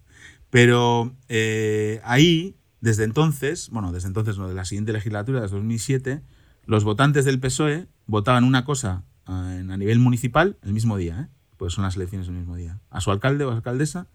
Pero 0.49 1.15
eh, 1.30 2.02
ahí 2.04 2.58
desde 2.84 3.06
entonces, 3.06 3.69
bueno, 3.69 3.91
desde 3.93 4.08
entonces, 4.08 4.38
no, 4.38 4.47
de 4.49 4.54
la 4.54 4.65
siguiente 4.65 4.91
legislatura, 4.91 5.39
desde 5.41 5.56
2007, 5.56 6.21
los 6.65 6.84
votantes 6.84 7.23
del 7.26 7.39
PSOE 7.39 7.88
votaban 8.08 8.43
una 8.43 8.65
cosa 8.65 9.06
a, 9.26 9.52
a 9.52 9.78
nivel 9.78 9.99
municipal 9.99 10.58
el 10.62 10.73
mismo 10.73 10.97
día, 10.97 11.21
¿eh? 11.21 11.34
pues 11.56 11.73
son 11.73 11.86
las 11.86 11.95
elecciones 11.95 12.28
el 12.28 12.34
mismo 12.34 12.58
día, 12.58 12.82
a 12.89 12.99
su 12.99 13.10
alcalde 13.10 13.45
o 13.45 13.52
alcaldesa, 13.52 14.08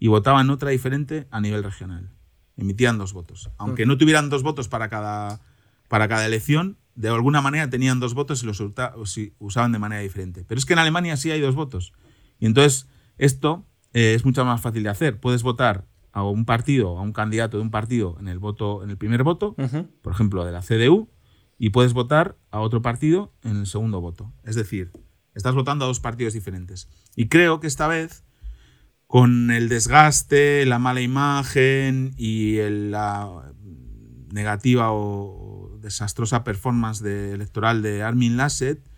y 0.00 0.08
votaban 0.08 0.50
otra 0.50 0.70
diferente 0.70 1.28
a 1.30 1.40
nivel 1.40 1.62
regional. 1.62 2.10
Emitían 2.56 2.98
dos 2.98 3.12
votos. 3.12 3.50
Aunque 3.58 3.86
no 3.86 3.96
tuvieran 3.96 4.30
dos 4.30 4.42
votos 4.42 4.66
para 4.66 4.88
cada, 4.88 5.40
para 5.88 6.08
cada 6.08 6.26
elección, 6.26 6.78
de 6.94 7.08
alguna 7.08 7.40
manera 7.40 7.70
tenían 7.70 8.00
dos 8.00 8.14
votos 8.14 8.42
y 8.42 8.46
los 8.46 8.60
usaban 9.38 9.72
de 9.72 9.78
manera 9.78 10.02
diferente. 10.02 10.44
Pero 10.48 10.58
es 10.58 10.66
que 10.66 10.72
en 10.72 10.80
Alemania 10.80 11.16
sí 11.16 11.30
hay 11.30 11.40
dos 11.40 11.54
votos. 11.54 11.92
Y 12.40 12.46
entonces 12.46 12.88
esto 13.18 13.66
eh, 13.92 14.14
es 14.14 14.24
mucho 14.24 14.44
más 14.44 14.60
fácil 14.60 14.82
de 14.82 14.88
hacer. 14.88 15.20
Puedes 15.20 15.42
votar 15.42 15.86
a 16.12 16.24
un 16.24 16.44
partido, 16.44 16.98
a 16.98 17.02
un 17.02 17.12
candidato 17.12 17.58
de 17.58 17.62
un 17.62 17.70
partido 17.70 18.16
en 18.18 18.28
el 18.28 18.38
voto, 18.38 18.82
en 18.82 18.90
el 18.90 18.96
primer 18.96 19.22
voto, 19.22 19.54
por 20.02 20.12
ejemplo, 20.12 20.44
de 20.44 20.52
la 20.52 20.62
CDU, 20.62 21.08
y 21.58 21.70
puedes 21.70 21.92
votar 21.92 22.36
a 22.50 22.60
otro 22.60 22.82
partido 22.82 23.32
en 23.42 23.58
el 23.58 23.66
segundo 23.66 24.00
voto. 24.00 24.32
Es 24.44 24.56
decir, 24.56 24.92
estás 25.34 25.54
votando 25.54 25.84
a 25.84 25.88
dos 25.88 26.00
partidos 26.00 26.32
diferentes. 26.32 26.88
Y 27.14 27.28
creo 27.28 27.60
que 27.60 27.66
esta 27.66 27.86
vez, 27.86 28.24
con 29.10 29.50
el 29.50 29.68
desgaste, 29.68 30.64
la 30.66 30.78
mala 30.78 31.00
imagen 31.00 32.14
y 32.16 32.58
la 32.70 33.52
negativa 34.32 34.92
o 34.92 35.76
desastrosa 35.80 36.44
performance 36.44 37.02
electoral 37.04 37.82
de 37.82 38.04
Armin 38.04 38.36
Lasset, 38.36 38.88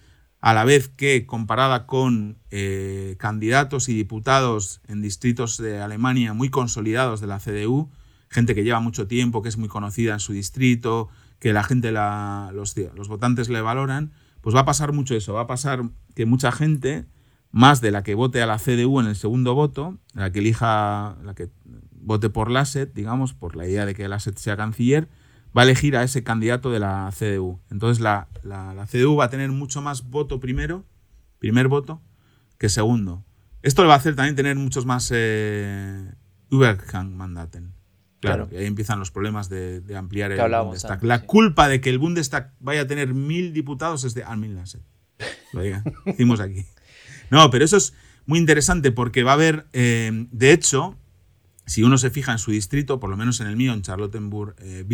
a 0.43 0.53
la 0.53 0.65
vez 0.65 0.89
que 0.89 1.25
comparada 1.25 1.87
con 1.87 2.37
eh, 2.51 3.17
candidatos 3.19 3.89
y 3.89 3.95
diputados 3.95 4.83
en 4.87 5.01
distritos 5.01 5.57
de 5.57 5.81
Alemania 5.81 6.35
muy 6.35 6.51
consolidados 6.51 7.23
de 7.23 7.29
la 7.29 7.39
CDU, 7.39 7.89
gente 8.29 8.55
que 8.55 8.65
lleva 8.65 8.81
mucho 8.81 9.07
tiempo, 9.07 9.41
que 9.41 9.49
es 9.49 9.57
muy 9.57 9.69
conocida 9.69 10.13
en 10.13 10.21
su 10.21 10.35
distrito, 10.35 11.09
que 11.39 11.55
la 11.55 11.63
gente, 11.63 11.91
los, 11.91 12.75
votantes 13.09 13.49
le 13.49 13.63
valoran, 13.63 14.13
pues 14.43 14.55
va 14.55 14.61
a 14.61 14.67
pasar 14.67 14.93
mucho 14.93 15.15
eso, 15.15 15.33
va 15.33 15.41
a 15.41 15.47
pasar 15.47 15.85
que 16.15 16.27
mucha 16.27 16.53
gente 16.53 17.07
más 17.53 17.83
de 17.83 17.91
la 17.91 18.03
que 18.03 18.15
vote 18.15 18.43
a 18.43 18.47
la 18.47 18.59
CDU 18.59 18.99
en 18.99 19.07
el 19.07 19.15
segundo 19.15 19.55
voto, 19.55 19.99
la 20.15 20.33
que 20.33 20.41
elija, 20.41 21.17
la 21.23 21.35
que 21.35 21.51
vote 21.93 22.31
por 22.31 22.51
Lasset, 22.51 22.93
digamos, 22.95 23.35
por 23.35 23.57
la 23.57 23.69
idea 23.69 23.87
de 23.87 23.95
que 23.95 24.09
Lasset 24.09 24.37
sea 24.39 24.57
canciller, 24.57 25.09
va 25.57 25.63
a 25.63 25.65
elegir 25.65 25.97
a 25.97 26.03
ese 26.03 26.25
candidato 26.25 26.71
de 26.71 26.81
la 26.81 27.11
CDU. 27.17 27.61
Entonces 27.71 28.01
la, 28.01 28.29
la, 28.43 28.87
CDU 28.91 29.17
va 29.17 29.27
a 29.27 29.31
tener 29.31 29.51
mucho 29.51 29.83
más 29.83 30.09
voto 30.09 30.41
primero, 30.41 30.85
primer 31.39 31.69
voto, 31.69 32.01
que 32.59 32.71
segundo. 32.71 33.23
Esto 33.61 33.83
le 33.83 33.89
va 33.89 33.95
a 33.95 33.99
hacer 33.99 34.17
también 34.17 34.35
tener 34.35 34.57
muchos 34.57 34.87
más 34.87 35.11
eh, 35.15 36.11
Überhang-Mandaten. 36.51 37.75
Claro, 38.21 38.49
y 38.53 38.57
ahí 38.57 38.67
empiezan 38.67 39.01
los 39.01 39.11
problemas 39.11 39.49
de, 39.49 39.83
ampliar 39.97 40.31
el 40.31 40.41
Bundestag. 40.41 41.03
la 41.03 41.27
culpa 41.27 41.69
de 41.69 41.81
que 41.81 41.91
el 41.91 41.99
Bundestag 41.99 42.55
vaya 42.61 42.83
a 42.83 42.87
tener 42.87 43.15
mil 43.15 43.53
diputados 43.53 44.05
es 44.05 44.15
de 44.15 44.23
Armin 44.23 44.55
Lasset. 44.55 44.83
Lo 45.53 45.61
decimos 46.07 46.41
aquí. 46.41 46.65
No, 47.33 47.49
pero 47.51 47.65
eso 47.65 47.79
es 47.79 47.95
muy 48.27 48.39
interesante 48.39 48.93
porque 48.93 49.23
va 49.23 49.31
a 49.31 49.35
haber, 49.35 49.67
eh, 49.73 50.27
de 50.33 50.53
hecho, 50.53 50.99
si 51.65 51.83
uno 51.83 51.97
se 51.97 52.11
fija 52.11 52.31
en 52.31 52.39
su 52.39 52.51
distrito, 52.51 53.01
por 53.01 53.09
lo 53.09 53.17
menos 53.17 53.41
en 53.41 53.47
el 53.47 53.57
mío, 53.57 53.73
en 53.73 53.81
Charlottenburg, 53.81 54.55
eh, 54.59 54.85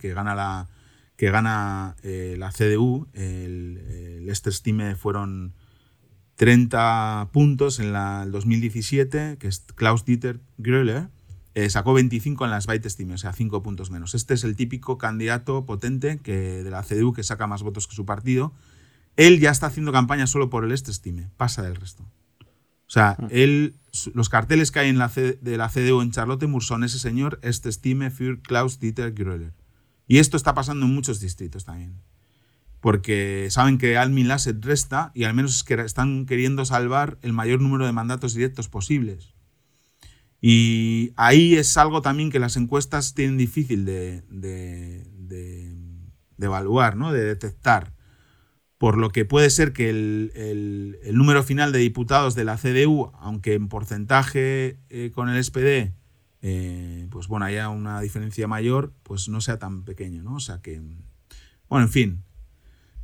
que 0.00 0.12
gana 0.12 0.34
la, 0.34 0.68
que 1.16 1.30
gana, 1.30 1.94
eh, 2.02 2.34
la 2.36 2.50
CDU, 2.50 3.06
el, 3.12 4.26
el 4.28 4.96
fueron 4.96 5.54
30 6.34 7.28
puntos 7.32 7.78
en 7.78 7.92
la, 7.92 8.24
el 8.24 8.32
2017, 8.32 9.36
que 9.38 9.46
es 9.46 9.60
Klaus 9.76 10.04
Dieter 10.04 10.40
Gröller, 10.58 11.10
eh, 11.54 11.70
sacó 11.70 11.94
25 11.94 12.44
en 12.44 12.50
las 12.50 12.66
Weitestime, 12.66 13.14
o 13.14 13.18
sea, 13.18 13.32
5 13.32 13.62
puntos 13.62 13.92
menos. 13.92 14.16
Este 14.16 14.34
es 14.34 14.42
el 14.42 14.56
típico 14.56 14.98
candidato 14.98 15.64
potente 15.64 16.18
que, 16.18 16.64
de 16.64 16.70
la 16.72 16.82
CDU 16.82 17.12
que 17.12 17.22
saca 17.22 17.46
más 17.46 17.62
votos 17.62 17.86
que 17.86 17.94
su 17.94 18.04
partido. 18.04 18.52
Él 19.18 19.40
ya 19.40 19.50
está 19.50 19.66
haciendo 19.66 19.90
campaña 19.90 20.28
solo 20.28 20.48
por 20.48 20.64
el 20.64 20.70
Estime, 20.70 21.28
pasa 21.36 21.60
del 21.62 21.74
resto. 21.74 22.04
O 22.86 22.90
sea, 22.90 23.16
mm. 23.18 23.26
él, 23.30 23.74
los 24.14 24.28
carteles 24.28 24.70
que 24.70 24.78
hay 24.78 24.88
en 24.88 24.98
la 24.98 25.08
de 25.08 25.56
la 25.56 25.68
CDU 25.68 26.02
en 26.02 26.12
Charlottenburg 26.12 26.62
son 26.62 26.84
ese 26.84 27.00
señor, 27.00 27.40
este 27.42 27.72
Stime 27.72 28.12
für 28.12 28.40
Klaus 28.40 28.78
Dieter 28.78 29.12
Gröller. 29.12 29.54
Y 30.06 30.18
esto 30.18 30.36
está 30.36 30.54
pasando 30.54 30.86
en 30.86 30.94
muchos 30.94 31.18
distritos 31.18 31.64
también. 31.64 32.00
Porque 32.80 33.48
saben 33.50 33.76
que 33.76 33.98
Almin 33.98 34.28
Lasset 34.28 34.64
resta 34.64 35.10
y 35.14 35.24
al 35.24 35.34
menos 35.34 35.64
que 35.64 35.74
están 35.74 36.24
queriendo 36.24 36.64
salvar 36.64 37.18
el 37.22 37.32
mayor 37.32 37.60
número 37.60 37.86
de 37.86 37.92
mandatos 37.92 38.34
directos 38.34 38.68
posibles. 38.68 39.34
Y 40.40 41.12
ahí 41.16 41.56
es 41.56 41.76
algo 41.76 42.02
también 42.02 42.30
que 42.30 42.38
las 42.38 42.56
encuestas 42.56 43.14
tienen 43.14 43.36
difícil 43.36 43.84
de, 43.84 44.22
de, 44.30 45.04
de, 45.18 45.76
de 46.36 46.46
evaluar, 46.46 46.96
¿no? 46.96 47.12
de 47.12 47.24
detectar 47.24 47.97
por 48.78 48.96
lo 48.96 49.10
que 49.10 49.24
puede 49.24 49.50
ser 49.50 49.72
que 49.72 49.90
el, 49.90 50.98
número 51.12 51.42
final 51.42 51.72
de 51.72 51.80
diputados 51.80 52.34
de 52.34 52.44
la 52.44 52.56
CDU, 52.56 53.10
aunque 53.18 53.54
en 53.54 53.68
porcentaje 53.68 54.78
eh, 54.88 55.10
con 55.12 55.28
el 55.28 55.42
SPD, 55.42 55.92
eh, 56.42 57.08
pues 57.10 57.26
bueno, 57.26 57.46
haya 57.46 57.68
una 57.68 58.00
diferencia 58.00 58.46
mayor, 58.46 58.92
pues 59.02 59.28
no 59.28 59.40
sea 59.40 59.58
tan 59.58 59.84
pequeño, 59.84 60.22
¿no? 60.22 60.36
O 60.36 60.40
sea 60.40 60.62
que, 60.62 60.80
bueno, 61.68 61.86
en 61.86 61.90
fin, 61.90 62.24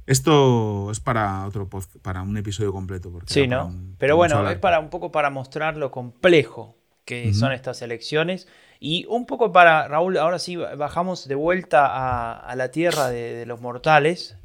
esto 0.06 0.92
es 0.92 1.00
para 1.00 1.44
otro 1.46 1.68
para 2.02 2.22
un 2.22 2.37
episodio 2.37 2.72
completo. 2.72 3.10
Porque 3.10 3.32
sí, 3.32 3.48
¿no? 3.48 3.74
Pero 3.98 4.16
bueno, 4.16 4.48
es 4.48 4.58
para 4.58 4.78
un 4.78 4.90
poco 4.90 5.10
para 5.10 5.30
mostrar 5.30 5.76
lo 5.76 5.90
complejo 5.90 6.78
que 7.04 7.34
son 7.34 7.52
estas 7.52 7.82
elecciones. 7.82 8.46
Y 8.80 9.06
un 9.08 9.26
poco 9.26 9.52
para, 9.52 9.88
Raúl, 9.88 10.18
ahora 10.18 10.38
sí 10.38 10.56
bajamos 10.56 11.26
de 11.26 11.34
vuelta 11.34 11.87
a, 12.37 12.54
la 12.56 12.70
tierra 12.70 13.08
de, 13.08 13.44
los 13.46 13.60
mortales. 13.60 14.37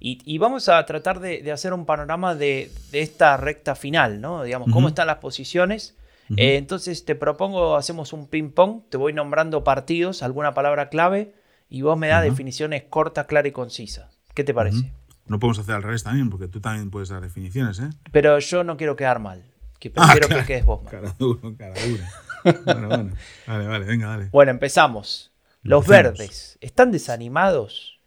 Y, 0.00 0.38
vamos 0.38 0.68
a 0.68 0.84
tratar 0.86 1.18
de, 1.18 1.50
hacer 1.50 1.72
un 1.72 1.84
panorama 1.84 2.34
de, 2.34 2.70
esta 2.92 3.36
recta 3.36 3.74
final, 3.74 4.20
¿no? 4.20 4.44
Digamos, 4.44 4.68
cómo 4.72 4.88
están 4.88 5.08
las 5.08 5.18
posiciones. 5.18 5.96
Eh, 6.36 6.56
entonces 6.56 7.04
te 7.04 7.14
propongo, 7.14 7.76
hacemos 7.76 8.12
un 8.12 8.28
ping-pong, 8.28 8.82
te 8.90 8.96
voy 8.96 9.12
nombrando 9.12 9.64
partidos, 9.64 10.22
alguna 10.22 10.54
palabra 10.54 10.88
clave, 10.88 11.32
y 11.70 11.82
vos 11.82 11.98
me 11.98 12.08
das 12.08 12.22
definiciones 12.22 12.84
cortas, 12.88 13.26
claras 13.26 13.48
y 13.48 13.52
concisas. 13.52 14.18
¿Qué 14.34 14.44
te 14.44 14.54
parece? 14.54 14.92
No 15.26 15.38
podemos 15.38 15.58
hacer 15.58 15.74
al 15.74 15.82
revés 15.82 16.04
también, 16.04 16.30
porque 16.30 16.48
tú 16.48 16.60
también 16.60 16.90
puedes 16.90 17.08
dar 17.08 17.22
definiciones, 17.22 17.80
¿eh? 17.80 17.90
Pero 18.12 18.38
yo 18.38 18.62
no 18.62 18.76
quiero 18.76 18.94
quedar 18.94 19.18
mal, 19.18 19.42
que 19.78 19.92
ah, 19.96 20.12
prefiero 20.12 20.28
que 20.28 20.46
quedes 20.46 20.64
vos 20.64 20.82
mal. 20.82 20.92
Cara 20.92 21.14
duro, 21.18 21.56
cara 21.56 21.74
dura. 21.86 22.10
bueno, 22.64 22.88
bueno. 22.88 23.10
Vale, 23.46 23.66
vale, 23.66 23.84
venga, 23.86 24.08
dale. 24.08 24.28
Bueno, 24.30 24.50
empezamos. 24.50 25.32
Los 25.62 25.86
verdes, 25.86 26.56
¿están 26.60 26.92
desanimados? 26.92 27.97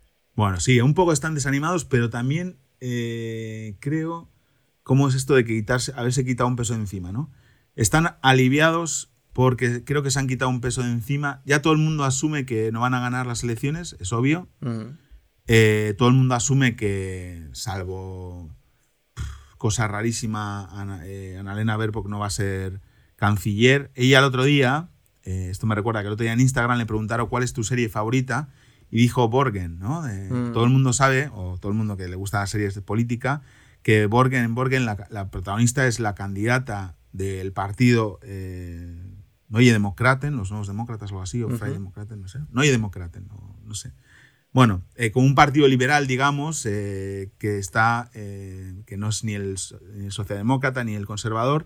Bueno, 0.42 0.60
sí, 0.60 0.82
un 0.82 0.96
poco 0.96 1.14
están 1.14 1.36
desanimados, 1.36 1.86
pero 1.86 2.10
también 2.10 2.58
eh, 2.80 3.76
creo, 3.80 4.28
¿cómo 4.82 5.08
es 5.08 5.14
esto 5.14 5.36
de 5.36 5.46
quitarse, 5.46 5.94
haberse 5.96 6.26
quitado 6.26 6.48
un 6.48 6.56
peso 6.56 6.74
de 6.74 6.80
encima, 6.80 7.12
¿no? 7.12 7.30
Están 7.76 8.16
aliviados 8.24 9.12
porque 9.34 9.84
creo 9.84 10.02
que 10.02 10.10
se 10.10 10.18
han 10.18 10.26
quitado 10.28 10.50
un 10.50 10.60
peso 10.60 10.82
de 10.82 10.90
encima. 10.90 11.44
Ya 11.46 11.62
todo 11.62 11.74
el 11.74 11.78
mundo 11.78 12.06
asume 12.06 12.48
que 12.48 12.72
no 12.72 12.80
van 12.80 12.96
a 12.96 13.00
ganar 13.00 13.28
las 13.28 13.44
elecciones, 13.44 13.96
es 14.00 14.12
obvio. 14.14 14.50
Eh, 15.46 15.94
todo 15.96 16.10
el 16.10 16.16
mundo 16.16 16.34
asume 16.34 16.76
que, 16.76 17.48
salvo 17.52 18.50
cosa 19.60 19.88
rarísima, 19.88 20.66
Ana, 20.72 21.06
eh, 21.06 21.38
Annalena 21.38 21.78
Baerbock 21.78 22.08
no 22.08 22.18
va 22.18 22.26
a 22.26 22.32
ser 22.32 22.82
canciller. 23.16 23.92
Ella 23.94 24.18
el 24.18 24.26
otro 24.26 24.44
día, 24.44 24.90
eh, 25.22 25.50
esto 25.52 25.68
me 25.68 25.76
recuerda 25.76 26.02
que 26.02 26.08
el 26.08 26.14
otro 26.14 26.24
día 26.24 26.34
en 26.34 26.40
Instagram 26.40 26.80
le 26.80 26.88
preguntaron 26.88 27.28
cuál 27.28 27.44
es 27.44 27.54
tu 27.54 27.64
serie 27.64 27.90
favorita 27.90 28.50
y 28.92 28.98
dijo 28.98 29.30
Borgen, 29.30 29.80
¿no? 29.80 30.02
Mm. 30.02 30.52
Todo 30.52 30.66
el 30.66 30.70
mundo 30.70 30.94
sabe, 30.94 31.30
o 31.34 31.58
todo 31.58 31.72
el 31.72 31.78
mundo 31.78 31.98
que 31.98 32.08
le 32.08 32.16
gusta 32.16 32.42
las 32.42 32.50
series 32.50 32.76
de 32.76 32.82
política, 32.82 33.42
que 33.82 34.06
Borgen, 34.06 34.54
Borgen 34.54 34.86
la, 34.86 35.30
protagonista 35.32 35.88
es 35.88 36.00
la 36.00 36.14
candidata 36.14 36.96
del 37.14 37.54
partido 37.54 38.20
eh, 38.22 39.02
Neue 39.50 39.72
Demokraten, 39.72 40.36
los 40.36 40.52
nuevos 40.52 40.68
demócratas 40.68 41.12
o 41.12 41.16
algo 41.16 41.24
así, 41.24 41.42
o 41.42 41.50
Freie 41.50 41.74
Demokraten, 41.74 42.22
no 42.22 42.28
sé. 42.28 42.40
Neue 42.52 42.72
Demokraten, 42.72 43.28
no, 43.28 43.58
no 43.64 43.74
sé. 43.74 43.94
Bueno, 44.54 44.84
eh, 44.96 45.12
con 45.12 45.24
un 45.24 45.34
partido 45.34 45.68
liberal, 45.68 46.08
digamos, 46.08 46.66
eh, 46.66 47.32
que 47.38 47.58
está, 47.58 48.12
eh, 48.14 48.84
que 48.86 48.98
no 48.98 49.10
es 49.10 49.24
ni 49.24 49.34
el, 49.34 49.56
ni 49.96 50.06
el, 50.06 50.12
socialdemócrata 50.12 50.84
ni 50.84 50.96
el 50.96 51.06
conservador, 51.06 51.66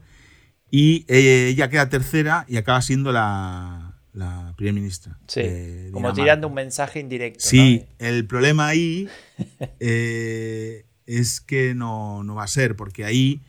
y 0.69 1.05
ella 1.07 1.69
queda 1.69 1.89
tercera 1.89 2.45
y 2.47 2.57
acaba 2.57 2.81
siendo 2.81 3.11
la, 3.11 3.94
la 4.15 4.53
primera 4.55 4.73
ministra. 4.73 5.19
Sí, 5.27 5.89
como 5.91 6.13
tirando 6.13 6.47
un 6.47 6.53
mensaje 6.53 6.99
indirecto. 6.99 7.45
Sí, 7.45 7.85
el 7.99 8.25
problema 8.25 8.67
ahí 8.67 9.09
eh, 9.79 10.85
es 11.05 11.41
que 11.41 11.75
no, 11.75 12.23
va 12.35 12.43
a 12.43 12.47
ser, 12.47 12.75
porque 12.75 13.05
ahí 13.05 13.41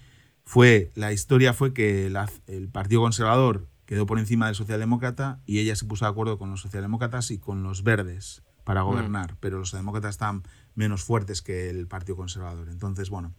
fue, 0.44 0.90
la 0.94 1.12
historia 1.12 1.52
fue 1.52 1.72
que 1.72 2.06
el 2.46 2.68
Partido 2.68 3.00
Conservador 3.00 3.68
quedó 3.86 4.06
por 4.06 4.18
encima 4.18 4.46
del 4.46 4.56
socialdemócrata 4.56 5.40
y 5.46 5.60
ella 5.60 5.76
se 5.76 5.84
puso 5.84 6.04
de 6.04 6.10
acuerdo 6.10 6.38
con 6.38 6.50
los 6.50 6.60
socialdemócratas 6.60 7.30
y 7.30 7.38
con 7.38 7.62
los 7.62 7.84
verdes 7.84 8.42
para 8.64 8.82
mm. 8.82 8.86
gobernar, 8.86 9.36
pero 9.38 9.58
los 9.58 9.70
demócratas 9.70 10.10
están 10.10 10.42
menos 10.74 11.04
fuertes 11.04 11.40
que 11.40 11.70
el 11.70 11.86
Partido 11.86 12.16
Conservador. 12.16 12.68
Entonces, 12.68 13.08
bueno, 13.08 13.32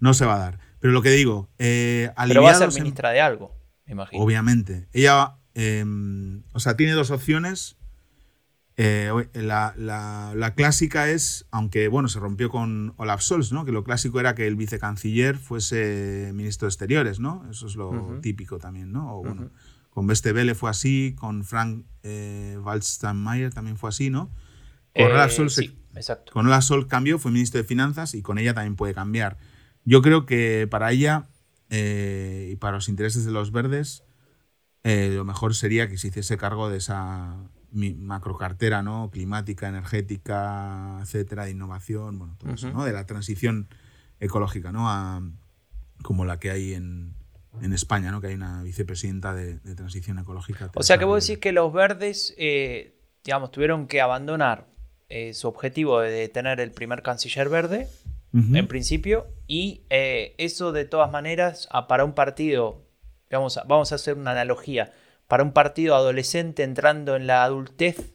no 0.00 0.14
se 0.14 0.24
va 0.24 0.36
a 0.36 0.38
dar. 0.38 0.58
Pero 0.80 0.94
lo 0.94 1.02
que 1.02 1.10
digo, 1.10 1.50
eh, 1.58 2.10
Pero 2.26 2.42
va 2.42 2.52
a 2.52 2.54
ser 2.54 2.72
ministra 2.72 3.10
de 3.10 3.20
algo, 3.20 3.54
me 3.84 3.92
imagino. 3.92 4.22
Obviamente. 4.22 4.88
Ella 4.92 5.36
Em, 5.54 6.42
o 6.52 6.60
sea, 6.60 6.76
tiene 6.76 6.92
dos 6.92 7.10
opciones. 7.10 7.76
Eh, 8.76 9.10
la, 9.34 10.52
clásica 10.56 11.10
es, 11.10 11.46
aunque 11.50 11.88
bueno, 11.88 12.08
se 12.08 12.18
rompió 12.18 12.48
con 12.48 12.94
Olaf 12.96 13.20
Scholz, 13.20 13.52
¿no? 13.52 13.64
Que 13.64 13.72
lo 13.72 13.84
clásico 13.84 14.18
era 14.18 14.34
que 14.34 14.46
el 14.46 14.56
vicecanciller 14.56 15.36
fuese 15.36 16.32
ministro 16.34 16.66
de 16.66 16.70
Exteriores, 16.70 17.20
¿no? 17.20 17.46
Eso 17.50 17.66
es 17.66 17.76
lo 17.76 18.18
típico 18.22 18.58
también, 18.58 18.92
¿no? 18.92 19.18
O 19.18 19.22
bueno, 19.22 19.50
con 19.90 20.06
Beste 20.06 20.54
fue 20.54 20.70
así, 20.70 21.14
con 21.18 21.44
Frank 21.44 21.84
eh, 22.02 22.58
Waldsteinmeier 22.62 23.52
también 23.52 23.76
fue 23.76 23.90
así, 23.90 24.08
¿no? 24.08 24.30
Con 24.94 25.06
Olaf 25.06 25.30
eh, 25.30 25.34
Scholz, 25.34 25.60
con 26.32 26.46
Olaf 26.46 26.64
Scholz 26.64 26.86
cambió, 26.86 27.18
fue 27.18 27.30
ministro 27.30 27.60
de 27.60 27.64
Finanzas 27.64 28.14
y 28.14 28.22
con 28.22 28.38
ella 28.38 28.54
también 28.54 28.76
puede 28.76 28.94
cambiar. 28.94 29.36
Yo 29.84 30.00
creo 30.00 30.24
que 30.24 30.66
para 30.70 30.92
ella 30.92 31.28
y 31.70 32.56
para 32.56 32.76
los 32.76 32.88
intereses 32.88 33.24
de 33.24 33.32
los 33.32 33.50
verdes, 33.50 34.04
eh, 34.84 35.10
lo 35.14 35.24
mejor 35.24 35.54
sería 35.54 35.88
que 35.88 35.96
se 35.96 36.08
hiciese 36.08 36.36
cargo 36.36 36.68
de 36.68 36.78
esa 36.78 37.36
macrocartera 37.72 38.82
¿no? 38.82 39.10
climática, 39.10 39.68
energética, 39.68 40.98
etcétera, 41.00 41.44
de 41.44 41.52
innovación, 41.52 42.18
bueno, 42.18 42.36
todo 42.38 42.52
eso, 42.52 42.70
¿no? 42.70 42.84
de 42.84 42.92
la 42.92 43.06
transición 43.06 43.68
ecológica, 44.20 44.72
¿no? 44.72 44.90
A, 44.90 45.22
como 46.02 46.24
la 46.24 46.38
que 46.38 46.50
hay 46.50 46.74
en, 46.74 47.14
en 47.62 47.72
España, 47.72 48.10
¿no? 48.10 48.20
que 48.20 48.26
hay 48.26 48.34
una 48.34 48.62
vicepresidenta 48.62 49.34
de, 49.34 49.54
transición 49.74 50.18
ecológica. 50.18 50.70
O 50.74 50.82
sea 50.82 50.98
que 50.98 51.04
vos 51.04 51.26
decís 51.26 51.40
que 51.40 51.52
los 51.52 51.72
verdes, 51.72 52.34
eh, 52.36 52.98
digamos, 53.24 53.52
tuvieron 53.52 53.86
que 53.86 54.00
abandonar 54.00 54.66
eh, 55.08 55.32
su 55.32 55.48
objetivo 55.48 56.00
de 56.00 56.28
tener 56.28 56.60
el 56.60 56.72
primer 56.72 57.02
canciller 57.02 57.48
verde, 57.48 57.88
en 58.34 58.66
principio, 58.66 59.26
y 59.46 59.82
eso 59.90 60.72
de 60.72 60.86
todas 60.86 61.12
maneras, 61.12 61.68
para 61.86 62.06
un 62.06 62.14
partido 62.14 62.81
Vamos 63.36 63.56
a, 63.56 63.64
vamos 63.64 63.92
a 63.92 63.96
hacer 63.96 64.14
una 64.14 64.32
analogía. 64.32 64.92
Para 65.28 65.42
un 65.42 65.52
partido 65.52 65.94
adolescente 65.94 66.62
entrando 66.62 67.16
en 67.16 67.26
la 67.26 67.44
adultez, 67.44 68.12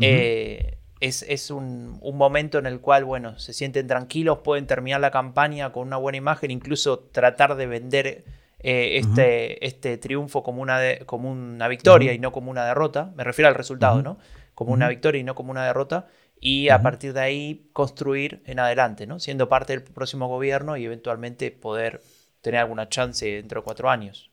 eh, 0.00 0.78
es, 1.00 1.22
es 1.22 1.50
un, 1.50 1.98
un, 2.00 2.16
momento 2.16 2.58
en 2.58 2.66
el 2.66 2.80
cual, 2.80 3.04
bueno, 3.04 3.38
se 3.38 3.52
sienten 3.52 3.86
tranquilos, 3.86 4.38
pueden 4.44 4.66
terminar 4.66 5.00
la 5.00 5.10
campaña 5.10 5.72
con 5.72 5.86
una 5.86 5.96
buena 5.96 6.18
imagen, 6.18 6.50
incluso 6.50 6.98
tratar 6.98 7.56
de 7.56 7.66
vender 7.66 8.24
eh, 8.58 8.98
este, 8.98 9.64
este 9.66 9.98
triunfo 9.98 10.42
como 10.42 10.62
una, 10.62 10.80
como 11.04 11.30
una 11.30 11.68
victoria 11.68 12.12
y 12.12 12.18
no 12.18 12.32
como 12.32 12.50
una 12.50 12.64
derrota. 12.64 13.12
Me 13.14 13.24
refiero 13.24 13.48
al 13.48 13.54
resultado, 13.54 14.02
¿no? 14.02 14.18
Como 14.54 14.72
una 14.72 14.88
victoria 14.88 15.20
y 15.20 15.24
no 15.24 15.34
como 15.34 15.50
una 15.50 15.64
derrota. 15.64 16.06
Y 16.40 16.68
a 16.70 16.82
partir 16.82 17.12
de 17.12 17.20
ahí 17.20 17.70
construir 17.72 18.42
en 18.44 18.58
adelante, 18.58 19.06
¿no? 19.06 19.20
Siendo 19.20 19.48
parte 19.48 19.72
del 19.72 19.82
próximo 19.82 20.28
gobierno 20.28 20.76
y 20.76 20.84
eventualmente 20.84 21.50
poder 21.50 22.02
tener 22.40 22.60
alguna 22.60 22.88
chance 22.88 23.26
dentro 23.26 23.60
de 23.60 23.64
cuatro 23.64 23.90
años. 23.90 24.30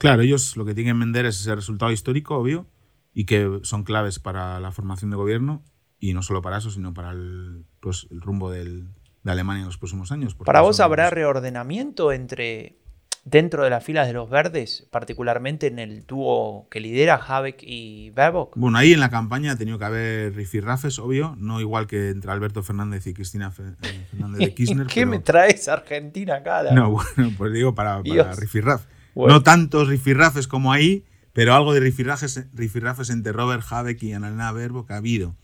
Claro, 0.00 0.22
ellos 0.22 0.56
lo 0.56 0.64
que 0.64 0.74
tienen 0.74 0.96
que 0.96 1.00
vender 1.00 1.26
es 1.26 1.38
ese 1.38 1.54
resultado 1.54 1.92
histórico, 1.92 2.34
obvio, 2.34 2.66
y 3.12 3.26
que 3.26 3.60
son 3.64 3.84
claves 3.84 4.18
para 4.18 4.58
la 4.58 4.72
formación 4.72 5.10
de 5.10 5.16
gobierno, 5.18 5.62
y 5.98 6.14
no 6.14 6.22
solo 6.22 6.40
para 6.40 6.56
eso, 6.56 6.70
sino 6.70 6.94
para 6.94 7.10
el, 7.10 7.66
pues, 7.80 8.06
el 8.10 8.22
rumbo 8.22 8.50
del, 8.50 8.88
de 9.22 9.30
Alemania 9.30 9.60
en 9.60 9.66
los 9.66 9.76
próximos 9.76 10.10
años. 10.10 10.34
¿Para 10.34 10.62
vos 10.62 10.80
habrá 10.80 11.10
reordenamiento 11.10 12.12
entre 12.12 12.78
dentro 13.26 13.62
de 13.62 13.68
las 13.68 13.84
filas 13.84 14.06
de 14.06 14.14
los 14.14 14.30
verdes, 14.30 14.88
particularmente 14.90 15.66
en 15.66 15.78
el 15.78 16.06
dúo 16.06 16.66
que 16.70 16.80
lidera 16.80 17.16
Habeck 17.16 17.58
y 17.60 18.08
Baerbock? 18.12 18.56
Bueno, 18.56 18.78
ahí 18.78 18.94
en 18.94 19.00
la 19.00 19.10
campaña 19.10 19.52
ha 19.52 19.56
tenido 19.56 19.78
que 19.78 19.84
haber 19.84 20.34
rifirrafes, 20.34 20.98
obvio, 20.98 21.36
no 21.38 21.60
igual 21.60 21.86
que 21.86 22.08
entre 22.08 22.30
Alberto 22.30 22.62
Fernández 22.62 23.06
y 23.06 23.12
Cristina 23.12 23.52
eh, 23.58 24.06
Fernández 24.10 24.38
de 24.38 24.54
Kirchner. 24.54 24.86
¿Qué 24.86 25.04
me 25.04 25.18
traes 25.18 25.68
Argentina 25.68 26.36
acá? 26.36 26.62
No, 26.72 26.90
bueno, 27.16 27.34
pues 27.36 27.52
digo 27.52 27.74
para, 27.74 28.02
para 28.02 28.32
rifirraf. 28.32 28.86
No 29.28 29.42
tantos 29.42 29.88
rifirrafes 29.88 30.46
como 30.46 30.72
ahí, 30.72 31.04
pero 31.32 31.54
algo 31.54 31.72
de 31.72 31.80
rifirrafes, 31.80 32.46
rifirrafes 32.52 33.10
entre 33.10 33.32
Robert 33.32 33.64
Habeck 33.68 34.02
y 34.02 34.12
Annalena 34.12 34.52
Baerbock 34.52 34.90
ha 34.90 34.96
habido. 34.96 35.36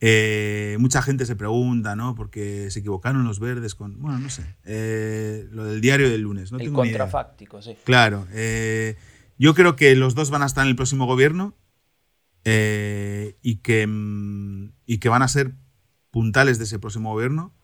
Eh, 0.00 0.76
mucha 0.78 1.02
gente 1.02 1.26
se 1.26 1.34
pregunta, 1.34 1.96
¿no? 1.96 2.14
Porque 2.14 2.70
se 2.70 2.80
equivocaron 2.80 3.24
los 3.24 3.40
verdes 3.40 3.74
con. 3.74 4.00
Bueno, 4.00 4.18
no 4.18 4.30
sé. 4.30 4.44
Eh, 4.64 5.48
lo 5.50 5.64
del 5.64 5.80
diario 5.80 6.08
del 6.08 6.20
lunes. 6.20 6.52
No 6.52 6.58
el 6.58 6.72
contrafáctico, 6.72 7.60
sí. 7.60 7.76
Claro. 7.84 8.26
Eh, 8.32 8.96
yo 9.38 9.54
creo 9.54 9.76
que 9.76 9.94
los 9.96 10.14
dos 10.14 10.30
van 10.30 10.42
a 10.42 10.46
estar 10.46 10.64
en 10.64 10.70
el 10.70 10.76
próximo 10.76 11.06
gobierno 11.06 11.56
y, 12.44 13.56
que, 13.56 13.86
mm, 13.86 14.72
y 14.86 14.98
que 14.98 15.08
van 15.08 15.22
a 15.22 15.28
ser 15.28 15.54
puntales 16.10 16.58
de 16.58 16.64
ese 16.64 16.78
próximo 16.78 17.12
gobierno 17.12 17.54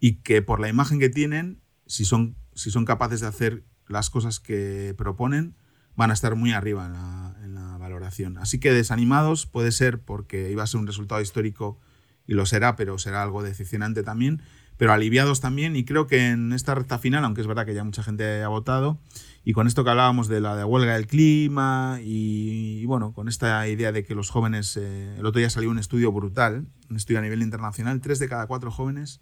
y 0.00 0.16
que 0.16 0.42
por 0.42 0.60
la 0.60 0.68
imagen 0.68 1.00
que 1.00 1.08
tienen, 1.08 1.62
si 1.86 2.04
son, 2.04 2.36
si 2.54 2.70
son 2.70 2.84
capaces 2.84 3.20
de 3.20 3.26
hacer 3.26 3.64
las 3.88 4.10
cosas 4.10 4.40
que 4.40 4.94
proponen, 4.96 5.54
van 5.96 6.10
a 6.10 6.14
estar 6.14 6.36
muy 6.36 6.52
arriba 6.52 6.86
en 6.86 7.54
la, 7.54 7.76
valoración. 7.78 8.36
Así 8.38 8.58
que 8.58 8.72
desanimados 8.72 9.46
puede 9.46 9.72
ser 9.72 10.00
porque 10.00 10.50
iba 10.50 10.62
a 10.62 10.66
ser 10.66 10.80
un 10.80 10.86
resultado 10.86 11.22
histórico 11.22 11.78
y 12.26 12.34
lo 12.34 12.44
será, 12.44 12.76
pero 12.76 12.98
será 12.98 13.22
algo 13.22 13.42
decepcionante 13.42 14.02
también, 14.02 14.42
pero 14.76 14.92
aliviados 14.92 15.40
también 15.40 15.74
y 15.74 15.84
creo 15.84 16.06
que 16.06 16.28
en 16.28 16.52
esta 16.52 16.74
recta 16.74 16.98
final, 16.98 17.24
aunque 17.24 17.40
es 17.40 17.46
verdad 17.46 17.64
que 17.64 17.72
ya 17.72 17.84
mucha 17.84 18.02
gente 18.02 18.42
ha 18.42 18.48
votado, 18.48 18.98
y 19.44 19.54
con 19.54 19.66
esto 19.66 19.84
que 19.84 19.90
hablábamos 19.90 20.28
de 20.28 20.40
la 20.40 20.54
de 20.54 20.64
huelga 20.64 20.94
del 20.94 21.06
clima 21.06 22.00
y, 22.02 22.84
bueno, 22.84 23.14
con 23.14 23.28
esta 23.28 23.66
idea 23.68 23.90
de 23.90 24.04
que 24.04 24.14
los 24.14 24.28
jóvenes, 24.28 24.76
eh, 24.76 25.16
el 25.16 25.24
otro 25.24 25.38
día 25.38 25.48
salió 25.48 25.70
un 25.70 25.78
estudio 25.78 26.12
brutal, 26.12 26.66
un 26.90 26.96
estudio 26.96 27.20
a 27.20 27.22
nivel 27.22 27.40
internacional, 27.40 28.02
tres 28.02 28.18
de 28.18 28.28
cada 28.28 28.46
cuatro 28.46 28.70
jóvenes 28.70 29.20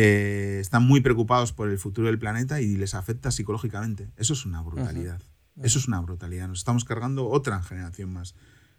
eh, 0.00 0.58
están 0.60 0.86
muy 0.86 1.00
preocupados 1.00 1.52
por 1.52 1.68
el 1.68 1.76
futuro 1.76 2.06
del 2.06 2.20
planeta 2.20 2.60
y 2.60 2.76
les 2.76 2.94
afecta 2.94 3.32
psicológicamente. 3.32 4.12
Eso 4.16 4.32
es 4.32 4.46
una 4.46 4.62
brutalidad. 4.62 5.20
Eso 5.60 5.80
es 5.80 5.88
una 5.88 5.98
brutalidad. 6.00 6.46
Nos 6.46 6.58
estamos 6.58 6.84
cargando 6.84 7.28
otra 7.28 7.60
generación 7.64 8.12
más. 8.12 8.36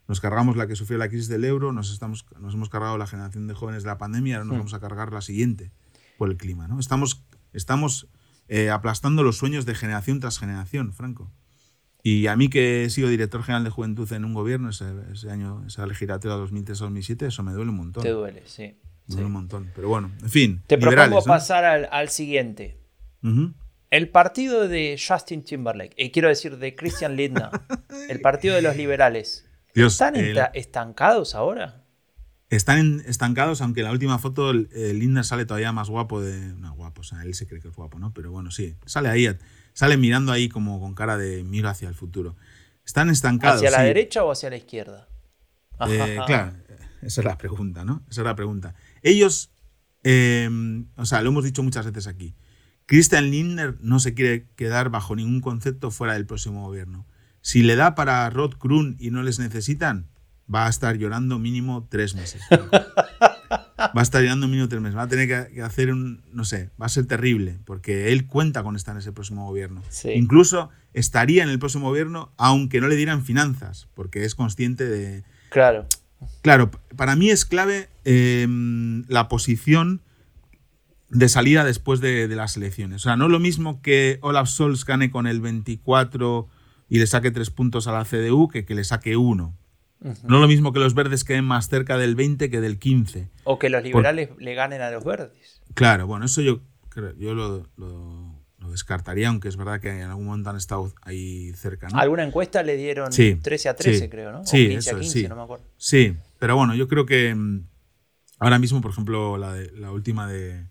Nos 0.08 0.22
cargamos 0.22 0.56
la 0.56 0.66
que 0.66 0.78
sufrió 0.78 0.98
la 0.98 1.10
crisis 1.10 1.28
del 1.28 1.44
euro, 1.44 1.74
nos, 1.74 1.92
estamos, 1.92 2.26
nos 2.40 2.54
hemos 2.54 2.70
cargado 2.70 2.98
la 2.98 3.06
generación 3.06 3.48
de 3.48 3.54
jóvenes 3.54 3.84
de 3.84 3.88
la 3.88 3.98
pandemia, 3.98 4.38
ahora 4.38 4.46
nos 4.46 4.58
vamos 4.60 4.74
a 4.74 4.80
cargar 4.80 5.12
la 5.12 5.20
siguiente 5.20 5.74
por 6.18 6.30
el 6.30 6.38
clima. 6.38 6.70
¿no? 6.70 6.80
Estamos, 6.80 7.26
estamos 7.52 8.08
eh, 8.48 8.70
aplastando 8.70 9.22
los 9.22 9.38
sueños 9.38 9.66
de 9.66 9.76
generación 9.76 10.22
tras 10.22 10.40
generación, 10.40 10.94
Franco. 10.94 11.30
Y 12.02 12.28
a 12.28 12.38
mí 12.38 12.50
que 12.50 12.86
he 12.86 12.90
sido 12.90 13.10
director 13.10 13.44
general 13.44 13.66
de 13.66 13.72
juventud 13.72 14.10
en 14.14 14.24
un 14.24 14.34
gobierno 14.34 14.70
ese, 14.70 15.30
año, 15.30 15.66
esa 15.68 15.86
legislatura 15.86 16.38
2003-2007, 16.38 17.28
eso 17.28 17.44
me 17.44 17.52
duele 17.52 17.72
un 17.72 17.78
montón. 17.78 18.04
Te 18.04 18.12
duele, 18.12 18.44
sí. 18.46 18.78
Un 19.10 19.32
montón. 19.32 19.72
Pero 19.76 19.90
bueno, 19.90 20.12
en 20.22 20.30
fin. 20.30 20.64
Te 20.68 20.78
propongo 20.78 21.24
pasar 21.24 21.66
al, 21.66 22.10
siguiente. 22.10 22.78
El 23.90 24.10
partido 24.10 24.68
de 24.68 25.00
Justin 25.00 25.44
Timberlake, 25.44 25.96
y 25.98 26.12
quiero 26.12 26.28
decir 26.28 26.58
de 26.58 26.76
Christian 26.76 27.16
Lindner, 27.16 27.50
el 28.10 28.22
partido 28.22 28.56
de 28.56 28.62
los 28.62 28.76
liberales, 28.76 29.48
¿están 29.74 30.16
estancados 30.54 31.34
ahora? 31.36 31.84
Están 32.50 33.02
estancados, 33.06 33.62
aunque 33.62 33.82
en 33.82 33.86
la 33.86 33.92
última 33.92 34.18
foto 34.18 34.54
Lindner 34.54 35.24
sale 35.24 35.46
todavía 35.46 35.72
más 35.72 35.90
guapo 35.90 36.22
de. 36.22 36.54
No, 36.54 36.74
guapo, 36.74 37.02
o 37.02 37.04
sea, 37.04 37.22
él 37.24 37.36
se 37.36 37.48
cree 37.48 37.62
que 37.62 37.68
es 37.68 37.76
guapo, 37.76 38.00
¿no? 38.00 38.12
Pero 38.14 38.32
bueno, 38.32 38.50
sí, 38.50 38.76
sale 38.86 39.10
ahí, 39.10 39.28
sale 39.74 39.98
mirando 39.98 40.32
ahí 40.32 40.50
como 40.50 40.80
con 40.80 40.96
cara 40.96 41.18
de 41.18 41.44
miro 41.44 41.70
hacia 41.70 41.88
el 41.88 41.96
futuro. 41.96 42.36
Están 42.86 43.10
estancados. 43.10 43.58
¿Hacia 43.58 43.70
la 43.70 43.84
derecha 43.84 44.24
o 44.24 44.32
hacia 44.32 44.50
la 44.50 44.58
izquierda? 44.58 45.08
Eh, 45.88 46.18
claro, 46.26 46.54
esa 47.02 47.22
es 47.22 47.26
la 47.26 47.38
pregunta, 47.38 47.86
¿no? 47.86 48.04
Esa 48.10 48.22
es 48.22 48.26
la 48.26 48.36
pregunta. 48.36 48.74
Ellos, 49.02 49.52
eh, 50.04 50.50
o 50.96 51.06
sea, 51.06 51.22
lo 51.22 51.30
hemos 51.30 51.44
dicho 51.44 51.64
muchas 51.64 51.86
veces 51.86 52.08
aquí 52.08 52.36
Christian 52.90 53.30
Lindner 53.30 53.76
no 53.82 54.00
se 54.00 54.16
quiere 54.16 54.48
quedar 54.56 54.90
bajo 54.90 55.16
ningún 55.16 55.42
concepto 55.42 55.92
fuera 55.92 56.14
del 56.14 56.26
próximo 56.26 56.66
gobierno. 56.66 57.06
Si 57.40 57.62
le 57.62 57.76
da 57.76 57.94
para 57.94 58.28
Rod 58.32 58.56
Kroon 58.56 58.96
y 58.98 59.12
no 59.12 59.22
les 59.22 59.38
necesitan, 59.38 60.08
va 60.52 60.66
a 60.66 60.70
estar 60.72 60.98
llorando 60.98 61.38
mínimo 61.38 61.86
tres 61.88 62.16
meses. 62.16 62.42
va 62.52 63.92
a 63.94 64.02
estar 64.02 64.24
llorando 64.24 64.48
mínimo 64.48 64.68
tres 64.70 64.82
meses. 64.82 64.98
Va 64.98 65.04
a 65.04 65.08
tener 65.08 65.28
que 65.54 65.62
hacer 65.62 65.92
un, 65.94 66.24
no 66.34 66.46
sé, 66.46 66.72
va 66.82 66.88
a 66.88 66.90
ser 66.90 67.06
terrible, 67.06 67.60
porque 67.64 68.12
él 68.12 68.26
cuenta 68.26 68.64
con 68.64 68.76
estar 68.76 68.96
en 68.96 69.02
ese 69.02 69.12
próximo 69.12 69.46
gobierno. 69.46 69.84
Incluso 70.06 70.72
estaría 70.94 71.44
en 71.44 71.50
el 71.50 71.60
próximo 71.60 71.90
gobierno, 71.90 72.32
aunque 72.38 72.82
no 72.82 72.88
le 72.88 72.96
dieran 72.96 73.24
finanzas, 73.24 73.88
porque 73.94 74.26
es 74.26 74.34
consciente 74.34 74.86
de... 74.86 75.24
Claro. 75.50 75.86
Claro, 76.42 76.72
para 76.96 77.16
mí 77.16 77.30
es 77.30 77.46
clave 77.46 77.90
em, 78.06 79.06
la 79.08 79.28
posición 79.28 80.02
de 81.10 81.30
salida 81.30 81.64
después 81.64 82.02
de, 82.02 82.28
las 82.28 82.56
elecciones. 82.58 82.98
O 82.98 83.04
sea, 83.04 83.16
no 83.16 83.26
es 83.26 83.32
lo 83.32 83.40
mismo 83.40 83.82
que 83.82 84.20
Olaf 84.22 84.48
Scholz 84.48 84.86
gane 84.86 85.12
con 85.12 85.28
el 85.28 85.42
24 85.42 86.48
y 86.90 87.00
le 87.00 87.08
saque 87.08 87.32
tres 87.32 87.50
puntos 87.50 87.88
a 87.88 87.92
la 87.92 88.06
CDU 88.06 88.48
que 88.48 88.66
que 88.66 88.76
le 88.76 88.84
saque 88.84 89.18
uno. 89.18 89.56
No 90.02 90.12
es 90.14 90.42
lo 90.42 90.48
mismo 90.48 90.72
que 90.72 90.80
los 90.80 90.94
verdes 90.94 91.26
queden 91.26 91.44
más 91.44 91.68
cerca 91.68 91.98
del 91.98 92.16
20 92.16 92.50
que 92.50 92.62
del 92.62 92.80
15. 92.80 93.30
O 93.44 93.60
que 93.60 93.70
los 93.70 93.84
liberales 93.84 94.30
le 94.38 94.54
ganen 94.54 94.82
a 94.82 94.92
los 94.92 95.04
verdes. 95.04 95.62
Claro, 95.74 96.08
bueno, 96.08 96.26
eso 96.26 96.42
yo, 96.42 96.62
yo 97.18 97.34
lo, 97.34 97.68
descartaría, 98.70 99.30
aunque 99.30 99.48
es 99.48 99.58
verdad 99.58 99.80
que 99.80 99.90
en 99.90 100.10
algún 100.10 100.26
momento 100.26 100.50
han 100.50 100.56
estado 100.56 100.94
ahí 101.02 101.52
cerca. 101.54 101.88
¿no? 101.90 102.00
Alguna 102.00 102.24
encuesta 102.24 102.64
le 102.64 102.78
dieron 102.78 103.12
13 103.12 103.70
a 103.70 103.76
13, 103.76 104.10
creo, 104.10 104.32
¿no? 104.32 104.46
Sí, 104.46 104.70
15 104.70 104.92
a 104.92 105.00
15, 105.00 105.30
no 105.30 105.36
me 105.36 105.44
acuerdo. 105.44 105.66
Sí, 105.78 106.16
pero 106.40 106.56
bueno, 106.56 106.76
yo 106.76 106.88
creo 106.88 107.06
que 107.06 107.34
mm, 107.34 107.68
ahora 108.40 108.60
mismo, 108.60 108.82
por 108.82 108.92
ejemplo, 108.92 109.38
la, 109.38 109.54
de, 109.54 109.72
la 109.72 109.92
última 109.92 110.28
de, 110.28 110.66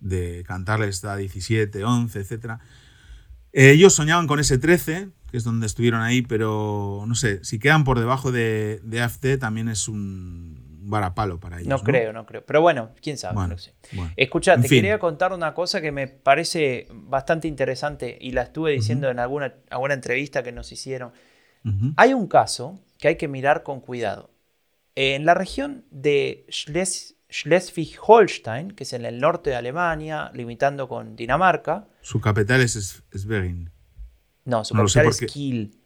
de 0.00 0.44
cantarles 0.46 1.04
a 1.04 1.16
17, 1.16 1.84
11, 1.84 2.20
etc. 2.20 2.52
ellos 3.52 3.94
soñaban 3.94 4.26
con 4.26 4.40
ese 4.40 4.58
13, 4.58 5.08
que 5.30 5.36
es 5.36 5.44
donde 5.44 5.66
estuvieron 5.66 6.00
ahí, 6.00 6.22
pero 6.22 7.04
no 7.06 7.14
sé, 7.14 7.44
si 7.44 7.58
quedan 7.58 7.84
por 7.84 7.98
debajo 7.98 8.32
de, 8.32 8.80
de 8.82 9.00
AFT 9.00 9.38
también 9.38 9.68
es 9.68 9.88
un 9.88 10.67
varapalo 10.88 11.38
para 11.38 11.58
ellos. 11.58 11.68
No, 11.68 11.78
creo, 11.80 12.12
no 12.12 12.26
creo. 12.26 12.44
Pero 12.44 12.60
bueno, 12.60 12.90
quién 13.00 13.18
sabe. 13.18 13.48
no 13.48 13.58
sé. 13.58 13.74
Escucha, 14.16 14.60
te 14.60 14.68
quería 14.68 14.98
contar 14.98 15.32
una 15.32 15.54
cosa 15.54 15.80
que 15.80 15.92
me 15.92 16.08
parece 16.08 16.86
bastante 16.90 17.48
interesante 17.48 18.16
y 18.20 18.32
la 18.32 18.42
estuve 18.42 18.72
diciendo 18.72 19.10
en 19.10 19.18
alguna, 19.18 19.54
alguna 19.70 19.94
entrevista 19.94 20.42
que 20.42 20.52
nos 20.52 20.72
hicieron. 20.72 21.12
Hay 21.96 22.14
un 22.14 22.26
caso 22.26 22.80
que 22.98 23.08
hay 23.08 23.16
que 23.16 23.28
mirar 23.28 23.62
con 23.62 23.80
cuidado. 23.80 24.30
En 24.94 25.24
la 25.26 25.34
región 25.34 25.84
de 25.90 26.44
Schles 26.50 27.14
Schleswig-Holstein, 27.30 28.74
que 28.74 28.84
es 28.84 28.92
en 28.94 29.04
el 29.04 29.20
norte 29.20 29.50
de 29.50 29.56
Alemania, 29.56 30.30
limitando 30.34 30.88
con 30.88 31.14
Dinamarca. 31.14 31.86
Su 32.00 32.20
capital 32.20 32.62
es 32.62 33.02
Schwerin. 33.14 33.70
No, 34.44 34.64
su 34.64 34.74
capital 34.74 35.06
es 35.08 35.20
Kiel. 35.20 35.77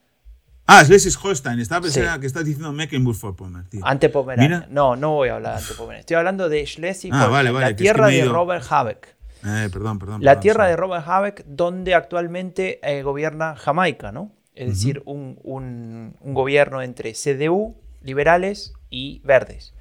Ah, 0.66 0.84
Schleswig-Holstein. 0.84 1.60
Estaba 1.60 1.82
pensando 1.82 2.20
que 2.20 2.26
estás 2.26 2.44
diciendo 2.44 2.72
Mecklenburg-Vorpommern. 2.72 3.68
Ante 3.82 4.08
Pomerania. 4.08 4.66
No, 4.70 4.96
no 4.96 5.12
voy 5.12 5.28
a 5.28 5.36
hablar 5.36 5.56
de 5.56 5.62
Ante 5.62 5.74
Pomerania. 5.74 6.00
Estoy 6.00 6.16
hablando 6.16 6.48
de 6.48 6.64
Schleswig-Holstein, 6.64 7.12
ah, 7.14 7.60
la 7.60 7.76
tierra 7.76 8.06
de 8.08 8.24
Robert 8.24 8.64
Habeck. 8.68 9.16
Eh, 9.44 9.68
perdón, 9.72 9.98
perdón. 9.98 10.24
La 10.24 10.38
tierra 10.38 10.66
de 10.66 10.76
Robert 10.76 11.04
Habeck, 11.06 11.44
donde 11.46 11.94
actualmente 11.94 12.78
eh, 12.82 13.02
gobierna 13.02 13.56
Jamaica, 13.56 14.12
¿no? 14.12 14.32
Es 14.54 14.68
decir, 14.68 15.02
un, 15.06 15.38
un, 15.42 16.14
un 16.20 16.34
gobierno 16.34 16.82
entre 16.82 17.14
CDU, 17.14 17.74
liberales 18.02 18.74
y 18.90 19.20
verdes. 19.24 19.72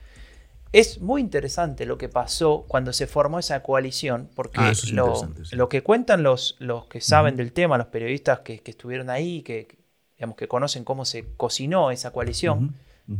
Es 0.73 1.01
muy 1.01 1.19
interesante 1.19 1.85
lo 1.85 1.97
que 1.97 2.07
pasó 2.07 2.63
cuando 2.67 2.93
se 2.93 3.05
formó 3.05 3.39
esa 3.39 3.61
coalición, 3.61 4.29
porque 4.33 4.61
ah, 4.61 4.71
lo, 5.51 5.67
que 5.67 5.83
cuentan 5.83 6.23
los, 6.23 6.55
los 6.59 6.85
que 6.85 7.01
saben 7.01 7.35
del 7.35 7.51
tema, 7.51 7.77
los 7.77 7.87
periodistas 7.87 8.39
que, 8.39 8.61
estuvieron 8.63 9.09
ahí, 9.09 9.41
que, 9.41 9.80
digamos, 10.21 10.37
que 10.37 10.47
conocen 10.47 10.83
cómo 10.83 11.03
se 11.03 11.33
cocinó 11.35 11.89
esa 11.89 12.11
coalición, 12.11 12.75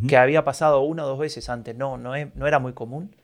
que 0.07 0.17
había 0.17 0.43
pasado 0.43 0.81
una 0.81 1.03
o 1.03 1.07
dos 1.07 1.17
veces 1.17 1.49
antes, 1.49 1.75
no, 1.75 1.97
no, 1.97 2.11
no 2.35 2.47
era 2.47 2.59
muy 2.59 2.73
común, 2.73 3.15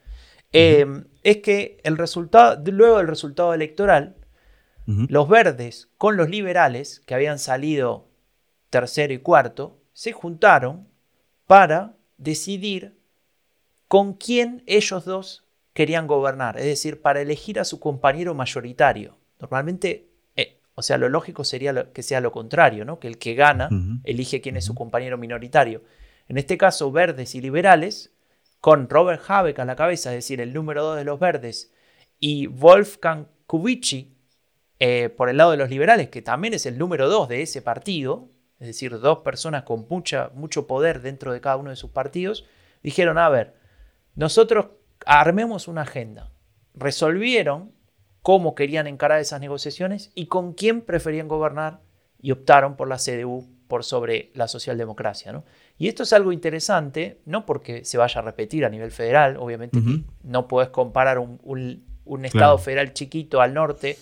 eh, 0.52 1.04
es 1.22 1.38
que 1.38 1.80
el 1.84 1.96
resultado, 1.96 2.60
luego 2.72 2.98
del 2.98 3.08
resultado 3.08 3.54
electoral, 3.54 4.16
los 4.88 5.30
verdes 5.30 5.90
con 6.00 6.18
los 6.18 6.28
liberales, 6.28 7.02
que 7.06 7.14
habían 7.14 7.38
salido 7.38 8.08
tercero 8.72 9.14
y 9.14 9.20
cuarto, 9.20 9.80
se 9.94 10.12
juntaron 10.12 10.88
para 11.46 11.98
decidir 12.18 12.98
con 13.88 14.14
quién 14.14 14.64
ellos 14.66 15.06
dos 15.06 15.46
querían 15.74 16.08
gobernar, 16.08 16.58
es 16.58 16.66
decir, 16.66 17.00
para 17.00 17.22
elegir 17.22 17.60
a 17.60 17.64
su 17.64 17.80
compañero 17.80 18.34
mayoritario. 18.34 19.20
Normalmente, 19.40 20.07
o 20.80 20.84
sea, 20.84 21.00
lo 21.00 21.10
lógico 21.10 21.44
sería 21.44 21.92
que 21.92 22.04
sea 22.04 22.22
lo 22.22 22.32
contrario, 22.32 22.86
¿no? 22.86 23.00
que 23.00 23.08
el 23.08 23.18
que 23.18 23.34
gana 23.34 23.68
elige 24.04 24.42
quién 24.42 24.58
es 24.58 24.66
su 24.66 24.76
compañero 24.76 25.18
minoritario. 25.18 25.82
En 26.28 26.38
este 26.38 26.56
caso, 26.56 26.92
verdes 26.92 27.34
y 27.34 27.42
liberales, 27.42 28.14
con 28.62 28.88
Robert 28.88 29.24
Habeck 29.28 29.58
a 29.58 29.66
la 29.66 29.76
cabeza, 29.76 30.12
es 30.12 30.18
decir, 30.18 30.40
el 30.40 30.54
número 30.54 30.84
dos 30.84 30.96
de 30.96 31.04
los 31.04 31.20
verdes, 31.20 31.74
y 32.20 32.46
Wolfgang 32.46 33.26
Kubici 33.48 34.16
eh, 34.78 35.10
por 35.10 35.30
el 35.30 35.38
lado 35.38 35.50
de 35.50 35.58
los 35.58 35.72
liberales, 35.72 36.10
que 36.10 36.22
también 36.22 36.54
es 36.54 36.68
el 36.68 36.78
número 36.78 37.10
dos 37.10 37.28
de 37.28 37.42
ese 37.42 37.64
partido, 37.64 38.30
es 38.60 38.68
decir, 38.68 39.00
dos 39.00 39.20
personas 39.20 39.64
con 39.64 39.88
mucha, 39.90 40.30
mucho 40.36 40.68
poder 40.68 41.02
dentro 41.02 41.34
de 41.34 41.42
cada 41.42 41.58
uno 41.58 41.72
de 41.72 41.76
sus 41.76 41.90
partidos, 41.90 42.46
dijeron, 42.84 43.18
a 43.18 43.30
ver, 43.30 43.56
nosotros 44.14 44.68
armemos 45.08 45.68
una 45.68 45.82
agenda. 45.82 46.30
Resolvieron 46.76 47.72
cómo 48.28 48.56
querían 48.56 48.88
encarar 48.88 49.22
esas 49.22 49.40
negociaciones 49.40 50.12
y 50.14 50.26
con 50.26 50.52
quién 50.52 50.82
preferían 50.82 51.30
gobernar 51.30 51.80
y 52.22 52.32
optaron 52.32 52.76
por 52.76 52.90
la 52.90 52.98
CDU 52.98 53.48
por 53.70 53.86
sobre 53.86 54.32
la 54.34 54.50
socialdemocracia. 54.50 55.32
¿no? 55.32 55.46
Y 55.78 55.88
esto 55.88 56.04
es 56.04 56.12
algo 56.12 56.34
interesante, 56.34 57.22
no 57.24 57.46
porque 57.46 57.86
se 57.86 57.98
vaya 57.98 58.20
a 58.20 58.26
repetir 58.26 58.66
a 58.66 58.70
nivel 58.70 58.92
federal, 58.92 59.38
obviamente 59.38 59.80
no 60.24 60.50
puedes 60.50 60.72
comparar 60.72 61.20
un, 61.20 61.86
Estado 62.26 62.58
federal 62.58 62.92
chiquito 62.92 63.40
al 63.40 63.54
norte 63.54 63.98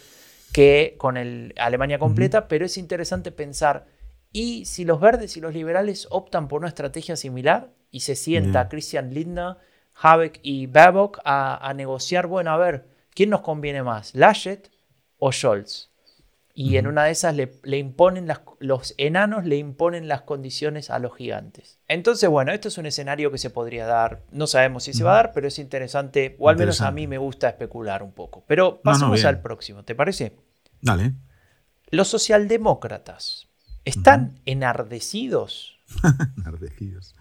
que 0.51 0.95
con 0.97 1.17
el 1.17 1.53
Alemania 1.55 1.99
completa, 1.99 2.47
pero 2.47 2.65
es 2.65 2.79
interesante 2.79 3.31
pensar, 3.31 3.85
¿y 4.31 4.65
si 4.65 4.85
los 4.85 4.99
verdes 4.99 5.37
y 5.37 5.39
los 5.39 5.53
liberales 5.53 6.07
optan 6.09 6.47
por 6.47 6.61
una 6.61 6.69
estrategia 6.69 7.15
similar 7.15 7.69
y 7.91 7.99
se 7.99 8.15
sienta 8.15 8.69
Christian 8.69 9.13
Lindner, 9.13 9.57
Habeck 9.93 10.39
y 10.41 10.65
Baerbock 10.65 11.19
a, 11.23 11.71
negociar, 11.75 12.25
bueno, 12.25 12.49
a 12.49 12.57
ver, 12.57 12.94
¿quién 13.15 13.31
nos 13.31 13.41
conviene 13.41 13.81
más, 13.81 14.13
Laschet 14.13 14.71
o 15.17 15.31
Scholz? 15.31 15.89
Y 16.57 16.77
en 16.77 16.87
una 16.87 17.03
de 17.03 17.11
esas 17.11 17.35
le, 17.35 17.77
imponen 17.77 18.27
las, 18.27 18.39
los 18.59 18.95
enanos 18.97 19.43
le 19.43 19.57
imponen 19.57 20.07
las 20.07 20.21
condiciones 20.21 20.89
a 20.89 20.99
los 20.99 21.13
gigantes. 21.13 21.79
Entonces, 21.89 22.29
bueno, 22.29 22.53
esto 22.53 22.69
es 22.69 22.77
un 22.77 22.85
escenario 22.85 23.29
que 23.29 23.37
se 23.37 23.49
podría 23.49 23.85
dar. 23.85 24.23
No 24.31 24.47
sabemos 24.47 24.85
si 24.85 24.93
se 24.93 25.03
va 25.03 25.11
a 25.11 25.15
dar, 25.15 25.31
pero 25.33 25.49
es 25.49 25.59
interesante, 25.59 26.37
o 26.39 26.47
al 26.47 26.55
menos 26.55 26.79
a 26.79 26.91
mí 26.91 27.07
me 27.07 27.17
gusta 27.17 27.49
especular 27.49 28.03
un 28.03 28.13
poco. 28.13 28.45
Pero 28.47 28.79
pasamos 28.81 29.25
al 29.25 29.41
próximo, 29.41 29.83
¿te 29.83 29.95
parece? 29.95 30.37
Dale. 30.79 31.15
Los 31.91 32.07
socialdemócratas 32.07 33.49
están 33.83 34.39
enardecidos. 34.45 35.77
enardecidos. 36.37 37.15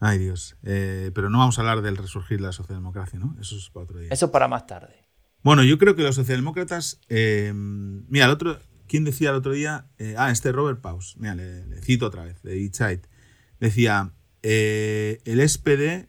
Ay 0.00 0.18
Dios. 0.18 0.56
Eh, 0.64 1.12
pero 1.14 1.30
no 1.30 1.38
vamos 1.38 1.58
a 1.58 1.62
hablar 1.62 1.80
del 1.80 1.96
resurgir 1.96 2.38
de 2.38 2.46
la 2.46 2.52
socialdemocracia, 2.52 3.18
¿no? 3.18 3.36
Eso 3.40 3.56
es 3.56 3.70
para 3.70 3.84
otro 3.84 3.98
día. 4.00 4.08
Eso 4.10 4.30
para 4.30 4.48
más 4.48 4.66
tarde. 4.66 5.06
Bueno, 5.42 5.64
yo 5.64 5.78
creo 5.78 5.96
que 5.96 6.02
los 6.02 6.14
socialdemócratas. 6.14 7.00
Eh, 7.08 7.52
mira, 7.54 8.26
el 8.26 8.30
otro. 8.30 8.58
¿Quién 8.86 9.04
decía 9.04 9.30
el 9.30 9.36
otro 9.36 9.52
día? 9.52 9.86
Eh, 9.98 10.16
ah, 10.18 10.30
este 10.30 10.52
Robert 10.52 10.80
Paus. 10.80 11.16
Mira, 11.18 11.34
le, 11.34 11.80
cito 11.82 12.06
otra 12.06 12.24
vez, 12.24 12.42
de 12.42 12.58
Itzait. 12.58 13.06
Decía: 13.60 14.12
el 14.42 15.48
SPD, 15.48 16.08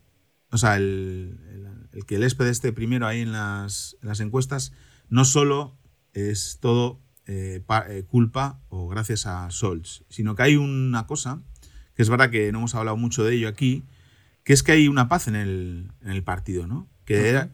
o 0.50 0.58
sea, 0.58 0.78
el, 0.78 1.38
que 2.08 2.16
el 2.16 2.30
SPD 2.30 2.50
esté 2.50 2.74
primero 2.74 3.08
ahí 3.08 3.22
en 3.22 3.32
las, 3.32 3.98
en 4.02 4.08
las 4.08 4.20
encuestas, 4.20 4.74
no 5.10 5.26
solo 5.26 5.78
es 6.14 6.58
todo 6.60 7.02
eh, 7.28 7.64
eh, 7.88 8.04
culpa 8.08 8.60
o 8.70 8.88
gracias 8.88 9.26
a 9.26 9.50
Scholz, 9.50 10.04
sino 10.10 10.36
que 10.36 10.44
hay 10.44 10.56
una 10.56 11.08
cosa, 11.08 11.42
que 11.96 12.02
es 12.02 12.10
verdad 12.10 12.30
que 12.30 12.52
no 12.52 12.60
hemos 12.60 12.76
hablado 12.76 12.98
mucho 12.98 13.24
de 13.24 13.36
ello 13.36 13.48
aquí, 13.48 13.86
que 14.44 14.54
es 14.54 14.64
que 14.64 14.74
hay 14.74 14.88
una 14.88 15.08
paz 15.08 15.28
en 15.28 15.36
el, 15.36 15.92
en 16.02 16.10
el 16.10 16.24
partido, 16.24 16.68
¿no? 16.68 16.90
Que 17.06 17.50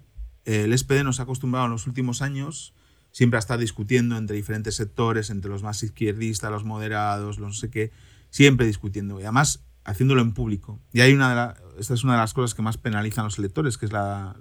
el 0.47 0.77
SPD 0.77 1.03
nos 1.03 1.19
ha 1.19 1.23
acostumbrado 1.23 1.65
en 1.65 1.71
los 1.71 1.87
últimos 1.87 2.21
años 2.21 2.73
siempre 3.11 3.37
a 3.37 3.39
estar 3.39 3.59
discutiendo 3.59 4.17
entre 4.17 4.35
diferentes 4.35 4.75
sectores, 4.75 5.29
entre 5.29 5.49
los 5.49 5.63
más 5.63 5.81
izquierdistas, 5.83 6.51
los 6.51 6.63
moderados, 6.63 7.39
los 7.39 7.47
no 7.47 7.53
sé 7.53 7.69
qué, 7.69 7.91
siempre 8.29 8.65
discutiendo. 8.65 9.19
Y 9.19 9.23
además 9.23 9.63
haciéndolo 9.83 10.21
en 10.21 10.33
público. 10.33 10.79
Y 10.91 11.01
hay 11.01 11.13
una 11.13 11.53
de 11.53 11.79
esta 11.79 11.93
es 11.93 12.03
una 12.03 12.13
de 12.13 12.19
las 12.19 12.33
cosas 12.33 12.53
que 12.53 12.61
más 12.61 12.77
penalizan 12.77 13.21
a 13.21 13.27
los 13.27 13.39
electores, 13.39 13.77
que 13.77 13.85
es 13.85 13.91
la, 13.91 14.35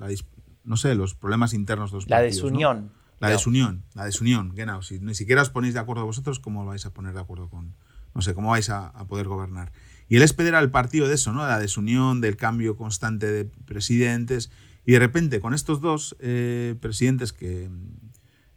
no 0.65 0.77
sé, 0.77 0.95
los 0.95 1.15
problemas 1.15 1.55
internos 1.55 1.91
de 1.91 1.97
los 1.97 2.09
la 2.09 2.21
desunión. 2.21 2.91
La 3.19 3.31
desunión, 3.31 3.85
la 3.95 4.05
desunión, 4.05 4.55
genau. 4.55 4.83
Si 4.83 5.01
ni 5.01 5.15
siquiera 5.15 5.41
os 5.41 5.49
ponéis 5.49 5.73
de 5.73 5.81
acuerdo 5.81 6.05
vosotros, 6.05 6.39
¿cómo 6.39 6.67
vais 6.67 6.85
a 6.85 6.93
poner 6.93 7.15
de 7.15 7.21
acuerdo 7.21 7.49
con.? 7.49 7.75
No 8.15 8.21
sé, 8.21 8.35
¿cómo 8.35 8.51
vais 8.51 8.69
a, 8.69 8.93
poder 9.09 9.27
gobernar? 9.27 9.73
Y 10.09 10.17
el 10.17 10.29
SPD 10.29 10.49
era 10.49 10.59
el 10.61 10.71
partido 10.71 11.09
de 11.09 11.15
eso, 11.15 11.33
¿no? 11.33 11.45
De 11.45 11.51
la 11.51 11.59
desunión, 11.59 12.21
del 12.21 12.37
cambio 12.37 12.77
constante 12.77 13.27
de 13.31 13.45
presidentes. 13.45 14.51
Y 14.87 14.93
de 14.93 14.99
repente, 15.01 15.41
con 15.41 15.53
estos 15.53 15.81
dos 15.81 16.17
eh, 16.21 16.75
presidentes 16.81 17.33
que. 17.33 17.69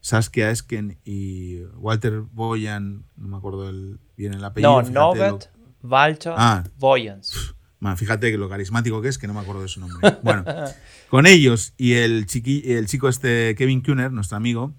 Saskia 0.01 0.49
Esken 0.49 0.97
y 1.03 1.61
Walter 1.75 2.21
Boyan, 2.21 3.03
no 3.17 3.27
me 3.27 3.35
acuerdo 3.35 3.69
el, 3.69 3.99
bien 4.15 4.33
el 4.33 4.43
apellido. 4.45 4.81
No, 4.83 4.89
Norbert 4.89 5.49
Walter 5.83 6.33
ah, 6.35 6.63
Boyans. 6.77 7.55
fíjate 7.95 8.31
que 8.31 8.37
lo 8.37 8.49
carismático 8.49 9.01
que 9.01 9.09
es, 9.09 9.17
que 9.17 9.27
no 9.27 9.33
me 9.33 9.41
acuerdo 9.41 9.61
de 9.61 9.67
su 9.67 9.79
nombre. 9.79 10.17
Bueno, 10.23 10.43
con 11.09 11.25
ellos 11.25 11.73
y 11.77 11.93
el, 11.93 12.25
chiqui, 12.25 12.63
el 12.65 12.87
chico 12.87 13.09
este 13.09 13.55
Kevin 13.55 13.81
Kuhner, 13.81 14.11
nuestro 14.11 14.37
amigo, 14.37 14.73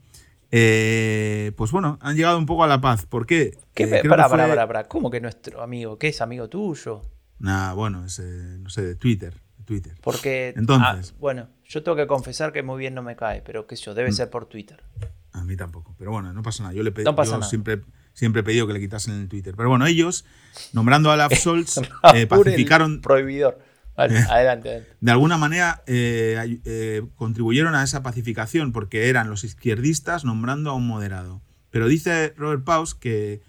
eh, 0.50 1.52
pues 1.56 1.70
bueno, 1.70 1.98
han 2.00 2.16
llegado 2.16 2.38
un 2.38 2.46
poco 2.46 2.64
a 2.64 2.66
la 2.66 2.80
paz. 2.80 3.06
¿Por 3.06 3.26
qué? 3.26 3.56
¿Qué 3.74 3.84
eh, 3.84 4.02
para, 4.08 4.28
para, 4.28 4.66
para, 4.66 4.88
¿Cómo 4.88 5.10
que 5.10 5.20
nuestro 5.20 5.62
amigo? 5.62 5.98
¿Qué 5.98 6.08
es 6.08 6.20
amigo 6.20 6.48
tuyo? 6.48 7.02
Nah, 7.38 7.72
bueno, 7.74 8.04
es, 8.04 8.18
no 8.20 8.68
sé, 8.68 8.82
de 8.82 8.94
Twitter. 8.96 9.34
Twitter. 9.70 9.94
Porque, 10.02 10.52
Entonces, 10.56 11.12
ah, 11.12 11.16
bueno, 11.20 11.46
yo 11.64 11.84
tengo 11.84 11.96
que 11.96 12.08
confesar 12.08 12.52
que 12.52 12.64
muy 12.64 12.76
bien 12.76 12.92
no 12.92 13.04
me 13.04 13.14
cae, 13.14 13.40
pero 13.40 13.68
qué 13.68 13.76
sé 13.76 13.84
yo, 13.84 13.94
debe 13.94 14.10
mm. 14.10 14.14
ser 14.14 14.28
por 14.28 14.46
Twitter. 14.46 14.82
A 15.30 15.44
mí 15.44 15.54
tampoco, 15.54 15.94
pero 15.96 16.10
bueno, 16.10 16.32
no 16.32 16.42
pasa 16.42 16.64
nada. 16.64 16.74
Yo 16.74 16.82
le 16.82 16.90
pedí, 16.90 17.04
no 17.04 17.42
siempre 17.44 17.82
siempre 18.14 18.40
he 18.40 18.42
pedido 18.42 18.66
que 18.66 18.72
le 18.72 18.80
quitasen 18.80 19.14
el 19.14 19.28
Twitter. 19.28 19.54
Pero 19.56 19.68
bueno, 19.68 19.86
ellos, 19.86 20.24
nombrando 20.72 21.08
a 21.08 21.14
Olaf 21.14 21.32
Scholz, 21.38 21.78
eh, 22.16 22.26
pacificaron. 22.26 23.00
Prohibidor. 23.00 23.60
adelante, 23.96 24.88
De 25.00 25.12
alguna 25.12 25.38
manera 25.38 25.84
eh, 25.86 26.58
eh, 26.64 27.02
contribuyeron 27.14 27.76
a 27.76 27.84
esa 27.84 28.02
pacificación 28.02 28.72
porque 28.72 29.08
eran 29.08 29.30
los 29.30 29.44
izquierdistas 29.44 30.24
nombrando 30.24 30.70
a 30.70 30.74
un 30.74 30.88
moderado. 30.88 31.42
Pero 31.70 31.86
dice 31.86 32.34
Robert 32.36 32.64
Paus 32.64 32.96
que 32.96 33.42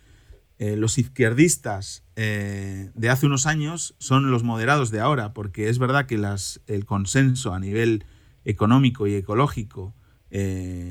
los 0.59 0.99
izquierdistas 0.99 2.03
de 2.23 3.09
hace 3.09 3.25
unos 3.25 3.45
años 3.45 3.95
son 3.97 4.31
los 4.31 4.43
moderados 4.43 4.91
de 4.91 4.99
ahora, 4.99 5.33
porque 5.33 5.69
es 5.69 5.79
verdad 5.79 6.05
que 6.05 6.17
las, 6.17 6.61
el 6.67 6.85
consenso 6.85 7.53
a 7.53 7.59
nivel 7.59 8.05
económico 8.45 9.07
y 9.07 9.15
ecológico, 9.15 9.95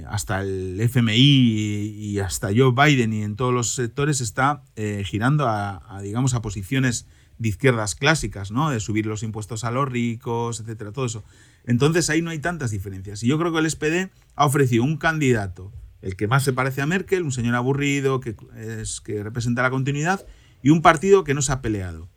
hasta 0.09 0.43
el 0.43 0.81
FMI 0.81 1.15
y, 1.17 2.19
hasta 2.19 2.49
Joe 2.55 2.73
Biden 2.73 3.13
y 3.13 3.23
en 3.23 3.37
todos 3.37 3.55
los 3.55 3.75
sectores 3.75 4.21
está 4.21 4.63
girando 5.05 5.47
a, 5.49 6.01
digamos, 6.03 6.35
a 6.35 6.43
posiciones 6.43 7.07
de 7.41 7.49
izquierdas 7.49 7.95
clásicas, 7.95 8.51
¿no? 8.51 8.69
De 8.69 8.81
subir 8.81 9.07
los 9.07 9.23
impuestos 9.23 9.65
a 9.65 9.71
los 9.71 9.89
ricos, 9.89 10.61
etcétera, 10.61 10.93
todo 10.93 11.07
eso. 11.07 11.25
Entonces 11.65 12.11
ahí 12.11 12.21
no 12.21 12.31
hay 12.31 12.39
tantas 12.39 12.71
diferencias. 12.71 13.23
Y 13.23 13.29
yo 13.29 13.39
creo 13.39 13.51
que 13.51 13.59
el 13.59 13.71
SPD 13.71 14.11
ha 14.37 14.45
ofrecido 14.45 14.85
un 14.85 14.99
candidato, 14.99 15.73
el 16.03 16.17
que 16.17 16.29
más 16.29 16.45
se 16.45 16.53
parece 16.53 16.83
a 16.83 16.87
Merkel, 16.87 17.23
un 17.23 17.33
señor 17.33 17.55
aburrido, 17.55 18.21
que, 18.21 18.37
es, 18.57 19.01
que 19.01 19.23
representa 19.23 19.63
la 19.63 19.71
continuidad, 19.71 20.27
y 20.63 20.71
un 20.71 20.83
partido 20.83 21.25
que 21.25 21.35
no 21.35 21.43
se 21.43 21.53
ha 21.53 21.63
peleado. 21.63 22.09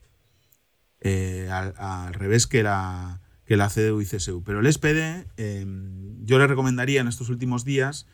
Eh, 1.06 1.50
al, 1.52 2.14
revés 2.14 2.48
que 2.48 2.64
la, 2.64 3.20
que 3.46 3.58
la 3.58 3.68
CDU 3.68 4.00
y 4.00 4.06
CSU. 4.06 4.42
Pero 4.46 4.62
el 4.62 4.72
SPD, 4.72 5.28
em, 5.36 6.26
yo 6.26 6.40
le 6.40 6.48
recomendaría 6.48 7.02
en 7.02 7.10
estos 7.10 7.30
últimos 7.30 7.66
días 7.66 8.08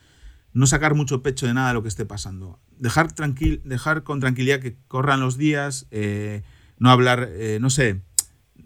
no 0.53 0.65
sacar 0.65 0.95
mucho 0.95 1.21
pecho 1.21 1.45
de 1.45 1.53
nada 1.53 1.67
de 1.67 1.73
lo 1.75 1.83
que 1.83 1.89
esté 1.89 2.07
pasando. 2.07 2.59
Dejar, 2.77 3.11
tranquil, 3.11 3.61
dejar 3.63 4.01
con 4.01 4.19
tranquilidad 4.19 4.59
que 4.59 4.75
corran 4.87 5.19
los 5.19 5.37
días. 5.37 5.85
Eh, 5.91 6.41
no 6.79 6.89
hablar, 6.89 7.29
eh, 7.33 7.59
no 7.61 7.69
sé, 7.69 8.01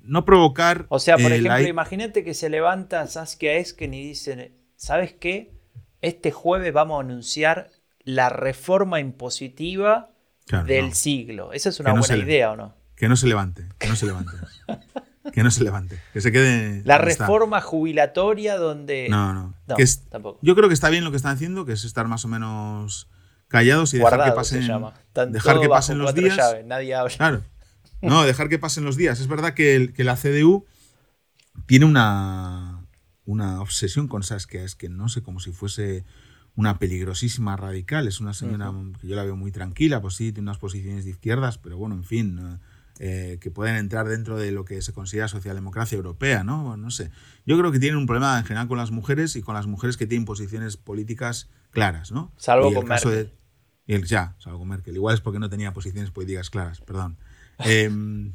no 0.03 0.23
provocar... 0.23 0.85
O 0.87 0.99
sea, 0.99 1.17
por 1.17 1.33
ejemplo, 1.33 1.67
imagínate 1.67 2.23
que 2.23 2.33
se 2.33 2.49
levanta 2.49 3.05
Saskia 3.07 3.55
Esken 3.55 3.93
y 3.93 4.07
dice, 4.07 4.53
¿sabes 4.77 5.13
qué? 5.13 5.51
Este 5.99 6.31
jueves 6.31 6.71
vamos 6.71 6.97
a 6.97 7.03
anunciar 7.03 7.71
la 8.05 8.29
reforma 8.29 9.01
impositiva 9.01 10.12
del 10.65 10.93
siglo. 10.93 11.53
Esa 11.53 11.69
es 11.69 11.79
una 11.79 11.93
buena 11.93 12.17
idea, 12.17 12.51
¿o 12.51 12.55
no? 12.55 12.75
Que 12.95 13.07
no 13.07 13.15
se 13.15 13.27
levante, 13.27 13.67
que 13.79 13.87
no 13.87 13.95
se 13.95 14.05
levante. 14.05 14.31
que 15.33 15.43
no 15.43 15.51
se 15.51 15.63
levante, 15.63 15.99
que 16.11 16.21
se 16.21 16.31
quede. 16.31 16.81
La 16.85 16.97
reforma 16.97 17.61
jubilatoria 17.61 18.57
donde. 18.57 19.07
No, 19.09 19.33
no. 19.33 19.55
tampoco. 20.09 20.39
Yo 20.41 20.55
creo 20.55 20.67
que 20.67 20.73
está 20.73 20.89
bien 20.89 21.03
lo 21.03 21.11
que 21.11 21.17
están 21.17 21.35
haciendo, 21.35 21.65
que 21.65 21.73
es 21.73 21.85
estar 21.85 22.07
más 22.07 22.25
o 22.25 22.27
menos 22.27 23.09
callados 23.47 23.93
y 23.93 23.99
dejar 23.99 24.23
que 24.25 24.31
pasen, 24.31 24.67
dejar 25.29 25.59
que 25.59 25.69
pasen 25.69 25.97
los 25.99 26.13
días. 26.13 26.37
nadie 26.65 26.95
habla. 26.95 27.15
Claro, 27.15 27.43
No, 28.01 28.23
dejar 28.23 28.49
que 28.49 28.59
pasen 28.59 28.83
los 28.83 28.97
días. 28.97 29.19
Es 29.19 29.27
verdad 29.27 29.53
que, 29.53 29.93
que 29.95 30.03
la 30.03 30.15
CDU 30.15 30.65
tiene 31.65 31.85
una, 31.85 32.85
una 33.25 33.61
obsesión 33.61 34.07
con 34.07 34.23
Saskia, 34.23 34.63
es 34.63 34.75
que 34.75 34.89
no 34.89 35.07
sé, 35.09 35.21
como 35.21 35.39
si 35.39 35.51
fuese 35.51 36.03
una 36.55 36.79
peligrosísima 36.79 37.57
radical. 37.57 38.07
Es 38.07 38.19
una 38.19 38.33
señora 38.33 38.71
que 38.99 39.07
yo 39.07 39.15
la 39.15 39.23
veo 39.23 39.35
muy 39.35 39.51
tranquila, 39.51 40.01
pues 40.01 40.15
sí, 40.15 40.31
tiene 40.31 40.49
unas 40.49 40.59
posiciones 40.59 41.05
de 41.05 41.11
izquierdas, 41.11 41.57
pero 41.57 41.77
bueno, 41.77 41.95
en 41.95 42.03
fin, 42.03 42.59
eh, 42.99 43.39
que 43.41 43.49
pueden 43.49 43.75
entrar 43.75 44.07
dentro 44.07 44.37
de 44.37 44.51
lo 44.51 44.65
que 44.65 44.81
se 44.81 44.93
considera 44.93 45.27
socialdemocracia 45.27 45.95
europea, 45.95 46.43
¿no? 46.43 46.77
no 46.77 46.91
sé. 46.91 47.09
Yo 47.45 47.57
creo 47.57 47.71
que 47.71 47.79
tienen 47.79 47.97
un 47.97 48.05
problema 48.05 48.37
en 48.37 48.45
general 48.45 48.67
con 48.67 48.77
las 48.77 48.91
mujeres 48.91 49.35
y 49.35 49.41
con 49.41 49.55
las 49.55 49.65
mujeres 49.65 49.97
que 49.97 50.05
tienen 50.05 50.25
posiciones 50.25 50.77
políticas 50.77 51.49
claras, 51.71 52.11
¿no? 52.11 52.31
Salvo 52.37 52.71
con 52.73 52.87
Merkel. 52.87 53.31
ya, 53.87 54.35
salvo 54.37 54.59
con 54.59 54.67
Merkel. 54.67 54.95
Igual 54.95 55.15
es 55.15 55.21
porque 55.21 55.39
no 55.39 55.49
tenía 55.49 55.73
posiciones 55.73 56.11
políticas 56.11 56.51
claras, 56.51 56.81
perdón. 56.81 57.17
Em, 57.59 58.33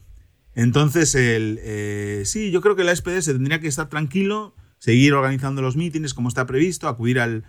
entonces, 0.55 1.15
el, 1.15 1.61
eh, 1.63 2.23
sí, 2.25 2.51
yo 2.51 2.61
creo 2.61 2.75
que 2.75 2.83
la 2.83 2.95
SPD 2.95 3.23
se 3.23 3.33
tendría 3.33 3.61
que 3.61 3.69
estar 3.69 3.89
tranquilo, 3.89 4.57
seguir 4.79 5.15
organizando 5.15 5.63
los 5.63 5.77
mítines 5.77 6.15
como 6.15 6.29
está 6.29 6.47
previsto, 6.47 6.89
acudir 6.89 7.21
al, 7.21 7.45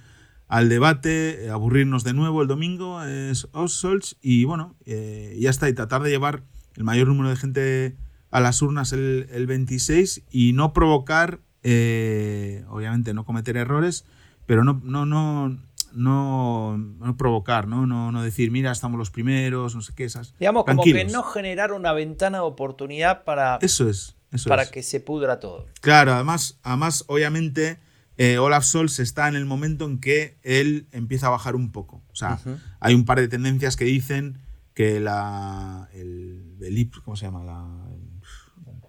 al 0.49 0.67
debate, 0.67 1.45
eh, 1.45 1.49
aburrirnos 1.51 2.03
de 2.03 2.13
nuevo 2.13 2.41
el 2.41 2.47
domingo, 2.47 3.01
es 3.03 3.47
Ossolz, 3.53 4.17
y 4.19 4.43
bueno, 4.43 4.75
eh, 4.85 5.37
ya 5.39 5.51
está, 5.51 5.69
y 5.69 5.73
tratar 5.73 6.01
de 6.01 6.09
llevar 6.09 6.43
el 6.75 6.83
mayor 6.83 7.07
número 7.07 7.29
de 7.29 7.35
gente 7.35 7.95
a 8.31 8.39
las 8.39 8.61
urnas 8.61 8.91
el, 8.91 9.27
el 9.31 9.45
26 9.45 10.23
y 10.31 10.53
no 10.53 10.73
provocar, 10.73 11.39
eh, 11.61 12.65
obviamente 12.67 13.13
no 13.13 13.25
cometer 13.25 13.57
errores, 13.57 14.05
pero 14.47 14.63
no, 14.63 14.81
no, 14.83 15.05
no, 15.05 15.55
no, 15.93 16.77
no 16.77 17.17
provocar, 17.17 17.67
¿no? 17.67 17.85
¿no? 17.85 18.11
No 18.11 18.23
decir, 18.23 18.49
mira, 18.49 18.71
estamos 18.71 18.97
los 18.97 19.11
primeros, 19.11 19.75
no 19.75 19.83
sé 19.83 19.93
qué, 19.95 20.05
esas. 20.05 20.33
Digamos, 20.39 20.65
como 20.65 20.83
que 20.83 21.05
no 21.05 21.21
generar 21.21 21.73
una 21.73 21.93
ventana 21.93 22.39
de 22.39 22.43
oportunidad 22.45 23.23
para, 23.23 23.59
eso 23.61 23.87
es, 23.87 24.15
eso 24.31 24.49
para 24.49 24.65
que 24.65 24.81
se 24.81 24.99
pudra 24.99 25.39
todo. 25.39 25.67
Claro, 25.81 26.13
además, 26.13 26.57
además 26.63 27.03
obviamente 27.05 27.77
eh, 28.19 28.37
Olaf 28.37 28.65
Scholz 28.65 28.99
está 28.99 29.29
en 29.29 29.35
el 29.35 29.45
momento 29.45 29.85
en 29.85 29.97
que 29.97 30.37
él 30.43 30.87
empieza 30.91 31.27
a 31.27 31.29
bajar 31.29 31.55
un 31.55 31.71
poco. 31.71 32.03
O 32.11 32.15
sea, 32.15 32.37
hay 32.81 32.93
un 32.93 33.05
par 33.05 33.17
de 33.17 33.29
tendencias 33.29 33.77
que 33.77 33.85
dicen 33.85 34.39
que 34.73 34.99
la, 34.99 35.87
el, 35.93 36.91
¿cómo 37.05 37.15
se 37.15 37.27
llama? 37.27 37.45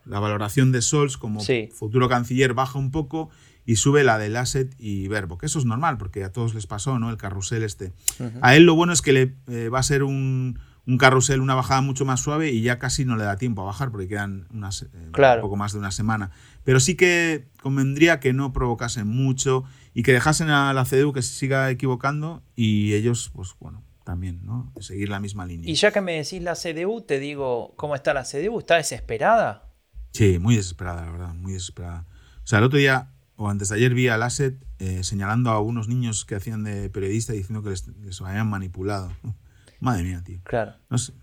La, 0.05 0.19
valoración 0.19 0.73
de 0.73 0.83
Scholz 0.83 1.17
como 1.17 1.41
futuro 1.73 2.09
canciller 2.09 2.55
baja 2.55 2.77
un 2.81 2.91
poco 2.91 3.31
y 3.65 3.77
sube 3.77 4.03
la 4.03 4.19
del 4.19 4.35
asset 4.35 4.75
y 4.81 5.07
verbo, 5.07 5.39
que 5.39 5.47
eso 5.47 5.61
es 5.61 5.65
normal 5.65 5.97
porque 5.97 6.25
a 6.25 6.33
todos 6.33 6.53
les 6.53 6.67
pasó, 6.67 6.99
¿no? 6.99 7.09
El 7.09 7.17
carrusel 7.17 7.63
este. 7.63 7.93
A 8.41 8.57
él 8.57 8.65
lo 8.65 8.75
bueno 8.75 8.93
es 8.93 9.01
que 9.01 9.13
le 9.13 9.37
eh, 9.47 9.69
va 9.69 9.79
a 9.79 9.85
ser 9.85 10.03
un, 10.03 10.59
un 10.87 10.99
carrusel, 10.99 11.41
una 11.41 11.55
bajada 11.55 11.81
mucho 11.83 12.05
más 12.05 12.21
suave 12.21 12.51
y 12.51 12.63
ya 12.63 12.79
casi 12.79 13.05
no 13.05 13.17
le 13.17 13.25
da 13.25 13.37
tiempo 13.37 13.63
a 13.63 13.67
bajar 13.67 13.91
porque 13.91 14.09
quedan 14.09 14.47
unas, 14.53 14.83
eh, 14.83 14.89
un 14.95 15.41
poco 15.41 15.57
más 15.57 15.73
de 15.73 15.79
una 15.79 15.93
semana. 15.93 16.31
Pero 16.65 16.81
sí 16.81 16.95
que 16.97 17.49
convendría 17.63 18.21
que 18.21 18.33
no 18.33 18.53
provocasen 18.53 19.07
mucho 19.07 19.65
y 19.95 20.03
que 20.03 20.13
dejasen 20.13 20.51
a 20.51 20.73
la 20.73 20.85
CDU 20.85 21.13
que 21.13 21.23
se 21.23 21.33
siga 21.33 21.71
equivocando 21.71 22.43
y 22.57 22.95
ellos, 22.95 23.31
pues 23.35 23.55
bueno, 23.59 23.83
también, 24.05 24.41
¿no? 24.45 24.73
Seguir 24.81 25.09
la 25.09 25.21
misma 25.21 25.47
línea. 25.47 25.71
Y 25.71 25.75
ya 25.75 25.91
que 25.91 26.01
me 26.01 26.13
decís 26.13 26.43
la 26.43 26.55
CDU, 26.55 27.03
te 27.03 27.19
digo, 27.19 27.75
¿cómo 27.77 27.95
está 27.95 28.15
la 28.15 28.25
CDU? 28.25 28.59
¿Está 28.59 28.77
desesperada? 28.77 29.69
Sí, 30.13 30.39
muy 30.39 30.57
desesperada, 30.57 31.07
la 31.07 31.13
verdad, 31.13 31.35
muy 31.35 31.53
desesperada. 31.53 32.07
O 32.45 32.47
sea, 32.47 32.59
el 32.59 32.65
otro 32.65 32.79
día, 32.79 33.11
o 33.37 33.49
antes 33.49 33.69
de 33.69 33.77
ayer, 33.77 33.95
vi 33.95 34.09
a 34.09 34.19
Lasset 34.19 34.57
eh, 34.79 35.05
señalando 35.05 35.51
a 35.51 35.61
unos 35.61 35.89
niños 35.89 36.25
que 36.25 36.35
hacían 36.35 36.65
de 36.65 36.91
periodista 36.91 37.33
diciendo 37.33 37.63
que 37.63 37.71
les, 37.71 37.87
les 37.89 38.21
habían 38.21 38.49
manipulado. 38.49 39.13
Madre 39.81 40.03
mía, 40.03 40.23
tío. 40.25 40.41
Claro. 40.45 40.75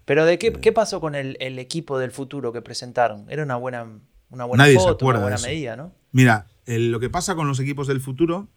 Pero 0.06 0.26
de 0.26 0.40
qué, 0.40 0.52
qué 0.52 0.72
pasó 0.72 1.00
con 1.00 1.14
el, 1.14 1.38
equipo 1.60 2.00
del 2.00 2.12
futuro 2.12 2.52
que 2.52 2.62
presentaron? 2.62 3.26
Era 3.30 3.44
una 3.44 3.56
buena, 3.56 3.88
una 4.30 4.46
buena 4.46 4.66
foto, 4.76 5.06
una 5.06 5.20
buena 5.20 5.38
medida, 5.38 5.76
¿no? 5.76 5.94
Mira, 6.12 6.48
lo 6.66 7.00
que 7.00 7.10
pasa 7.10 7.36
con 7.36 7.48
los 7.48 7.60
equipos 7.60 7.88
del 7.88 8.02
futuro, 8.02 8.48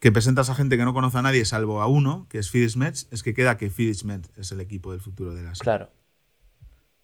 que 0.00 0.12
presentas 0.12 0.50
a 0.50 0.54
gente 0.54 0.76
que 0.76 0.84
no 0.84 0.94
conoce 0.94 1.18
a 1.18 1.22
nadie 1.22 1.44
salvo 1.44 1.80
a 1.80 1.86
uno, 1.86 2.26
que 2.28 2.38
es 2.38 2.50
Fidesz 2.50 2.76
Metz, 2.76 3.06
es 3.10 3.22
que 3.22 3.34
queda 3.34 3.56
que 3.56 3.70
Fidesz 3.70 4.04
Metz 4.04 4.30
es 4.36 4.52
el 4.52 4.60
equipo 4.60 4.92
del 4.92 5.00
futuro 5.00 5.34
de 5.34 5.42
la 5.42 5.52
Claro. 5.52 5.90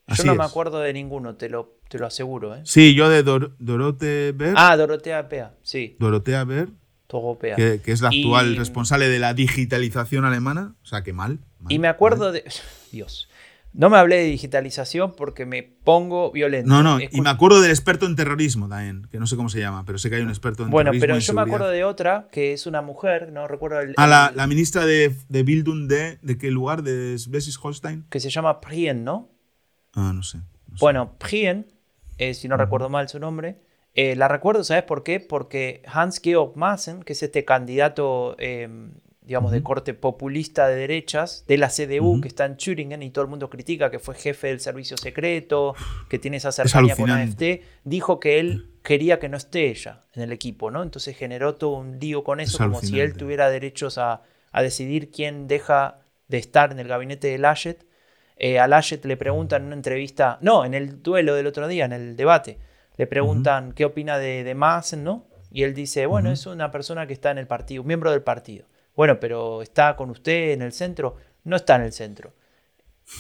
yo 0.09 0.25
no 0.25 0.35
me 0.35 0.45
acuerdo 0.45 0.81
de 0.81 0.93
ninguno, 0.93 1.37
te 1.37 1.49
lo, 1.49 1.79
te 1.89 1.99
lo 1.99 2.07
aseguro. 2.07 2.55
¿eh? 2.55 2.63
Sí, 2.65 2.95
yo 2.95 3.09
de 3.09 3.23
Dorotea 3.23 4.33
Ber. 4.33 4.55
Ah, 4.57 4.77
Dorotea 4.77 5.29
Pea, 5.29 5.55
sí. 5.63 5.97
Dorotea 5.99 6.45
Ber. 6.45 6.69
Que, 7.57 7.81
que, 7.85 7.91
es 7.91 8.03
la 8.03 8.09
actual 8.09 8.57
responsable 8.57 9.09
de 9.09 9.19
la 9.19 9.35
digitalización 9.35 10.25
alemana. 10.25 10.77
O 10.85 10.87
sea, 10.87 11.03
qué 11.03 11.13
mal. 11.13 11.41
y 11.69 11.81
me 11.81 11.89
acuerdo 11.89 12.31
de. 12.31 12.45
Dios. 12.93 13.29
No 13.73 13.89
me 13.89 13.99
hablé 13.99 14.17
de 14.17 14.25
digitalización 14.25 15.15
porque 15.17 15.47
me 15.47 15.63
pongo 15.63 16.33
violento. 16.33 16.69
No, 16.69 16.83
no, 16.83 16.99
y 17.01 17.21
me 17.21 17.31
acuerdo 17.31 17.61
del 17.61 17.71
experto 17.71 18.07
en 18.07 18.17
terrorismo 18.17 18.69
también, 18.69 19.07
que 19.11 19.19
no 19.19 19.27
sé 19.27 19.37
cómo 19.37 19.49
se 19.49 19.61
llama, 19.61 19.85
pero 19.85 19.99
sé 19.99 20.11
que 20.11 20.17
hay 20.17 20.23
un 20.23 20.29
experto 20.29 20.65
en 20.65 20.71
bueno, 20.71 20.91
terrorismo. 20.91 21.07
Bueno, 21.07 21.19
pero 21.19 21.27
yo 21.27 21.35
me 21.35 21.43
acuerdo 21.43 21.69
de 21.71 21.85
otra, 21.85 22.29
que 22.33 22.53
es 22.53 22.67
una 22.67 22.83
mujer, 22.83 23.31
no 23.33 23.47
recuerdo 23.47 23.81
el. 23.81 23.95
Ah, 23.97 24.33
la, 24.35 24.47
ministra 24.49 24.87
de, 24.87 25.15
de 25.29 25.43
Bildung 25.45 25.87
de, 25.87 26.19
¿de 26.21 26.39
qué 26.39 26.51
lugar? 26.51 26.83
De 26.83 27.17
Schleswig-Holstein. 27.17 28.09
Que 28.11 28.19
se 28.19 28.31
llama 28.31 28.61
Prien, 28.61 29.05
¿no? 29.05 29.31
Ah, 29.93 30.13
no 30.15 30.23
sé. 30.23 30.39
Bueno, 30.81 31.17
Prien, 31.19 31.67
eh, 32.19 32.35
si 32.35 32.49
no 32.49 32.57
recuerdo 32.57 32.89
mal 32.89 33.09
su 33.09 33.21
nombre, 33.21 33.61
eh, 33.95 34.15
la 34.17 34.29
recuerdo, 34.29 34.63
¿sabes 34.65 34.85
por 34.85 35.03
qué? 35.03 35.21
Porque 35.21 35.83
Hans-Georg 35.87 36.57
Maaßen, 36.57 37.03
que 37.03 37.13
es 37.13 37.23
este 37.23 37.45
candidato, 37.45 38.37
em, 38.39 38.95
digamos, 39.23 39.53
de 39.53 39.63
corte 39.63 39.95
populista 39.95 40.67
de 40.67 40.77
derechas, 40.77 41.45
de 41.47 41.59
la 41.59 41.69
CDU, 41.69 42.21
que 42.21 42.29
está 42.29 42.47
en 42.47 42.57
Thüringen 42.57 43.03
y 43.03 43.11
todo 43.11 43.25
el 43.25 43.31
mundo 43.31 43.51
critica 43.51 43.91
que 43.91 43.99
fue 43.99 44.15
jefe 44.15 44.49
del 44.49 44.61
servicio 44.61 44.97
secreto, 44.97 45.75
que 46.09 46.19
tiene 46.19 46.39
esa 46.39 46.53
cercanía 46.53 46.97
con 46.97 47.11
AFD, 47.11 47.61
dijo 47.85 48.19
que 48.19 48.41
él 48.41 48.71
quería 48.83 49.19
que 49.19 49.29
no 49.29 49.37
esté 49.37 49.69
ella 49.69 50.05
en 50.15 50.23
el 50.23 50.33
equipo, 50.33 50.71
¿no? 50.71 50.83
Entonces 50.83 51.17
generó 51.17 51.57
todo 51.57 51.77
un 51.77 51.99
lío 51.99 52.25
con 52.25 52.41
eso, 52.41 52.59
como 52.59 52.81
si 52.81 52.99
él 52.99 53.17
tuviera 53.17 53.51
derechos 53.51 53.99
a, 53.99 54.23
decidir 54.55 55.11
quién 55.11 55.47
deja 55.47 56.01
de 56.29 56.39
estar 56.39 56.73
en 56.73 56.81
el 56.81 56.89
gabinete 56.89 57.29
de 57.29 57.39
Laschet. 57.39 57.87
Eh, 58.37 58.59
a 58.59 58.67
Laschet 58.67 59.05
le 59.05 59.17
preguntan 59.17 59.63
en 59.63 59.67
una 59.67 59.77
entrevista, 59.77 60.39
no, 60.41 60.65
en 60.65 60.73
el 60.75 61.03
duelo 61.03 61.35
del 61.35 61.47
otro 61.47 61.69
día, 61.69 61.85
en 61.85 61.93
el 61.93 62.17
debate, 62.17 62.59
le 62.97 63.07
preguntan 63.07 63.73
qué 63.73 63.85
opina 63.85 64.19
de, 64.19 64.45
de 64.45 64.55
¿no? 64.55 65.27
Y 65.53 65.65
él 65.65 65.75
dice, 65.75 66.07
bueno, 66.07 66.31
es 66.31 66.47
una 66.47 66.71
persona 66.71 67.07
que 67.07 67.13
está 67.13 67.31
en 67.31 67.39
el 67.39 67.47
partido, 67.47 67.83
un 67.83 67.89
miembro 67.89 68.11
del 68.11 68.23
partido. 68.23 68.67
Bueno, 68.95 69.19
pero 69.21 69.63
está 69.63 69.97
con 69.97 70.11
usted 70.11 70.53
en 70.53 70.63
el 70.63 70.73
centro. 70.73 71.17
No 71.45 71.57
está 71.57 71.77
en 71.77 71.83
el 71.83 71.93
centro. 71.93 72.35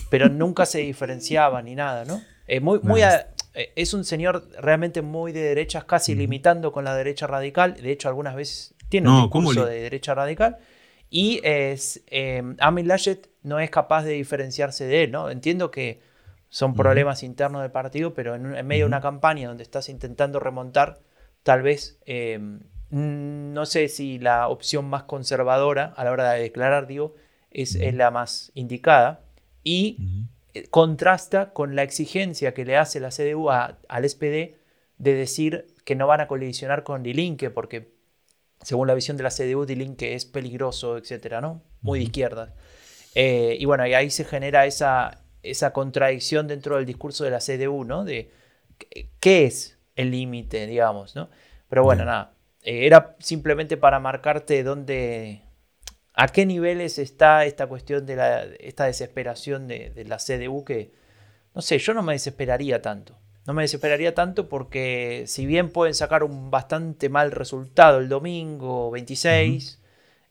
Pero 0.08 0.28
nunca 0.28 0.66
se 0.66 0.78
diferenciaba 0.78 1.62
ni 1.62 1.74
nada, 1.74 2.04
¿no? 2.04 2.20
muy, 2.60 2.80
muy 2.80 3.02
eh, 3.54 3.72
es 3.76 3.94
un 3.94 4.04
señor 4.04 4.48
realmente 4.58 5.02
muy 5.02 5.32
de 5.32 5.40
derechas, 5.40 5.84
casi 5.84 6.14
limitando 6.14 6.72
con 6.72 6.84
la 6.84 6.94
derecha 6.94 7.26
radical. 7.26 7.74
De 7.74 7.90
hecho, 7.90 8.08
algunas 8.08 8.34
veces 8.34 8.74
tiene 8.88 9.08
un 9.08 9.22
discurso 9.22 9.66
de 9.66 9.80
derecha 9.80 10.14
radical. 10.14 10.58
Y 11.08 11.40
es, 11.42 12.02
eh, 12.06 12.42
Amin 12.60 12.86
Laschet 12.86 13.28
no 13.42 13.58
es 13.58 13.70
capaz 13.70 14.04
de 14.04 14.12
diferenciarse 14.12 14.86
de 14.86 15.04
él, 15.04 15.10
¿no? 15.10 15.30
Entiendo 15.30 15.70
que 15.70 16.00
son 16.48 16.74
problemas 16.74 17.22
internos 17.22 17.62
del 17.62 17.72
partido, 17.72 18.14
pero 18.14 18.34
en, 18.34 18.66
medio 18.66 18.84
de 18.84 18.88
una 18.88 19.00
campaña 19.00 19.48
donde 19.48 19.62
estás 19.62 19.88
intentando 19.88 20.38
remontar, 20.38 21.00
tal 21.42 21.62
vez, 21.62 21.98
em, 22.06 22.60
no 22.90 23.66
sé 23.66 23.88
si 23.88 24.18
la 24.18 24.48
opción 24.48 24.86
más 24.86 25.04
conservadora 25.04 25.92
a 25.96 26.04
la 26.04 26.10
hora 26.10 26.32
de 26.32 26.42
declarar, 26.42 26.86
digo, 26.86 27.14
es, 27.50 27.76
la 27.94 28.10
más 28.10 28.50
indicada 28.54 29.20
y 29.62 29.98
eh, 30.54 30.68
contrasta 30.70 31.52
con 31.52 31.76
la 31.76 31.82
exigencia 31.82 32.54
que 32.54 32.64
le 32.64 32.76
hace 32.76 33.00
la 33.00 33.10
CDU 33.10 33.50
al 33.50 34.08
SPD 34.08 34.56
de 34.98 35.14
decir 35.14 35.66
que 35.84 35.94
no 35.94 36.06
van 36.06 36.20
a 36.20 36.28
colisionar 36.28 36.82
con 36.84 37.02
Dilinque, 37.02 37.50
porque 37.50 37.92
según 38.62 38.86
la 38.88 38.94
visión 38.94 39.16
de 39.16 39.22
la 39.22 39.30
CDU, 39.30 39.64
Dilinque 39.64 40.14
es 40.14 40.24
peligroso, 40.24 40.98
etcétera, 40.98 41.40
¿no? 41.40 41.62
Muy 41.80 41.98
de 41.98 42.04
izquierda. 42.06 42.54
Eh, 43.14 43.56
y 43.58 43.64
bueno, 43.64 43.86
y 43.86 43.94
ahí 43.94 44.10
se 44.10 44.24
genera 44.24 44.66
esa, 44.66 45.22
esa 45.42 45.72
contradicción 45.72 46.46
dentro 46.46 46.76
del 46.76 46.86
discurso 46.86 47.24
de 47.24 47.30
la 47.30 47.38
CDU, 47.38 47.84
¿no? 47.84 48.04
De 48.04 48.30
qué 49.20 49.46
es 49.46 49.78
el 49.96 50.10
límite, 50.10 50.66
digamos, 50.66 51.16
¿no? 51.16 51.30
Pero 51.68 51.84
bueno, 51.84 52.04
nada, 52.04 52.34
eh, 52.62 52.86
era 52.86 53.16
simplemente 53.20 53.76
para 53.76 54.00
marcarte 54.00 54.62
dónde, 54.62 55.42
a 56.14 56.28
qué 56.28 56.46
niveles 56.46 56.98
está 56.98 57.44
esta 57.44 57.66
cuestión 57.66 58.06
de 58.06 58.16
la, 58.16 58.42
esta 58.42 58.84
desesperación 58.84 59.66
de, 59.68 60.04
la 60.06 60.18
CDU 60.18 60.64
que, 60.64 60.92
no 61.54 61.62
sé, 61.62 61.78
yo 61.78 61.94
no 61.94 62.02
me 62.02 62.12
desesperaría 62.12 62.82
tanto. 62.82 63.16
No 63.46 63.54
me 63.54 63.62
desesperaría 63.62 64.14
tanto 64.14 64.48
porque 64.48 65.24
si 65.26 65.46
bien 65.46 65.70
pueden 65.70 65.94
sacar 65.94 66.22
un 66.22 66.50
bastante 66.50 67.08
mal 67.08 67.30
resultado 67.32 67.98
el 67.98 68.08
domingo 68.08 68.90
26, 68.90 69.80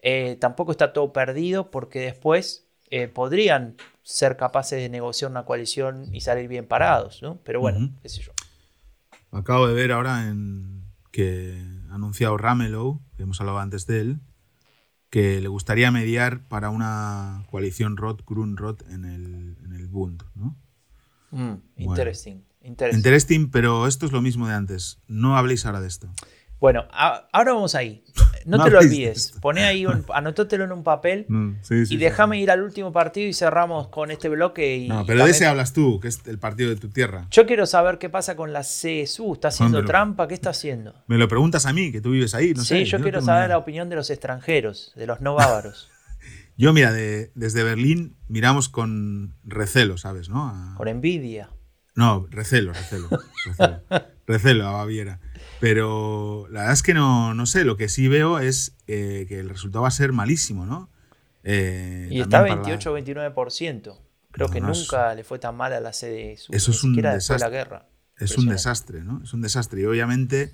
eh, 0.02 0.38
tampoco 0.40 0.72
está 0.72 0.94
todo 0.94 1.12
perdido 1.12 1.72
porque 1.72 2.02
después 2.02 2.68
eh, 2.92 3.08
podrían 3.08 3.76
ser 4.04 4.38
capaces 4.38 4.80
de 4.80 4.90
negociar 4.90 5.32
una 5.32 5.44
coalición 5.44 6.14
y 6.14 6.22
salir 6.22 6.48
bien 6.48 6.68
parados, 6.68 7.22
¿no? 7.22 7.40
Pero 7.44 7.60
bueno, 7.60 7.92
qué 8.02 8.10
sé 8.10 8.22
yo. 8.22 8.32
Acabo 9.32 9.68
de 9.68 9.74
ver 9.74 9.92
ahora 9.92 10.28
en 10.28 10.84
que 11.12 11.62
anunciado 11.92 12.38
Ramelow, 12.38 13.02
que 13.16 13.24
hemos 13.24 13.40
hablado 13.40 13.60
antes 13.60 13.86
de 13.86 14.02
él, 14.02 14.20
que 15.10 15.42
le 15.42 15.48
gustaría 15.48 15.92
mediar 15.92 16.48
para 16.48 16.70
una 16.70 17.46
coalición 17.50 17.98
Rot, 17.98 18.24
Grun 18.26 18.58
Rot 18.58 18.88
en 18.90 19.06
el, 19.06 19.58
en 19.64 19.74
el 19.74 19.88
Bund, 19.88 20.24
¿no? 20.36 20.56
Mm, 21.32 21.62
interesting, 21.78 22.44
interesting. 22.62 22.98
Interesting, 22.98 23.50
pero 23.52 23.88
esto 23.88 24.06
es 24.06 24.12
lo 24.12 24.22
mismo 24.22 24.48
de 24.48 24.54
antes. 24.54 25.00
No 25.08 25.38
habléis 25.38 25.66
ahora 25.66 25.82
de 25.82 25.88
esto. 25.88 26.12
Bueno, 26.60 26.86
a- 26.92 27.28
ahora 27.32 27.54
vamos 27.54 27.74
ahí. 27.76 28.04
No, 28.46 28.58
No 28.58 28.64
te 28.66 28.72
lo 28.72 28.80
olvides. 28.80 29.34
Poné 29.42 29.64
ahí, 29.66 29.86
un, 29.86 30.06
anotótelo 30.14 30.64
en 30.64 30.72
un 30.72 30.84
papel 30.84 31.26
Mm, 31.30 31.56
sí, 31.62 31.86
sí, 31.86 31.94
y 31.94 31.98
déjame 31.98 32.38
sí. 32.38 32.44
ir 32.44 32.52
al 32.52 32.62
último 32.64 32.92
partido 32.92 33.28
y 33.28 33.34
cerramos 33.34 33.88
con 33.90 34.12
este 34.12 34.28
bloque. 34.30 34.78
Y, 34.78 34.88
No, 34.88 35.06
pero 35.06 35.24
de 35.26 35.32
ese 35.32 35.46
hablas 35.46 35.72
tú, 35.74 36.00
que 36.00 36.08
es 36.10 36.26
el 36.26 36.40
partido 36.40 36.70
de 36.70 36.76
tu 36.76 36.90
tierra. 36.90 37.28
Yo 37.32 37.46
quiero 37.46 37.66
saber 37.66 37.98
qué 37.98 38.10
pasa 38.10 38.36
con 38.36 38.52
la 38.54 38.62
CSU. 38.64 39.34
¿Está 39.34 39.50
haciendo 39.50 39.86
trampa? 39.86 40.28
¿Qué 40.28 40.34
está 40.34 40.50
haciendo? 40.50 40.96
Me 41.08 41.18
lo 41.18 41.28
preguntas 41.28 41.66
a 41.66 41.74
mí, 41.74 41.92
que 41.92 42.02
tú 42.02 42.12
vives 42.12 42.34
ahí. 42.36 42.54
No 42.54 42.62
sí, 42.62 42.68
sé, 42.68 42.86
yo 42.86 43.00
quiero 43.02 43.22
saber 43.22 43.50
la 43.50 43.58
opinión 43.58 43.90
de 43.90 43.96
los 43.98 44.10
extranjeros, 44.10 44.94
de 44.96 45.06
los 45.08 45.22
no 45.22 45.36
bávaros. 45.36 45.90
Yo, 46.58 46.74
mira, 46.74 46.92
de- 46.92 47.32
desde 47.36 47.64
Berlín 47.64 48.18
miramos 48.28 48.68
con 48.68 49.34
recelo, 49.46 49.98
¿sabes? 49.98 50.28
¿no? 50.28 50.48
A- 50.50 50.74
Con 50.76 50.90
envidia. 50.90 51.50
No, 52.00 52.28
recelo, 52.32 52.74
recelo. 52.74 53.10
Recelo, 53.46 53.82
recelo 54.26 54.68
a 54.68 54.72
Baviera. 54.72 55.20
Pero 55.60 56.48
la 56.50 56.62
verdad 56.62 56.74
es 56.74 56.84
que 56.84 56.94
no, 56.94 57.34
no 57.34 57.46
sé, 57.46 57.66
lo 57.66 57.76
que 57.78 57.90
sí 57.90 58.08
veo 58.08 58.40
es 58.40 58.76
eh, 58.88 59.26
que 59.28 59.40
el 59.40 59.50
resultado 59.50 59.82
va 59.84 59.90
a 59.90 59.92
ser 59.92 60.14
malísimo, 60.14 60.66
¿no? 60.66 60.90
Eh, 61.44 62.08
Y 62.12 62.22
está 62.22 62.40
para 62.42 62.50
la- 62.50 62.62
28 62.62 62.92
o 62.92 62.98
29%. 63.00 64.00
Creo 64.32 64.48
No, 64.48 64.54
que 64.54 64.62
no, 64.62 64.68
nunca 64.72 65.14
le 65.16 65.24
fue 65.24 65.40
tan 65.40 65.56
mal 65.58 65.74
a 65.74 65.80
la 65.80 65.90
CSU. 65.92 66.54
Eso 66.54 66.72
es 66.72 66.84
un 66.84 66.94
después 66.96 66.96
de 66.96 67.02
la 67.02 67.14
desastre. 67.16 67.50
guerra. 67.50 67.86
Es 68.18 68.38
un 68.38 68.48
desastre, 68.48 69.04
¿no? 69.04 69.22
Es 69.24 69.34
un 69.34 69.42
desastre. 69.42 69.82
Y 69.82 69.86
obviamente 69.86 70.54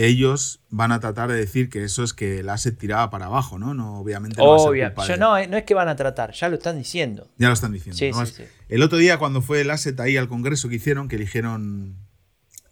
ellos 0.00 0.60
van 0.70 0.92
a 0.92 1.00
tratar 1.00 1.28
de 1.28 1.34
decir 1.36 1.68
que 1.68 1.82
eso 1.82 2.04
es 2.04 2.14
que 2.14 2.38
el 2.38 2.48
asset 2.48 2.78
tiraba 2.78 3.10
para 3.10 3.26
abajo, 3.26 3.58
¿no? 3.58 3.74
No, 3.74 3.98
obviamente 3.98 4.36
no 4.40 4.48
va 4.50 4.56
a 4.56 4.58
ser 4.60 4.68
Obvio. 4.70 4.84
culpa 4.86 5.06
Yo 5.06 5.12
de- 5.14 5.18
no, 5.18 5.46
no 5.48 5.56
es 5.56 5.64
que 5.64 5.74
van 5.74 5.88
a 5.88 5.96
tratar, 5.96 6.32
ya 6.32 6.48
lo 6.48 6.54
están 6.56 6.78
diciendo. 6.78 7.28
Ya 7.36 7.48
lo 7.48 7.54
están 7.54 7.72
diciendo. 7.72 7.98
Sí, 7.98 8.10
¿no? 8.12 8.24
sí, 8.24 8.32
sí. 8.36 8.44
El 8.68 8.82
otro 8.82 8.96
día 8.98 9.18
cuando 9.18 9.42
fue 9.42 9.60
el 9.60 9.70
asset 9.70 9.98
ahí 10.00 10.16
al 10.16 10.28
congreso 10.28 10.68
que 10.68 10.76
hicieron, 10.76 11.08
que 11.08 11.16
eligieron... 11.16 11.96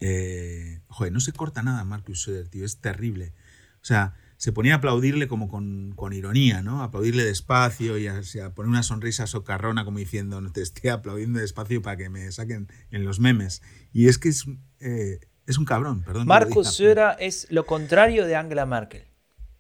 eh, 0.01 0.81
joder, 0.89 1.13
no 1.13 1.21
se 1.21 1.33
corta 1.33 1.63
nada 1.63 1.85
Marcus 1.85 2.23
Söder, 2.23 2.49
tío, 2.49 2.65
es 2.65 2.79
terrible. 2.81 3.33
O 3.83 3.85
sea, 3.85 4.15
se 4.37 4.53
ponía 4.53 4.75
a 4.75 4.77
aplaudirle 4.77 5.27
como 5.29 5.49
con, 5.49 5.95
con 5.97 6.13
ironía, 6.13 6.63
¿no? 6.63 6.83
Aplaudirle 6.83 7.25
despacio 7.25 7.97
y 7.99 8.07
a, 8.07 8.21
a 8.45 8.51
poner 8.55 8.69
una 8.69 8.83
sonrisa 8.83 9.27
socarrona 9.27 9.85
como 9.85 9.99
diciendo, 9.99 10.41
no 10.41 10.53
te 10.53 10.63
estoy 10.63 10.91
aplaudiendo 10.91 11.39
despacio 11.41 11.81
para 11.83 11.97
que 11.97 12.09
me 12.11 12.31
saquen 12.33 12.69
en 12.91 13.05
los 13.05 13.19
memes. 13.19 13.63
Y 13.93 14.09
es 14.09 14.19
que 14.19 14.29
es, 14.29 14.45
eh, 14.81 15.21
es 15.47 15.59
un 15.59 15.65
cabrón, 15.65 16.03
perdón. 16.03 16.27
Marcus 16.27 16.75
Söder 16.75 17.17
es 17.19 17.47
lo 17.51 17.67
contrario 17.67 18.27
de 18.27 18.37
Angela 18.37 18.67
Merkel. 18.67 19.05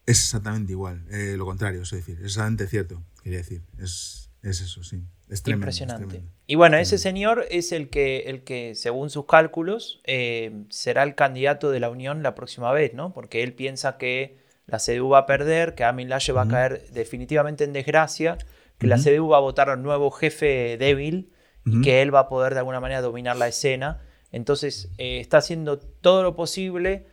Es 0.06 0.20
exactamente 0.20 0.72
igual, 0.72 1.04
eh, 1.10 1.34
lo 1.36 1.44
contrario, 1.44 1.82
es 1.82 1.90
decir, 1.90 2.16
es 2.18 2.26
exactamente 2.26 2.66
cierto, 2.68 3.02
quería 3.22 3.38
decir. 3.38 3.62
Es, 3.78 4.30
es 4.42 4.60
eso, 4.60 4.84
sí. 4.84 5.02
Es 5.28 5.42
tremendo, 5.42 5.68
es 5.68 5.80
Impresionante. 5.80 6.06
tremendo. 6.06 6.32
Y 6.46 6.54
bueno, 6.54 6.76
ese 6.76 6.98
señor 6.98 7.46
es 7.50 7.72
el 7.72 7.90
que, 7.90 8.18
el 8.26 8.44
que 8.44 8.76
según 8.76 9.10
sus 9.10 9.26
cálculos, 9.26 10.00
eh, 10.04 10.64
será 10.68 11.02
el 11.02 11.16
candidato 11.16 11.72
de 11.72 11.80
la 11.80 11.90
Unión 11.90 12.22
la 12.22 12.36
próxima 12.36 12.72
vez, 12.72 12.94
¿no? 12.94 13.12
Porque 13.12 13.42
él 13.42 13.52
piensa 13.52 13.98
que 13.98 14.38
la 14.66 14.78
CDU 14.78 15.08
va 15.08 15.18
a 15.18 15.26
perder, 15.26 15.74
que 15.74 15.82
Amin 15.82 16.08
Laschet 16.08 16.36
va 16.36 16.42
a 16.42 16.48
caer 16.48 16.86
definitivamente 16.92 17.64
en 17.64 17.72
desgracia, 17.72 18.38
que 18.78 18.86
la. 18.86 18.98
CDU 18.98 19.28
va 19.28 19.38
a 19.38 19.40
votar 19.40 19.70
a 19.70 19.74
un 19.74 19.82
nuevo 19.82 20.10
jefe 20.10 20.76
débil 20.78 21.32
y 21.64 21.80
que 21.80 22.02
él 22.02 22.14
va 22.14 22.20
a 22.20 22.28
poder 22.28 22.52
de 22.52 22.60
alguna 22.60 22.78
manera 22.78 23.00
dominar 23.00 23.36
la 23.36 23.48
escena. 23.48 24.02
Entonces 24.32 24.90
eh, 24.98 25.20
está 25.20 25.38
haciendo 25.38 25.78
todo 25.78 26.22
lo 26.22 26.36
posible 26.36 27.06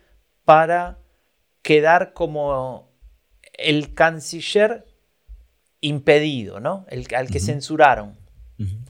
para 0.46 1.00
quedar 1.62 2.14
como 2.14 2.92
el 3.58 3.94
canciller 3.94 4.86
impedido, 5.82 6.60
¿no? 6.60 6.86
El, 6.90 7.06
al 7.16 7.28
que 7.28 7.40
censuraron, 7.40 8.18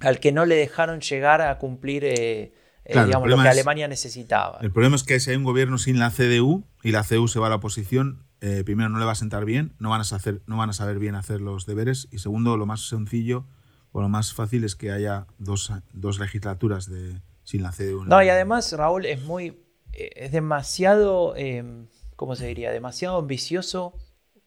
al 0.02 0.20
que 0.20 0.32
no 0.32 0.46
le 0.46 0.56
dejaron 0.56 1.02
llegar 1.02 1.42
a 1.42 1.58
cumplir 1.58 2.04
eh, 2.06 2.54
eh, 2.86 2.92
Claro, 2.92 3.08
digamos, 3.08 3.30
lo 3.30 3.38
que 3.38 3.44
es- 3.44 3.48
Alemania 3.52 3.88
necesitaba. 3.88 4.60
El 4.62 4.72
problema 4.72 4.96
es 4.96 5.04
que 5.04 5.20
si 5.20 5.32
hay 5.32 5.38
un 5.38 5.44
gobierno 5.44 5.78
sin 5.78 6.00
la 6.00 6.12
CDU 6.12 6.64
y 6.84 6.92
la 6.92 7.04
CDU 7.04 7.28
se 7.28 7.40
va 7.40 7.48
a 7.48 7.50
la 7.50 7.56
oposición, 7.56 8.24
eh, 8.42 8.64
primero 8.66 8.90
no 8.90 9.00
le 9.00 9.06
va 9.06 9.14
a 9.14 9.16
sentar 9.16 9.46
bien, 9.46 9.74
no 9.80 9.90
van 9.90 10.02
a, 10.02 10.04
hacer, 10.04 10.42
no 10.48 10.58
van 10.58 10.70
a 10.70 10.74
saber 10.74 11.00
bien 11.00 11.16
hacer 11.16 11.40
los 11.42 11.66
deberes 11.66 12.08
y 12.12 12.20
segundo, 12.20 12.58
lo 12.58 12.66
más 12.66 12.82
sencillo 12.88 13.46
o 13.92 14.02
lo 14.02 14.10
más 14.10 14.34
fácil 14.34 14.64
es 14.64 14.76
que 14.76 14.92
haya 14.92 15.28
dos, 15.38 15.72
dos 15.94 16.20
legislaturas 16.20 16.90
de, 16.90 17.22
sin 17.44 17.64
la 17.64 17.72
CDU. 17.72 18.06
No, 18.06 18.22
y 18.24 18.30
además, 18.30 18.72
Raúl, 18.74 19.06
es 19.06 19.22
muy. 19.22 19.60
eh, 19.94 20.10
es 20.16 20.32
demasiado. 20.32 21.34
eh, 21.36 21.64
¿Cómo 22.16 22.36
se 22.36 22.48
diría? 22.48 22.72
Demasiado 22.72 23.18
ambicioso, 23.18 23.94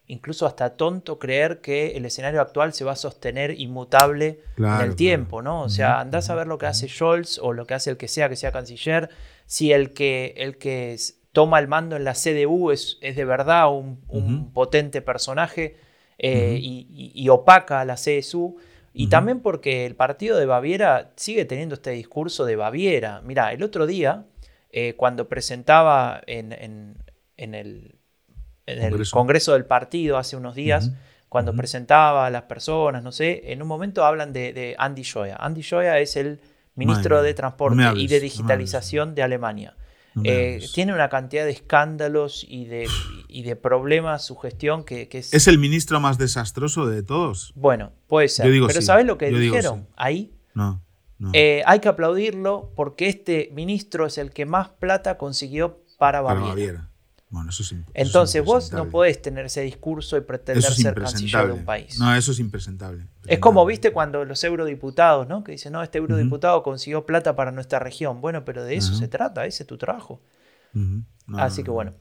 incluso 0.07 0.47
hasta 0.47 0.77
tonto, 0.77 1.19
creer 1.19 1.61
que 1.61 1.97
el 1.97 2.07
escenario 2.07 2.41
actual 2.41 2.73
se 2.73 2.85
va 2.85 2.93
a 2.93 2.97
sostener 2.97 3.51
inmutable 3.61 4.41
Claro, 4.55 4.85
en 4.85 4.91
el 4.91 4.97
tiempo, 4.97 5.41
claro. 5.41 5.59
¿no? 5.59 5.63
O 5.65 5.69
sea, 5.69 6.01
andás 6.01 6.31
a 6.31 6.35
ver 6.37 6.47
lo 6.47 6.59
que 6.59 6.67
hace 6.67 6.89
Scholz 6.89 7.39
o 7.39 7.53
lo 7.53 7.67
que 7.67 7.75
hace 7.75 7.91
el 7.91 7.97
que 7.97 8.09
sea 8.09 8.29
que 8.29 8.37
sea 8.37 8.53
canciller. 8.53 9.11
Si 9.47 9.73
el 9.73 9.93
que, 9.93 10.35
el 10.39 10.59
que 10.59 10.97
toma 11.33 11.59
el 11.59 11.69
mando 11.69 11.97
en 11.97 12.05
la 12.05 12.15
CDU 12.15 12.71
es, 12.71 12.99
es 13.03 13.17
de 13.17 13.25
verdad 13.25 13.69
un, 13.71 14.01
un 14.09 14.53
potente 14.53 15.03
personaje 15.03 15.77
eh, 16.19 16.57
y- 16.61 17.13
y 17.15 17.29
opaca 17.29 17.81
a 17.81 17.85
la 17.85 17.97
CSU. 17.97 18.57
Y 18.97 19.09
también 19.09 19.41
porque 19.41 19.87
el 19.87 19.95
partido 19.95 20.39
de 20.39 20.47
Baviera 20.47 21.13
sigue 21.17 21.45
teniendo 21.45 21.75
este 21.75 21.91
discurso 21.91 22.45
de 22.45 22.57
Baviera. 22.57 23.21
Mira, 23.23 23.53
el 23.53 23.63
otro 23.63 23.87
día, 23.87 24.25
eh, 24.71 24.95
cuando 24.97 25.29
presentaba 25.29 26.23
en, 26.27 26.53
en- 26.53 26.97
en 27.37 27.55
el, 27.55 27.97
en 28.67 28.79
el 28.83 28.91
Congreso. 28.91 29.17
Congreso 29.17 29.53
del 29.53 29.65
partido 29.67 30.17
hace 30.19 30.37
unos 30.37 30.55
días, 30.55 30.91
cuando 31.29 31.53
presentaba 31.55 32.27
a 32.27 32.31
las 32.31 32.43
personas, 32.45 33.03
no 33.03 33.13
sé, 33.13 33.53
en 33.53 33.61
un 33.61 33.69
momento 33.69 34.05
hablan 34.05 34.33
de, 34.33 34.53
de 34.53 34.75
Andy 34.79 35.05
Joya. 35.05 35.37
Andy 35.39 35.63
Joya 35.63 35.99
es 35.99 36.17
el 36.17 36.41
ministro 36.75 37.23
de 37.23 37.35
Transporte 37.35 37.77
no 37.77 37.97
y 37.97 38.07
de 38.07 38.17
no 38.17 38.23
Digitalización 38.23 39.15
de 39.15 39.23
Alemania. 39.23 39.75
Eh, 40.25 40.65
tiene 40.75 40.95
una 40.95 41.09
cantidad 41.09 41.45
de 41.45 41.51
escándalos 41.51 42.45
y 42.49 42.65
de, 42.65 42.89
y 43.29 43.43
de 43.43 43.57
problemas 43.57 44.25
su 44.25 44.37
gestión 44.37 44.85
que, 44.85 45.09
que 45.09 45.19
es, 45.19 45.35
¿Es 45.35 45.47
el 45.47 45.59
ministro 45.59 46.01
más 46.01 46.17
desastroso 46.17 46.87
de 46.87 47.03
todos? 47.03 47.53
Bueno, 47.55 47.93
puede 48.07 48.29
ser. 48.29 48.47
Yo 48.47 48.53
digo 48.53 48.67
Pero 48.67 48.81
sí, 48.81 48.87
¿sabes 48.87 49.05
lo 49.05 49.19
que 49.19 49.31
yo 49.31 49.39
dijeron 49.39 49.81
sí. 49.81 49.93
ahí? 49.97 50.33
No. 50.55 50.83
no. 51.19 51.31
Eh, 51.35 51.63
hay 51.67 51.81
que 51.81 51.89
aplaudirlo 51.89 52.73
porque 52.75 53.09
este 53.09 53.51
ministro 53.53 54.07
es 54.07 54.17
el 54.17 54.31
que 54.31 54.47
más 54.47 54.71
plata 54.71 55.19
consiguió 55.19 55.83
para 55.99 56.23
Para 56.23 56.41
Baviera. 56.41 56.91
Bueno, 57.29 57.51
eso 57.51 57.63
es 57.63 57.73
imp- 57.73 57.81
eso 57.81 57.89
es 57.95 58.07
Entonces 58.07 58.45
vos 58.45 58.73
no 58.73 58.89
podés 58.89 59.21
tener 59.21 59.47
ese 59.47 59.63
discurso 59.63 60.17
y 60.17 60.21
pretender 60.21 60.65
es 60.65 60.75
ser 60.77 60.95
canciller 60.95 61.47
de 61.47 61.53
un 61.53 61.65
país. 61.65 61.99
No, 61.99 62.15
eso 62.15 62.33
es 62.33 62.39
impresentable. 62.39 63.05
Es 63.27 63.41
como, 63.41 63.67
viste, 63.67 63.93
cuando 63.93 64.25
los 64.25 64.43
eurodiputados, 64.45 65.27
¿no? 65.27 65.43
Que 65.43 65.53
dicen, 65.53 65.73
no, 65.73 65.83
este 65.83 65.99
eurodiputado 65.99 66.63
consiguió 66.63 67.05
plata 67.05 67.35
para 67.35 67.51
nuestra 67.51 67.81
región. 67.81 68.21
Bueno, 68.21 68.45
pero 68.45 68.63
de 68.65 68.77
eso 68.77 68.95
se 68.95 69.09
trata, 69.09 69.45
ese 69.47 69.65
es 69.65 69.67
tu 69.67 69.77
trabajo. 69.77 70.21
No, 71.27 71.39
Así 71.39 71.63
no, 71.63 71.65
que 71.65 71.69
no. 71.71 71.75
bueno. 71.75 71.95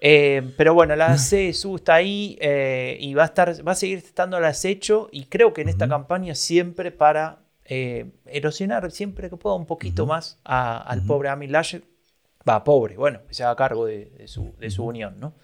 Eh, 0.00 0.52
pero 0.56 0.74
bueno, 0.74 0.96
la 0.96 1.16
CSU 1.16 1.76
está 1.76 1.94
ahí 1.94 2.36
eh, 2.40 2.96
y 3.00 3.14
va 3.14 3.22
a, 3.22 3.26
estar, 3.26 3.66
va 3.66 3.72
a 3.72 3.76
seguir 3.76 3.98
estando 3.98 4.36
al 4.36 4.44
acecho 4.44 5.08
y 5.12 5.26
creo 5.26 5.52
que 5.54 5.60
en 5.62 5.68
esta 5.68 5.88
campaña 5.88 6.34
siempre 6.34 6.90
para 6.90 7.38
eh, 7.64 8.10
erosionar 8.26 8.90
siempre 8.90 9.30
que 9.30 9.36
pueda 9.36 9.54
un 9.54 9.66
poquito 9.66 10.04
más 10.06 10.40
a- 10.44 10.78
al 10.78 11.02
pobre 11.06 11.28
Amin 11.28 11.52
Laschet. 11.52 11.84
Va, 12.48 12.64
pobre, 12.64 12.96
bueno, 12.96 13.20
que 13.26 13.34
se 13.34 13.44
haga 13.44 13.54
cargo 13.56 13.86
de, 13.86 14.06
de 14.16 14.28
su, 14.28 14.54
de 14.58 14.70
su 14.70 14.84
unión, 14.84 15.20
¿no? 15.20 15.34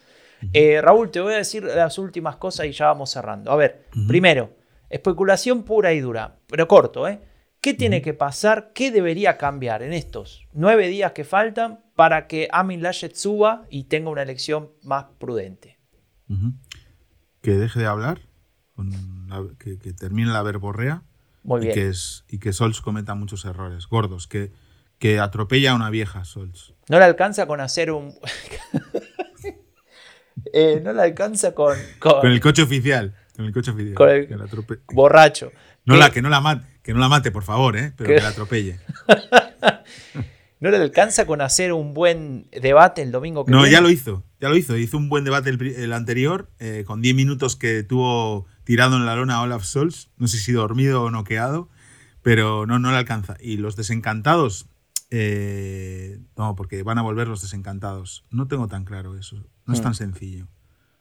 Eh, 0.53 0.81
Raúl, 0.81 1.11
te 1.11 1.21
voy 1.21 1.35
a 1.35 1.39
decir 1.39 1.65
las 1.65 1.99
últimas 1.99 2.37
cosas 2.37 2.67
y 2.67 2.73
ya 2.73 2.87
vamos 2.87 3.11
cerrando. 3.11 3.51
A 3.51 3.57
ver, 3.57 3.87
primero, 4.07 4.57
especulación 4.89 5.65
pura 5.65 5.93
y 5.93 6.01
dura, 6.01 6.37
pero 6.47 6.69
corto, 6.69 7.09
¿eh? 7.09 7.21
¿Qué 7.61 7.75
tiene 7.75 8.03
que 8.03 8.15
pasar? 8.15 8.73
¿Qué 8.73 8.93
debería 8.93 9.37
cambiar 9.37 9.83
en 9.83 9.93
estos 9.93 10.47
nueve 10.53 10.87
días 10.87 11.11
que 11.11 11.25
faltan 11.25 11.81
para 11.97 12.29
que 12.29 12.49
Amin 12.53 12.83
Laschet 12.83 13.15
suba 13.17 13.67
y 13.69 13.85
tenga 13.85 14.11
una 14.11 14.23
elección 14.23 14.71
más 14.83 15.07
prudente? 15.19 15.77
Que 17.41 17.53
deje 17.53 17.81
de 17.81 17.87
hablar, 17.87 18.21
que, 19.59 19.77
que 19.79 19.93
termine 19.93 20.31
la 20.31 20.43
verborrea 20.43 21.03
Muy 21.43 21.61
y 21.61 21.65
bien. 21.65 21.75
que, 21.75 21.89
es, 21.89 22.25
y 22.29 22.39
que 22.39 22.53
Sols 22.53 22.81
cometa 22.81 23.17
muchos 23.17 23.45
errores 23.45 23.89
gordos, 23.89 24.29
que, 24.29 24.53
que 24.99 25.19
atropella 25.21 25.73
a 25.73 25.75
una 25.75 25.91
vieja 25.91 26.25
Sols. 26.25 26.75
No 26.89 26.99
le 26.99 27.05
alcanza 27.05 27.47
con 27.47 27.61
hacer 27.61 27.91
un... 27.93 28.15
Eh, 30.53 30.81
no 30.83 30.93
le 30.93 31.03
alcanza 31.03 31.53
con... 31.55 31.77
con- 31.99 32.21
Con 32.21 32.31
el 32.31 32.41
coche 32.41 32.63
oficial. 32.63 33.15
Con 33.37 33.45
el 33.47 33.53
coche 33.53 33.71
oficial. 33.73 33.95
Con 33.95 34.09
el- 34.09 34.29
que 34.29 34.37
la 34.37 34.45
atrope- 34.45 34.81
borracho. 34.93 35.51
no, 35.85 35.95
Que- 35.95 36.01
la, 36.01 36.11
que, 36.11 36.23
no 36.23 36.29
la 36.29 36.41
mate, 36.41 36.65
que 36.83 36.95
no 36.95 37.01
la 37.01 37.09
mate, 37.09 37.31
por 37.33 37.43
favor, 37.43 37.77
¿eh? 37.77 37.93
pero 37.97 38.09
Que- 38.09 38.17
que 38.17 38.23
la 38.23 38.29
atropelle. 38.29 38.79
No 40.61 40.71
le 40.73 40.77
alcanza 40.79 41.25
con 41.25 41.41
hacer 41.41 41.73
un 41.73 41.95
buen 41.95 42.49
debate 42.51 43.01
el 43.03 43.13
domingo 43.13 43.45
que 43.45 43.53
No, 43.53 43.59
viene. 43.59 43.71
ya 43.73 43.81
lo 43.81 43.91
hizo, 43.91 44.25
ya 44.41 44.49
lo 44.49 44.57
hizo. 44.57 44.77
Hizo 44.77 44.97
un 44.97 45.09
buen 45.09 45.23
debate 45.23 45.51
el, 45.51 45.63
el 45.63 45.93
anterior, 45.93 46.51
eh, 46.59 46.83
con 46.85 47.01
10 47.01 47.15
minutos 47.15 47.55
que 47.55 47.85
tuvo 47.85 48.47
tirado 48.65 48.97
en 48.97 49.07
la 49.07 49.15
lona 49.15 49.41
Olaf 49.41 49.63
Scholz. 49.63 50.09
No 50.17 50.27
sé 50.27 50.39
si 50.39 50.51
dormido 50.51 51.05
o 51.05 51.11
noqueado, 51.13 51.69
pero 52.23 52.67
no, 52.67 52.81
no 52.81 52.91
le 52.91 52.97
alcanza. 52.97 53.37
Y 53.39 53.59
los 53.59 53.77
desencantados, 53.77 54.67
eh, 55.11 56.21
no, 56.37 56.55
porque 56.55 56.83
van 56.83 56.99
a 56.99 57.03
volver 57.03 57.29
los 57.29 57.43
desencantados. 57.43 58.25
No 58.31 58.47
tengo 58.49 58.69
tan 58.69 58.85
claro 58.85 59.17
eso. 59.17 59.37
No 59.67 59.75
es 59.75 59.81
Mm. 59.81 59.83
tan 59.83 59.95
sencillo. 59.95 60.49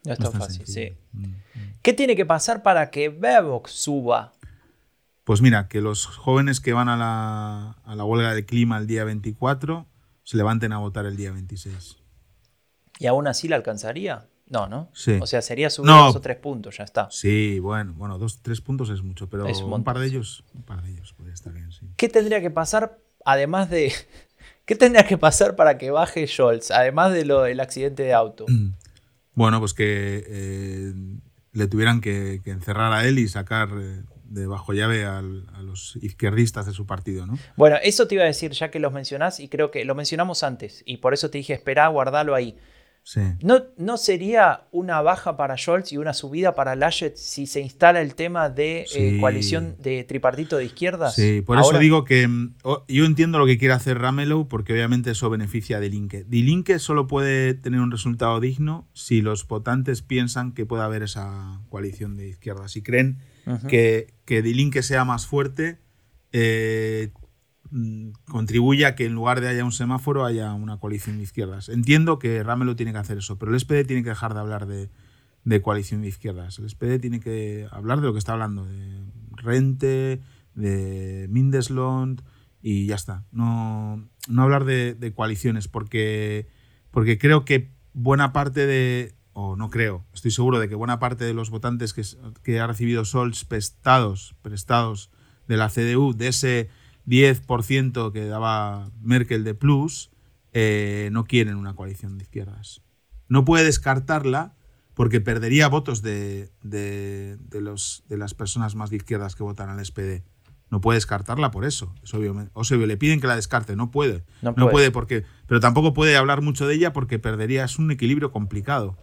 No 0.06 0.14
es 0.14 0.20
No 0.20 0.26
tan 0.26 0.26
es 0.26 0.32
tan 0.32 0.42
fácil, 0.42 0.66
sencillo. 0.66 0.96
sí. 0.96 0.98
Mm, 1.14 1.26
mm. 1.26 1.74
¿Qué 1.82 1.94
tiene 1.94 2.16
que 2.16 2.26
pasar 2.26 2.64
para 2.64 2.90
que 2.90 3.10
Baerbock 3.10 3.68
suba? 3.68 4.34
Pues 5.24 5.42
mira, 5.42 5.68
que 5.68 5.82
los 5.82 6.06
jóvenes 6.06 6.62
que 6.62 6.72
van 6.72 6.88
a 6.88 6.96
la, 6.96 7.72
a 7.84 7.96
la 7.96 8.06
huelga 8.06 8.34
de 8.34 8.46
clima 8.46 8.78
el 8.78 8.88
día 8.88 9.04
24 9.04 9.86
se 10.24 10.38
levanten 10.38 10.72
a 10.72 10.78
votar 10.78 11.06
el 11.06 11.18
día 11.18 11.32
26. 11.34 11.98
¿Y 13.00 13.08
aún 13.08 13.28
así 13.28 13.48
la 13.50 13.58
alcanzaría? 13.58 14.28
No, 14.50 14.68
¿no? 14.70 14.90
Sí. 14.94 15.20
O 15.22 15.28
sea, 15.28 15.42
sería 15.42 15.70
subir 15.70 15.92
No. 15.92 16.06
dos 16.06 16.16
o 16.16 16.22
tres 16.22 16.38
puntos, 16.38 16.78
ya 16.78 16.86
está. 16.86 17.10
Sí, 17.12 17.60
bueno, 17.60 17.94
bueno, 17.98 18.18
dos, 18.18 18.42
tres 18.42 18.62
puntos 18.62 18.90
es 18.90 19.02
mucho, 19.04 19.30
pero 19.30 19.46
Es 19.46 19.60
un 19.62 19.74
un, 19.74 19.84
par 19.84 20.00
de 20.00 20.06
ellos, 20.08 20.46
un 20.54 20.64
par 20.64 20.82
de 20.82 20.92
ellos 20.92 21.14
podría 21.14 21.34
estar 21.34 21.52
bien, 21.52 21.74
sí. 21.74 21.86
¿Qué 21.98 22.08
tendría 22.08 22.40
que 22.40 22.50
pasar, 22.50 22.98
además 23.28 23.70
de... 23.70 23.94
¿Qué 24.66 24.76
tendría 24.76 25.06
que 25.08 25.18
pasar 25.18 25.56
para 25.56 25.78
que 25.78 25.92
baje 25.92 26.28
Scholz, 26.28 26.72
además 26.72 27.14
de 27.14 27.24
lo 27.24 27.44
del 27.44 27.60
accidente 27.62 28.04
de 28.04 28.14
auto? 28.14 28.46
Bueno, 29.34 29.60
pues 29.60 29.74
que 29.74 30.26
eh, 30.28 30.94
le 31.54 31.68
tuvieran 31.68 32.02
que, 32.02 32.42
que 32.44 32.52
encerrar 32.52 32.92
a 32.92 33.06
él 33.08 33.18
y 33.20 33.28
sacar 33.30 33.70
eh, 33.80 34.04
de 34.26 34.46
bajo 34.46 34.74
llave 34.74 35.06
al- 35.06 35.46
a 35.54 35.62
los 35.62 35.96
izquierdistas 36.02 36.66
de 36.66 36.74
su 36.74 36.86
partido, 36.86 37.26
¿no? 37.26 37.38
Bueno, 37.56 37.78
eso 37.82 38.08
te 38.10 38.16
iba 38.16 38.24
a 38.26 38.28
decir 38.28 38.52
ya 38.52 38.70
que 38.70 38.80
los 38.80 38.92
mencionás 38.92 39.40
y 39.40 39.48
creo 39.48 39.72
que 39.72 39.86
lo 39.86 39.96
mencionamos 39.96 40.44
antes 40.44 40.84
y 40.86 40.98
por 40.98 41.14
eso 41.14 41.30
te 41.30 41.38
dije, 41.38 41.54
espera, 41.54 41.88
guardalo 41.88 42.36
ahí. 42.36 42.58
Sí. 43.08 43.22
¿No, 43.42 43.62
¿No 43.78 43.96
sería 43.96 44.64
una 44.72 45.02
baja 45.02 45.38
para 45.38 45.56
Scholz 45.56 45.94
y 45.94 45.98
una 45.98 46.14
subida 46.14 46.56
para 46.56 46.76
Laschet 46.76 47.16
si 47.16 47.48
se 47.48 47.62
instala 47.62 48.02
el 48.02 48.16
tema 48.16 48.50
de 48.50 48.86
eh, 48.94 49.18
coalición 49.22 49.78
de 49.82 50.04
tripartito 50.04 50.58
de 50.58 50.66
izquierdas? 50.66 51.16
Sí, 51.16 51.42
por 51.42 51.58
Ahora- 51.58 51.70
eso 51.78 51.80
digo 51.80 52.04
que 52.04 52.28
mm, 52.28 52.56
yo 52.90 53.06
entiendo 53.06 53.40
lo 53.40 53.46
que 53.46 53.58
quiere 53.58 53.74
hacer 53.74 53.98
Ramelow 54.00 54.50
porque 54.50 54.74
obviamente 54.74 55.12
eso 55.12 55.30
beneficia 55.30 55.78
a. 55.78 55.80
Die 55.80 56.44
Linke 56.44 56.80
solo 56.80 57.08
puede 57.08 57.54
tener 57.54 57.80
un 57.80 57.92
resultado 57.92 58.42
digno 58.42 58.90
si 58.92 59.22
los 59.22 59.48
votantes 59.48 60.02
piensan 60.02 60.52
que 60.52 60.66
puede 60.66 60.84
haber 60.84 61.04
esa 61.04 61.62
coalición 61.70 62.18
de 62.18 62.28
izquierdas. 62.28 62.74
Si 62.74 62.82
creen 62.82 63.20
que, 63.70 64.16
que 64.26 64.42
Die 64.42 64.54
Linke 64.54 64.84
sea 64.84 65.06
más 65.06 65.28
fuerte, 65.28 65.80
eh, 66.34 67.12
contribuye 68.26 68.86
a 68.86 68.96
que 68.96 69.06
en 69.06 69.14
lugar 69.14 69.42
de 69.42 69.50
haya 69.50 69.66
un 69.66 69.72
semáforo 69.72 70.26
haya 70.26 70.54
una 70.54 70.78
coalición 70.78 71.18
de 71.18 71.24
izquierdas. 71.24 71.70
Entiendo 71.70 72.20
que 72.20 72.44
Ramelow 72.44 72.76
tiene 72.76 72.92
que 72.92 73.00
hacer 73.00 73.18
eso, 73.18 73.38
pero 73.38 73.54
el 73.54 73.60
SPD 73.60 73.86
tiene 73.86 74.04
que 74.04 74.10
dejar 74.10 74.34
de 74.34 74.40
hablar 74.40 74.68
de, 74.68 74.90
de 75.44 75.62
coalición 75.62 76.02
de 76.02 76.08
izquierdas. 76.08 76.60
El 76.60 76.70
SPD 76.70 77.00
tiene 77.00 77.20
que 77.20 77.68
hablar 77.72 78.02
de 78.02 78.08
lo 78.08 78.14
que 78.14 78.20
está 78.20 78.34
hablando, 78.34 78.66
de 78.66 79.04
rente, 79.36 80.22
de 80.56 81.28
Mindeslund 81.30 82.22
y 82.62 82.86
ya 82.88 82.96
está. 82.96 83.26
No, 83.32 84.10
no 84.28 84.42
hablar 84.42 84.66
de, 84.66 84.94
de 84.94 85.14
coaliciones 85.14 85.68
porque, 85.68 86.48
porque 86.92 87.18
creo 87.18 87.46
que 87.46 87.72
buena 87.94 88.34
parte 88.34 88.66
de, 88.66 89.16
o 89.34 89.56
no 89.56 89.70
creo, 89.70 90.06
estoy 90.14 90.32
seguro 90.32 90.60
de 90.60 90.68
que 90.68 90.76
buena 90.76 91.00
parte 91.00 91.24
de 91.24 91.34
los 91.34 91.50
votantes 91.50 91.94
que, 91.94 92.04
que 92.44 92.60
ha 92.60 92.68
recibido 92.68 93.06
Sols 93.06 93.46
prestados, 93.46 94.36
prestados 94.42 95.12
de 95.48 95.58
la 95.58 95.70
CDU, 95.70 96.14
de 96.14 96.28
ese 96.28 96.70
10% 97.08 98.12
que 98.12 98.26
daba 98.26 98.92
Merkel 99.02 99.44
de 99.44 99.56
plus, 99.56 100.12
eh, 100.54 101.10
no 101.12 101.26
quieren 101.26 101.56
una 101.56 101.74
coalición 101.76 102.18
de 102.18 102.24
izquierdas. 102.24 102.82
No 103.30 103.46
puede 103.46 103.64
descartarla 103.66 104.56
porque 104.94 105.22
perdería 105.22 105.68
votos 105.68 106.02
de, 106.02 106.50
de, 106.64 107.38
de 107.40 107.62
los, 107.62 108.04
de 108.10 108.18
las 108.18 108.34
personas 108.34 108.76
más 108.76 108.90
de 108.90 108.98
izquierdas 108.98 109.36
que 109.36 109.44
votan 109.44 109.70
al 109.70 109.84
SPD. 109.86 110.24
No 110.70 110.82
puede 110.82 110.98
descartarla 110.98 111.52
por 111.52 111.64
eso. 111.66 111.94
Es 112.04 112.14
obvio. 112.14 112.50
O 112.54 112.64
sea, 112.64 112.78
le 112.78 112.98
piden 112.98 113.22
que 113.22 113.28
la 113.28 113.36
descarte. 113.36 113.76
No 113.76 113.90
puede. 113.90 114.26
No 114.42 114.54
puede. 114.70 114.92
porque. 114.92 115.24
Pero 115.46 115.62
tampoco 115.62 115.94
puede 115.94 116.18
hablar 116.18 116.42
mucho 116.42 116.68
de 116.68 116.76
ella 116.76 116.92
porque 116.92 117.20
perdería. 117.20 117.64
Es 117.64 117.80
un 117.80 117.90
equilibrio 117.90 118.32
complicado. 118.32 118.98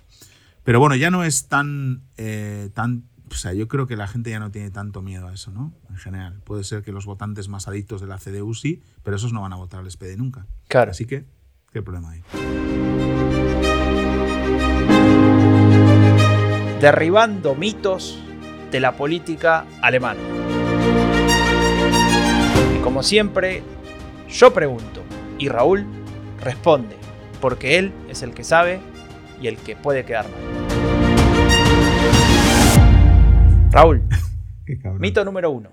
Pero 0.62 0.78
bueno, 0.78 0.94
ya 0.94 1.10
no 1.10 1.24
es 1.24 1.48
tan. 1.48 2.02
eh, 2.18 2.68
tan 2.74 3.04
o 3.30 3.34
sea, 3.34 3.52
yo 3.52 3.68
creo 3.68 3.86
que 3.86 3.96
la 3.96 4.06
gente 4.06 4.30
ya 4.30 4.38
no 4.38 4.50
tiene 4.50 4.70
tanto 4.70 5.02
miedo 5.02 5.28
a 5.28 5.34
eso, 5.34 5.50
¿no? 5.50 5.72
En 5.88 5.96
general. 5.96 6.40
Puede 6.44 6.64
ser 6.64 6.82
que 6.82 6.92
los 6.92 7.06
votantes 7.06 7.48
más 7.48 7.68
adictos 7.68 8.00
de 8.00 8.06
la 8.06 8.18
CDU 8.18 8.54
sí, 8.54 8.82
pero 9.02 9.16
esos 9.16 9.32
no 9.32 9.42
van 9.42 9.52
a 9.52 9.56
votar 9.56 9.80
al 9.80 9.90
SPD 9.90 10.16
nunca. 10.16 10.46
Claro. 10.68 10.90
Así 10.90 11.06
que, 11.06 11.24
¿qué 11.72 11.82
problema 11.82 12.10
hay? 12.10 12.22
Derribando 16.80 17.54
mitos 17.54 18.18
de 18.70 18.80
la 18.80 18.96
política 18.96 19.64
alemana. 19.80 20.20
Y 22.76 22.82
como 22.82 23.02
siempre, 23.02 23.62
yo 24.28 24.52
pregunto 24.52 25.02
y 25.38 25.48
Raúl 25.48 25.86
responde, 26.40 26.96
porque 27.40 27.78
él 27.78 27.92
es 28.08 28.22
el 28.22 28.34
que 28.34 28.44
sabe 28.44 28.80
y 29.40 29.46
el 29.46 29.56
que 29.56 29.76
puede 29.76 30.04
quedar 30.04 30.28
mal. 30.28 30.73
Raúl, 33.74 34.04
Qué 34.66 34.78
mito 35.00 35.24
número 35.24 35.50
uno. 35.50 35.72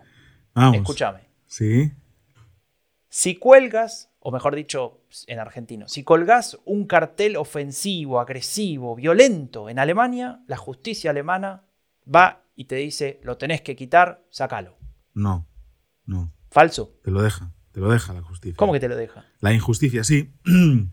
Vamos. 0.56 0.78
Escúchame. 0.78 1.20
Sí. 1.46 1.92
Si 3.10 3.36
cuelgas, 3.36 4.10
o 4.20 4.32
mejor 4.32 4.56
dicho, 4.56 5.04
en 5.28 5.38
argentino, 5.38 5.88
si 5.88 6.04
colgás 6.04 6.58
un 6.66 6.88
cartel 6.88 7.38
ofensivo, 7.38 8.20
agresivo, 8.20 8.96
violento 8.96 9.70
en 9.70 9.78
Alemania, 9.78 10.42
la 10.48 10.58
justicia 10.58 11.12
alemana 11.12 11.68
va 12.04 12.44
y 12.56 12.66
te 12.66 12.78
dice, 12.78 13.20
lo 13.22 13.38
tenés 13.38 13.62
que 13.62 13.76
quitar, 13.76 14.26
sácalo. 14.32 14.80
No. 15.14 15.48
No. 16.08 16.34
Falso. 16.50 16.98
Te 17.04 17.12
lo 17.12 17.22
deja. 17.22 17.52
Te 17.72 17.82
lo 17.82 17.92
deja 17.92 18.14
la 18.14 18.24
justicia. 18.24 18.58
¿Cómo 18.58 18.74
que 18.74 18.80
te 18.80 18.88
lo 18.88 18.96
deja? 18.96 19.26
La 19.42 19.54
injusticia, 19.54 20.04
sí. 20.04 20.34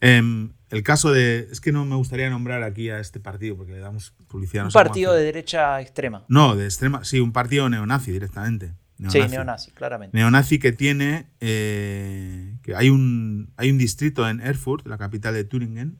Em, 0.00 0.52
el 0.72 0.82
caso 0.82 1.12
de. 1.12 1.48
Es 1.50 1.60
que 1.60 1.70
no 1.70 1.84
me 1.84 1.96
gustaría 1.96 2.30
nombrar 2.30 2.62
aquí 2.62 2.88
a 2.90 2.98
este 2.98 3.20
partido 3.20 3.56
porque 3.56 3.72
le 3.72 3.78
damos 3.78 4.14
publicidad. 4.26 4.62
no 4.62 4.68
Un 4.68 4.72
partido 4.72 5.12
de 5.12 5.22
derecha 5.22 5.80
extrema. 5.80 6.24
No, 6.28 6.56
de 6.56 6.64
extrema. 6.64 7.04
Sí, 7.04 7.20
un 7.20 7.32
partido 7.32 7.68
neonazi 7.68 8.10
directamente. 8.10 8.72
Sí, 9.08 9.18
neonazi, 9.28 9.72
claramente. 9.72 10.16
Neonazi 10.16 10.58
que 10.58 10.72
tiene. 10.72 11.26
eh, 11.40 12.56
que 12.62 12.74
hay 12.74 12.88
un, 12.88 13.52
hay 13.56 13.70
un 13.70 13.78
distrito 13.78 14.28
en 14.28 14.40
Erfurt, 14.40 14.86
la 14.86 14.96
capital 14.96 15.34
de 15.34 15.44
Thüringen, 15.44 15.98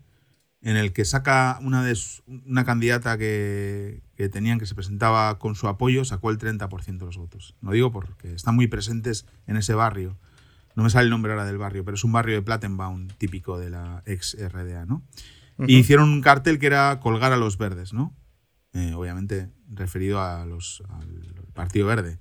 en 0.63 0.77
el 0.77 0.93
que 0.93 1.05
saca 1.05 1.59
una, 1.63 1.85
de 1.85 1.99
una 2.47 2.65
candidata 2.65 3.19
que, 3.19 4.03
que 4.17 4.29
tenían 4.29 4.59
que 4.59 4.67
se 4.67 4.75
presentaba 4.75 5.39
con 5.39 5.55
su 5.55 5.69
apoyo, 5.69 6.05
sacó 6.05 6.31
el 6.31 6.39
30% 6.39 6.99
de 6.99 7.05
los 7.05 7.19
votos. 7.19 7.57
Lo 7.61 7.73
digo 7.73 7.91
porque 7.93 8.33
están 8.33 8.55
muy 8.55 8.69
presentes 8.69 9.27
en 9.47 9.57
ese 9.57 9.75
barrio. 9.75 10.17
No 10.75 10.83
me 10.83 10.91
sale 10.91 11.05
el 11.05 11.11
nombre 11.11 11.33
ahora 11.33 11.45
del 11.45 11.59
barrio, 11.59 11.85
pero 11.85 11.95
es 11.95 12.05
un 12.05 12.13
barrio 12.13 12.35
de 12.35 12.43
Plattenbaum 12.43 13.09
típico 13.19 13.59
de 13.59 13.71
la 13.71 14.03
ex 14.07 14.37
RDA, 14.39 14.87
¿no? 14.87 15.03
Y 15.59 15.77
hicieron 15.77 16.09
un 16.09 16.21
cartel 16.23 16.59
que 16.59 16.67
era 16.67 16.99
colgar 16.99 17.33
a 17.33 17.37
los 17.37 17.59
verdes, 17.59 17.93
¿no? 17.93 18.17
Eh, 18.73 18.95
obviamente 18.95 19.51
referido 19.69 20.21
a 20.21 20.47
los, 20.47 20.83
al 20.89 21.35
Partido 21.53 21.87
Verde. 21.87 22.19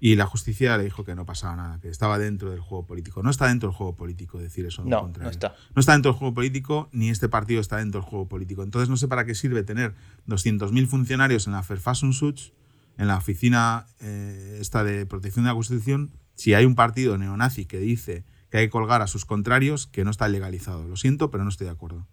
Y 0.00 0.16
la 0.16 0.26
justicia 0.26 0.76
le 0.76 0.82
dijo 0.82 1.04
que 1.04 1.14
no 1.14 1.24
pasaba 1.24 1.54
nada, 1.54 1.78
que 1.78 1.88
estaba 1.88 2.18
dentro 2.18 2.50
del 2.50 2.58
juego 2.58 2.84
político. 2.84 3.22
No 3.22 3.30
está 3.30 3.46
dentro 3.46 3.68
del 3.68 3.76
juego 3.76 3.94
político 3.94 4.38
decir 4.38 4.66
eso. 4.66 4.82
No, 4.84 5.02
contrario. 5.02 5.26
no 5.26 5.30
está. 5.30 5.54
No 5.76 5.80
está 5.80 5.92
dentro 5.92 6.10
del 6.10 6.18
juego 6.18 6.34
político, 6.34 6.88
ni 6.90 7.08
este 7.08 7.28
partido 7.28 7.60
está 7.60 7.76
dentro 7.76 8.00
del 8.00 8.10
juego 8.10 8.26
político. 8.28 8.64
Entonces 8.64 8.88
no 8.88 8.96
sé 8.96 9.06
para 9.06 9.24
qué 9.24 9.36
sirve 9.36 9.62
tener 9.62 9.94
200.000 10.26 10.88
funcionarios 10.88 11.46
en 11.46 11.52
la 11.52 11.62
Verfassungsschutz, 11.62 12.52
en 12.98 13.06
la 13.06 13.16
oficina 13.16 13.86
eh, 14.00 14.58
esta 14.60 14.82
de 14.82 15.06
protección 15.06 15.44
de 15.44 15.50
la 15.50 15.54
Constitución, 15.54 16.10
si 16.42 16.54
hay 16.54 16.64
un 16.64 16.74
partido 16.74 17.16
neonazi 17.18 17.66
que 17.66 17.78
dice 17.78 18.24
que 18.50 18.58
hay 18.58 18.66
que 18.66 18.70
colgar 18.70 19.00
a 19.00 19.06
sus 19.06 19.24
contrarios, 19.24 19.86
que 19.86 20.02
no 20.04 20.10
está 20.10 20.26
legalizado. 20.26 20.88
Lo 20.88 20.96
siento, 20.96 21.30
pero 21.30 21.44
no 21.44 21.50
estoy 21.50 21.66
de 21.66 21.70
acuerdo. 21.72 22.08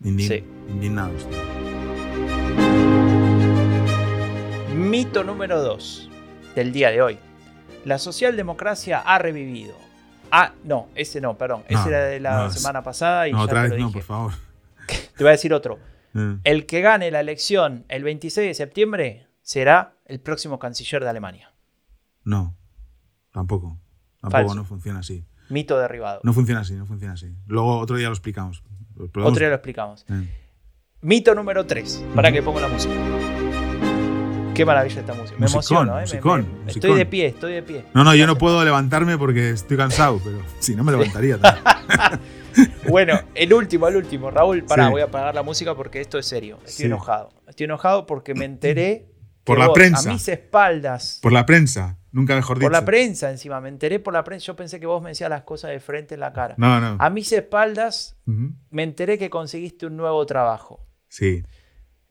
Indign- 0.00 0.26
Sí. 0.28 0.44
Mito 4.74 5.22
número 5.22 5.62
2 5.62 6.08
del 6.54 6.72
día 6.72 6.90
de 6.90 7.02
hoy. 7.02 7.18
La 7.84 7.98
socialdemocracia 7.98 8.98
ha 9.00 9.18
revivido. 9.18 9.74
Ah, 10.30 10.54
no, 10.64 10.88
ese 10.94 11.20
no, 11.20 11.36
perdón. 11.36 11.64
No, 11.68 11.78
ese 11.78 11.88
era 11.90 12.04
de 12.06 12.20
la 12.20 12.44
no, 12.44 12.50
semana 12.50 12.82
pasada 12.82 13.28
y 13.28 13.32
No, 13.32 13.38
ya 13.38 13.44
otra 13.44 13.62
te 13.64 13.68
vez 13.70 13.78
lo 13.78 13.86
no, 13.86 13.92
por 13.92 14.02
favor. 14.02 14.32
Te 15.16 15.24
voy 15.24 15.28
a 15.28 15.32
decir 15.32 15.52
otro. 15.52 15.78
Eh, 16.14 16.36
El 16.44 16.66
que 16.66 16.82
gane 16.82 17.10
la 17.10 17.20
elección 17.20 17.86
el 17.88 18.02
26 18.04 18.46
de 18.48 18.52
septiembre 18.52 19.28
será 19.40 19.94
el 20.04 20.20
próximo 20.20 20.58
canciller 20.58 21.02
de 21.02 21.08
Alemania. 21.08 21.54
No, 22.22 22.54
tampoco. 23.32 23.78
Tampoco 24.20 24.30
Falso. 24.42 24.54
no 24.54 24.64
funciona 24.64 25.00
así. 25.00 25.24
Mito 25.48 25.78
derribado. 25.78 26.20
No 26.22 26.32
funciona 26.32 26.60
así, 26.60 26.74
no 26.74 26.86
funciona 26.86 27.14
así. 27.14 27.34
Luego 27.46 27.78
otro 27.78 27.96
día 27.96 28.06
lo 28.06 28.12
explicamos. 28.14 28.62
Lo 28.96 29.04
Otro 29.26 29.40
día 29.40 29.48
lo 29.48 29.54
explicamos. 29.56 30.04
Eh. 30.08 30.28
Mito 31.00 31.34
número 31.34 31.66
3. 31.66 32.04
Para 32.14 32.28
Ujú. 32.28 32.36
que 32.36 32.42
ponga 32.42 32.60
la 32.60 32.68
música. 32.68 32.94
Qué 34.54 34.64
maravilla 34.66 35.00
esta 35.00 35.14
música. 35.14 35.36
Me 35.38 35.46
Musicón, 35.46 35.88
emociono, 35.88 35.92
¿eh? 35.92 35.94
Me- 35.94 36.00
musicón, 36.02 36.40
me- 36.40 36.46
Estoy 36.70 36.90
musicón. 36.90 36.98
de 36.98 37.06
pie, 37.06 37.26
estoy 37.26 37.52
de 37.54 37.62
pie. 37.62 37.84
No, 37.94 38.04
no, 38.04 38.14
yo 38.14 38.26
no 38.26 38.36
puedo 38.36 38.62
levantarme 38.64 39.16
porque 39.18 39.50
estoy 39.50 39.76
cansado, 39.78 40.20
pero 40.22 40.38
si 40.60 40.76
no 40.76 40.84
me 40.84 40.92
levantaría. 40.92 41.38
Bueno, 42.88 43.18
el 43.34 43.52
último, 43.54 43.88
el 43.88 43.96
último. 43.96 44.30
Raúl, 44.30 44.64
pará, 44.64 44.86
Sí. 44.86 44.90
voy 44.90 45.00
a 45.00 45.04
apagar 45.04 45.34
la 45.34 45.42
música 45.42 45.74
porque 45.74 46.02
esto 46.02 46.18
es 46.18 46.26
serio. 46.26 46.56
Estoy 46.58 46.72
Sí. 46.74 46.84
enojado. 46.84 47.30
Estoy 47.48 47.64
enojado 47.64 48.04
porque 48.04 48.34
me 48.34 48.44
enteré. 48.44 49.08
Por 49.44 49.58
la 49.58 49.68
vos, 49.68 49.74
prensa. 49.74 50.10
A 50.10 50.12
mis 50.12 50.28
espaldas. 50.28 51.18
Por 51.22 51.32
la 51.32 51.46
prensa, 51.46 51.98
nunca 52.12 52.34
mejor 52.36 52.58
dicho. 52.58 52.66
Por 52.66 52.72
la 52.72 52.84
prensa 52.84 53.30
encima. 53.30 53.60
Me 53.60 53.68
enteré 53.68 53.98
por 53.98 54.12
la 54.14 54.22
prensa. 54.24 54.46
Yo 54.46 54.56
pensé 54.56 54.78
que 54.78 54.86
vos 54.86 55.02
me 55.02 55.10
decías 55.10 55.28
las 55.30 55.42
cosas 55.42 55.70
de 55.72 55.80
frente 55.80 56.14
en 56.14 56.20
la 56.20 56.32
cara. 56.32 56.54
No, 56.58 56.80
no. 56.80 56.96
A 57.00 57.10
mis 57.10 57.32
espaldas 57.32 58.16
me 58.70 58.82
enteré 58.82 59.18
que 59.18 59.28
conseguiste 59.30 59.86
un 59.86 59.96
nuevo 59.96 60.24
trabajo. 60.26 60.86
Sí. 61.08 61.42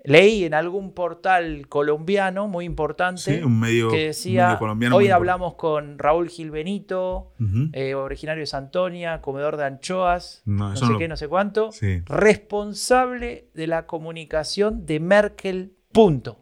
Leí 0.03 0.45
en 0.45 0.55
algún 0.55 0.95
portal 0.95 1.67
colombiano 1.67 2.47
muy 2.47 2.65
importante 2.65 3.21
Sí, 3.21 3.43
un 3.43 3.59
medio, 3.59 3.91
que 3.91 4.07
decía, 4.07 4.47
medio 4.47 4.57
colombiano. 4.57 4.95
hoy 4.95 5.09
hablamos 5.09 5.53
con 5.53 5.99
Raúl 5.99 6.27
Gilbenito, 6.27 7.33
importante. 7.37 7.77
Ujú. 7.77 7.83
eh, 7.91 7.93
originario 7.93 8.41
de 8.41 8.47
Santonia, 8.47 9.21
comedor 9.21 9.57
de 9.57 9.65
anchoas, 9.65 10.41
No, 10.45 10.75
sé 10.75 10.85
no- 10.87 10.97
qué, 10.97 11.07
no 11.07 11.17
sé 11.17 11.27
cuánto, 11.27 11.71
Sí. 11.71 12.01
responsable 12.07 13.49
de 13.53 13.67
la 13.67 13.85
comunicación 13.85 14.85
de 14.87 14.99
Merkel, 14.99 15.73
punto. 15.91 16.40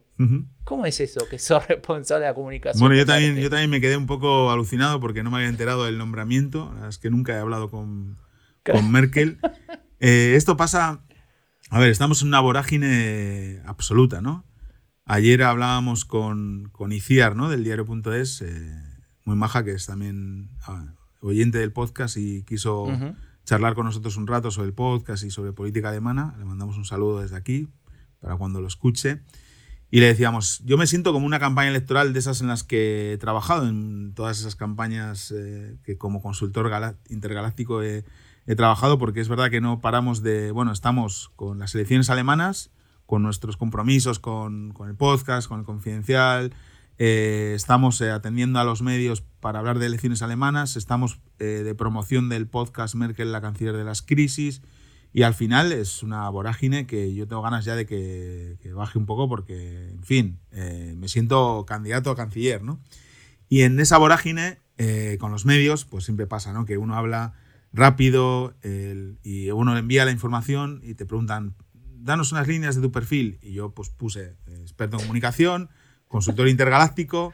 ¿Cómo 0.65 0.85
es 0.85 0.99
eso 0.99 1.21
que 1.29 1.39
sos 1.39 1.65
responsable 1.67 2.25
de 2.25 2.29
la 2.31 2.35
comunicación? 2.35 2.79
Bueno, 2.81 2.95
yo 2.95 3.05
también, 3.05 3.37
yo 3.37 3.49
también 3.49 3.69
me 3.69 3.79
quedé 3.81 3.95
un 3.97 4.05
poco 4.05 4.51
alucinado 4.51 4.99
porque 4.99 5.23
no 5.23 5.31
me 5.31 5.37
había 5.37 5.49
enterado 5.49 5.85
del 5.85 5.97
nombramiento. 5.97 6.73
Es 6.87 6.97
que 6.97 7.09
nunca 7.09 7.33
he 7.33 7.39
hablado 7.39 7.69
con, 7.69 8.17
con 8.65 8.91
Merkel. 8.91 9.39
Eh, 9.99 10.33
esto 10.35 10.57
pasa. 10.57 11.01
A 11.69 11.79
ver, 11.79 11.89
estamos 11.89 12.21
en 12.21 12.29
una 12.29 12.39
vorágine 12.39 13.61
absoluta, 13.65 14.21
¿no? 14.21 14.45
Ayer 15.05 15.41
hablábamos 15.43 16.05
con, 16.05 16.69
con 16.71 16.91
Iciar, 16.91 17.35
¿no? 17.35 17.49
Del 17.49 17.63
diario.es, 17.63 18.41
eh, 18.41 18.75
muy 19.23 19.35
maja, 19.35 19.63
que 19.63 19.71
es 19.71 19.85
también 19.85 20.49
ah, 20.67 20.93
oyente 21.21 21.57
del 21.59 21.71
podcast 21.71 22.17
y 22.17 22.43
quiso 22.43 22.83
Ujú. 22.83 23.15
charlar 23.43 23.73
con 23.75 23.85
nosotros 23.85 24.17
un 24.17 24.27
rato 24.27 24.51
sobre 24.51 24.67
el 24.67 24.73
podcast 24.73 25.23
y 25.23 25.31
sobre 25.31 25.53
política 25.53 25.89
alemana. 25.89 26.35
Le 26.37 26.45
mandamos 26.45 26.77
un 26.77 26.85
saludo 26.85 27.21
desde 27.21 27.37
aquí 27.37 27.67
para 28.19 28.35
cuando 28.35 28.61
lo 28.61 28.67
escuche. 28.67 29.21
Y 29.91 29.99
le 30.01 30.07
decíamos, 30.07 30.61
yo 30.65 30.77
me 30.77 30.85
siento 30.85 31.13
como 31.13 31.25
una 31.25 31.39
campaña 31.39 31.69
electoral 31.69 32.13
de 32.13 32.19
esas 32.19 32.41
en 32.41 32.47
las 32.47 32.63
que 32.63 33.13
he 33.13 33.17
trabajado, 33.17 33.67
en 33.67 34.13
todas 34.13 34.39
esas 34.39 34.55
campañas 34.55 35.33
eh, 35.35 35.77
que 35.83 35.97
como 35.97 36.21
consultor 36.21 36.71
intergaláctico 37.09 37.81
he, 37.81 38.05
he 38.45 38.55
trabajado, 38.55 38.99
porque 38.99 39.19
es 39.19 39.29
verdad 39.29 39.49
que 39.49 39.61
no 39.61 39.81
paramos 39.81 40.21
de, 40.21 40.51
bueno, 40.51 40.71
estamos 40.71 41.31
con 41.35 41.59
las 41.59 41.73
elecciones 41.73 42.09
alemanas, 42.09 42.71
con 43.07 43.23
nuestros 43.23 43.57
compromisos 43.57 44.19
con, 44.19 44.71
con 44.73 44.89
el 44.89 44.95
podcast, 44.95 45.47
con 45.47 45.59
el 45.59 45.65
confidencial, 45.65 46.53
eh, 47.01 47.53
estamos 47.55 48.01
eh, 48.01 48.11
atendiendo 48.11 48.59
a 48.59 48.65
los 48.65 48.81
medios 48.81 49.21
para 49.39 49.59
hablar 49.59 49.79
de 49.79 49.85
elecciones 49.85 50.21
alemanas, 50.21 50.75
estamos 50.75 51.21
eh, 51.39 51.63
de 51.63 51.73
promoción 51.73 52.27
del 52.27 52.45
podcast 52.45 52.93
Merkel, 52.93 53.31
la 53.31 53.39
canciller 53.39 53.77
de 53.77 53.85
las 53.85 54.01
crisis, 54.01 54.61
y 55.13 55.23
al 55.23 55.33
final 55.33 55.71
es 55.71 56.03
una 56.03 56.29
vorágine 56.29 56.85
que 56.85 57.13
yo 57.13 57.27
tengo 57.27 57.41
ganas 57.41 57.65
ya 57.65 57.75
de 57.75 57.85
que, 57.85 58.57
que 58.61 58.73
baje 58.73 58.97
un 58.99 59.05
poco 59.05 59.27
porque, 59.27 59.89
en 59.89 60.03
fin, 60.03 60.39
eh, 60.51 60.93
me 60.97 61.07
siento 61.07 61.65
candidato 61.67 62.11
a 62.11 62.15
canciller, 62.15 62.61
¿no? 62.63 62.79
Y 63.49 63.61
en 63.61 63.79
esa 63.79 63.97
vorágine, 63.97 64.59
eh, 64.77 65.17
con 65.19 65.31
los 65.31 65.45
medios, 65.45 65.85
pues 65.85 66.03
siempre 66.05 66.27
pasa, 66.27 66.53
¿no? 66.53 66.65
Que 66.65 66.77
uno 66.77 66.95
habla 66.95 67.33
rápido 67.73 68.53
el- 68.61 69.17
y 69.23 69.49
uno 69.51 69.73
le 69.73 69.79
envía 69.79 70.05
la 70.05 70.11
información 70.11 70.81
y 70.83 70.93
te 70.95 71.05
preguntan, 71.05 71.55
danos 71.73 72.31
unas 72.31 72.47
líneas 72.47 72.75
de 72.75 72.81
tu 72.81 72.91
perfil. 72.91 73.39
Y 73.41 73.53
yo 73.53 73.71
pues 73.71 73.89
puse 73.89 74.35
experto 74.61 74.97
en 74.97 75.01
comunicación, 75.03 75.69
consultor 76.07 76.47
intergaláctico, 76.47 77.33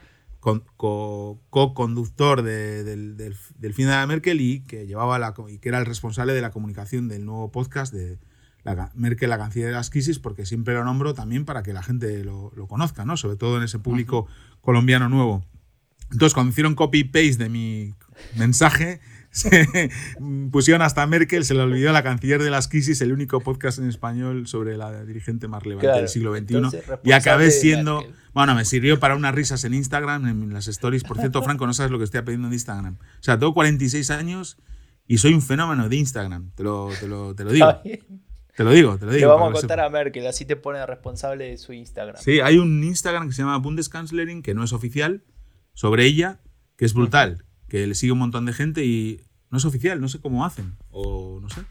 co-conductor 1.50 2.42
de- 2.42 2.84
del, 2.84 3.16
del, 3.16 3.34
del 3.58 3.74
fin 3.74 3.86
de 3.86 3.92
la 3.92 4.06
Merkel 4.06 4.40
y 4.40 4.60
que 4.60 4.86
llevaba 4.86 5.18
la, 5.18 5.34
y 5.48 5.58
que 5.58 5.68
era 5.68 5.78
el 5.78 5.86
responsable 5.86 6.32
de 6.34 6.40
la 6.42 6.50
comunicación 6.50 7.08
del 7.08 7.24
nuevo 7.24 7.50
podcast 7.50 7.92
de 7.92 8.18
la, 8.64 8.90
Merkel, 8.94 9.30
la 9.30 9.38
canciller 9.38 9.68
de 9.68 9.74
las 9.74 9.90
crisis, 9.90 10.18
porque 10.18 10.44
siempre 10.46 10.74
lo 10.74 10.84
nombro 10.84 11.14
también 11.14 11.44
para 11.44 11.62
que 11.62 11.72
la 11.72 11.82
gente 11.82 12.24
lo, 12.24 12.52
lo 12.56 12.66
conozca, 12.66 13.04
¿no? 13.04 13.16
Sobre 13.16 13.36
todo 13.36 13.58
en 13.58 13.62
ese 13.62 13.78
público 13.78 14.26
colombiano 14.60 15.08
nuevo. 15.08 15.44
Entonces, 16.10 16.34
cuando 16.34 16.50
hicieron 16.50 16.74
copy-paste 16.74 17.36
de 17.44 17.48
mi 17.48 17.94
mensaje, 18.36 19.00
se 19.36 19.90
pusieron 20.50 20.82
hasta 20.82 21.06
Merkel, 21.06 21.44
se 21.44 21.54
le 21.54 21.60
olvidó 21.60 21.92
la 21.92 22.02
canciller 22.02 22.42
de 22.42 22.50
las 22.50 22.68
crisis, 22.68 23.00
el 23.00 23.12
único 23.12 23.40
podcast 23.40 23.78
en 23.78 23.88
español 23.88 24.46
sobre 24.46 24.76
la 24.76 25.04
dirigente 25.04 25.46
más 25.48 25.62
relevante 25.62 25.86
Claro, 25.86 25.98
del 26.00 26.08
siglo 26.08 26.34
XXI. 26.34 26.54
entonces, 26.56 26.84
Y 27.04 27.12
acabé 27.12 27.50
siendo. 27.50 28.04
Bueno, 28.32 28.54
me 28.54 28.64
sirvió 28.64 28.98
para 28.98 29.14
unas 29.16 29.34
risas 29.34 29.64
en 29.64 29.74
Instagram, 29.74 30.26
en 30.26 30.52
las 30.52 30.68
stories. 30.68 31.04
Por 31.04 31.18
cierto, 31.18 31.42
Franco, 31.42 31.66
no 31.66 31.74
sabes 31.74 31.90
lo 31.92 31.98
que 31.98 32.04
estoy 32.04 32.18
aprendiendo 32.20 32.48
en 32.48 32.54
Instagram. 32.54 32.94
O 33.00 33.22
sea, 33.22 33.38
tengo 33.38 33.54
46 33.54 34.10
años 34.10 34.58
y 35.06 35.18
soy 35.18 35.34
un 35.34 35.42
fenómeno 35.42 35.88
de 35.88 35.96
Instagram. 35.96 36.50
Te 36.54 36.62
lo, 36.62 36.90
te 36.98 37.06
lo, 37.08 37.34
te 37.34 37.44
lo 37.44 37.52
digo. 37.52 37.80
Te 38.56 38.64
lo 38.64 38.70
digo, 38.70 38.96
te 38.98 39.04
lo 39.04 39.12
Le 39.12 39.18
digo. 39.18 39.30
vamos 39.30 39.50
a 39.50 39.52
contar 39.60 39.80
a 39.80 39.90
Merkel, 39.90 40.26
así 40.26 40.46
te 40.46 40.56
pone 40.56 40.84
responsable 40.86 41.44
de 41.44 41.58
su 41.58 41.74
Instagram. 41.74 42.16
Sí, 42.22 42.40
hay 42.40 42.56
un 42.56 42.82
Instagram 42.84 43.28
que 43.28 43.34
se 43.34 43.42
llama 43.42 43.58
Bundeskanzlerin, 43.58 44.40
que 44.42 44.54
no 44.54 44.64
es 44.64 44.72
oficial, 44.72 45.24
sobre 45.74 46.06
ella, 46.06 46.40
que 46.76 46.86
es 46.86 46.94
brutal, 46.94 47.44
que 47.68 47.86
le 47.86 47.94
sigue 47.94 48.12
un 48.12 48.18
montón 48.18 48.46
de 48.46 48.54
gente 48.54 48.82
y 48.86 49.20
no 49.50 49.58
es 49.58 49.64
oficial, 49.64 50.00
no 50.00 50.08
sé 50.08 50.20
cómo 50.20 50.44
hacen, 50.44 50.76
o 50.90 51.38
no 51.40 51.48
sé, 51.48 51.62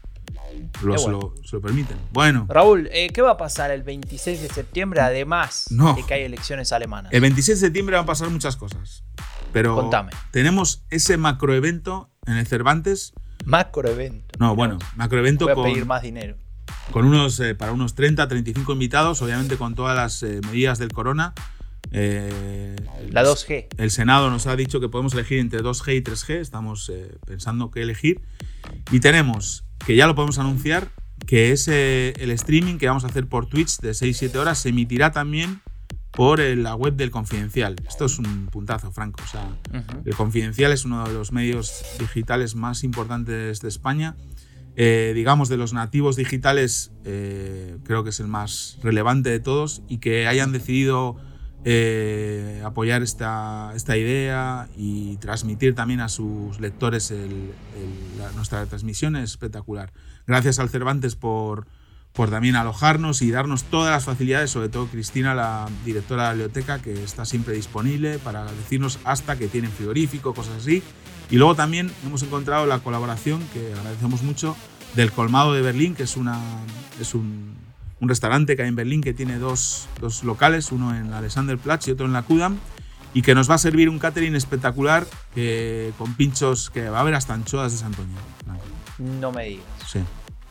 lo, 0.82 0.96
se, 0.98 1.10
lo, 1.10 1.34
se 1.44 1.56
lo 1.56 1.62
permiten. 1.62 1.96
Bueno, 2.12 2.46
Raúl, 2.48 2.88
eh, 2.92 3.08
¿qué 3.12 3.22
va 3.22 3.32
a 3.32 3.36
pasar 3.36 3.70
el 3.70 3.82
26 3.82 4.40
de 4.42 4.48
septiembre, 4.48 5.00
además 5.00 5.66
No. 5.70 5.94
de 5.94 6.02
que 6.04 6.14
hay 6.14 6.22
elecciones 6.22 6.72
alemanas? 6.72 7.12
el 7.12 7.20
26 7.20 7.60
de 7.60 7.66
septiembre 7.66 7.96
van 7.96 8.04
a 8.04 8.06
pasar 8.06 8.30
muchas 8.30 8.56
cosas, 8.56 9.04
pero 9.52 9.74
Contame. 9.74 10.12
tenemos 10.30 10.84
ese 10.90 11.16
macroevento 11.16 12.10
en 12.26 12.36
el 12.36 12.46
Cervantes, 12.46 13.12
Macroevento. 13.44 14.34
no, 14.38 14.56
bueno, 14.56 14.78
macroevento 14.96 15.46
con, 15.54 15.64
pedir 15.64 15.86
más 15.86 16.02
dinero. 16.02 16.36
con 16.92 17.04
unos, 17.04 17.38
eh, 17.40 17.54
para 17.54 17.72
unos 17.72 17.94
30, 17.94 18.26
35 18.26 18.72
invitados, 18.72 19.22
obviamente 19.22 19.56
con 19.56 19.74
todas 19.74 19.94
las 19.96 20.22
eh, 20.22 20.40
medidas 20.46 20.78
del 20.78 20.92
corona. 20.92 21.32
Eh, 21.98 22.76
La 23.10 23.24
2G. 23.24 23.68
El 23.78 23.90
Senado 23.90 24.30
nos 24.30 24.46
ha 24.46 24.54
dicho 24.54 24.80
que 24.80 24.88
podemos 24.88 25.14
elegir 25.14 25.38
entre 25.38 25.60
2G 25.60 25.96
y 25.96 26.02
3G. 26.02 26.34
Estamos 26.40 26.90
eh, 26.90 27.16
pensando 27.26 27.70
qué 27.70 27.82
elegir. 27.82 28.20
Y 28.90 29.00
tenemos, 29.00 29.64
que 29.84 29.96
ya 29.96 30.06
lo 30.06 30.14
podemos 30.14 30.38
anunciar, 30.38 30.90
que 31.26 31.52
es 31.52 31.66
eh, 31.68 32.12
el 32.18 32.30
streaming 32.32 32.76
que 32.76 32.86
vamos 32.86 33.04
a 33.04 33.06
hacer 33.08 33.26
por 33.26 33.46
Twitch 33.46 33.78
de 33.78 33.90
6-7 33.92 34.36
horas 34.36 34.58
se 34.58 34.68
emitirá 34.68 35.10
también 35.12 35.62
por 36.10 36.40
eh, 36.40 36.54
la 36.54 36.74
web 36.74 36.94
del 36.96 37.10
Confidencial. 37.10 37.76
Esto 37.88 38.04
es 38.04 38.18
un 38.18 38.46
puntazo, 38.46 38.90
Franco. 38.90 39.22
O 39.24 39.26
sea, 39.26 39.48
Ujú. 39.70 40.02
el 40.04 40.14
Confidencial 40.14 40.72
es 40.72 40.84
uno 40.84 41.06
de 41.06 41.14
los 41.14 41.32
medios 41.32 41.82
digitales 41.98 42.54
más 42.54 42.84
importantes 42.84 43.60
de 43.60 43.68
España. 43.68 44.16
Eh, 44.78 45.12
digamos, 45.14 45.48
de 45.48 45.56
los 45.56 45.72
nativos 45.72 46.16
digitales, 46.16 46.92
eh, 47.04 47.78
creo 47.84 48.04
que 48.04 48.10
es 48.10 48.20
el 48.20 48.26
más 48.26 48.78
relevante 48.82 49.30
de 49.30 49.40
todos 49.40 49.80
y 49.88 49.98
que 49.98 50.26
hayan 50.26 50.52
decidido 50.52 51.16
eh, 51.68 52.62
apoyar 52.64 53.02
esta, 53.02 53.72
esta 53.74 53.96
idea 53.96 54.68
y 54.76 55.16
transmitir 55.16 55.74
también 55.74 55.98
a 56.00 56.08
sus 56.08 56.60
lectores 56.60 57.10
el- 57.10 57.18
el- 57.18 58.18
la- 58.18 58.30
nuestra 58.36 58.64
transmisión 58.66 59.16
es 59.16 59.30
espectacular. 59.32 59.92
Gracias 60.28 60.60
al 60.60 60.68
Cervantes 60.68 61.16
por, 61.16 61.66
por 62.12 62.30
también 62.30 62.54
alojarnos 62.54 63.20
y 63.20 63.32
darnos 63.32 63.64
todas 63.64 63.90
las 63.90 64.04
facilidades, 64.04 64.48
sobre 64.48 64.68
todo 64.68 64.86
Cristina, 64.86 65.34
la 65.34 65.68
directora 65.84 66.22
de 66.22 66.28
la 66.28 66.34
biblioteca, 66.34 66.78
que 66.78 67.02
está 67.02 67.24
siempre 67.24 67.54
disponible 67.56 68.20
para 68.20 68.44
decirnos 68.44 69.00
hasta 69.02 69.36
que 69.36 69.48
tienen 69.48 69.72
frigorífico, 69.72 70.34
cosas 70.34 70.58
así. 70.58 70.84
Y 71.30 71.36
luego 71.36 71.56
también 71.56 71.90
hemos 72.06 72.22
encontrado 72.22 72.66
la 72.66 72.78
colaboración, 72.78 73.42
que 73.52 73.72
agradecemos 73.74 74.22
mucho, 74.22 74.56
del 74.94 75.10
Colmado 75.10 75.52
de 75.52 75.62
Berlín, 75.62 75.96
que 75.96 76.04
es, 76.04 76.16
una, 76.16 76.38
es 77.00 77.12
un, 77.16 77.55
un 78.00 78.08
restaurante 78.08 78.56
que 78.56 78.62
hay 78.62 78.68
en 78.68 78.76
Berlín 78.76 79.00
que 79.02 79.14
tiene 79.14 79.38
dos, 79.38 79.88
dos 80.00 80.22
locales, 80.24 80.70
uno 80.72 80.94
en 80.96 81.12
Alexanderplatz 81.12 81.88
y 81.88 81.92
otro 81.92 82.06
en 82.06 82.12
la 82.12 82.22
Kudam, 82.22 82.58
y 83.14 83.22
que 83.22 83.34
nos 83.34 83.48
va 83.50 83.54
a 83.54 83.58
servir 83.58 83.88
un 83.88 83.98
catering 83.98 84.34
espectacular 84.36 85.06
que, 85.34 85.92
con 85.96 86.14
pinchos 86.14 86.68
que 86.70 86.88
va 86.90 86.98
a 86.98 87.00
haber 87.00 87.14
hasta 87.14 87.32
anchoas 87.34 87.72
de 87.72 87.78
Santoña. 87.78 88.16
No 88.98 89.32
me 89.32 89.44
digas. 89.44 89.64
Sí. 89.86 90.00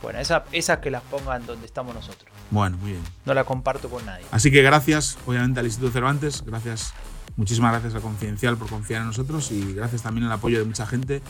Bueno, 0.02 0.18
esa- 0.20 0.44
esas 0.52 0.78
que 0.78 0.90
las 0.90 1.02
pongan 1.02 1.46
donde 1.46 1.66
estamos 1.66 1.94
nosotros. 1.94 2.30
Bueno, 2.50 2.76
muy 2.78 2.92
bien. 2.92 3.02
No 3.24 3.34
la 3.34 3.44
comparto 3.44 3.88
con 3.88 4.04
nadie. 4.06 4.24
Así 4.30 4.50
que 4.50 4.62
gracias, 4.62 5.16
obviamente, 5.26 5.60
al 5.60 5.66
Instituto 5.66 5.92
Cervantes, 5.92 6.44
gracias, 6.46 6.92
muchísimas 7.36 7.72
gracias 7.72 7.94
a 7.94 8.00
Confidencial 8.00 8.56
por 8.56 8.68
confiar 8.68 9.00
en 9.02 9.08
nosotros 9.08 9.50
y 9.52 9.72
gracias 9.74 10.02
también 10.02 10.26
al 10.26 10.32
apoyo 10.32 10.58
de 10.58 10.64
mucha 10.64 10.86
gente, 10.86 11.22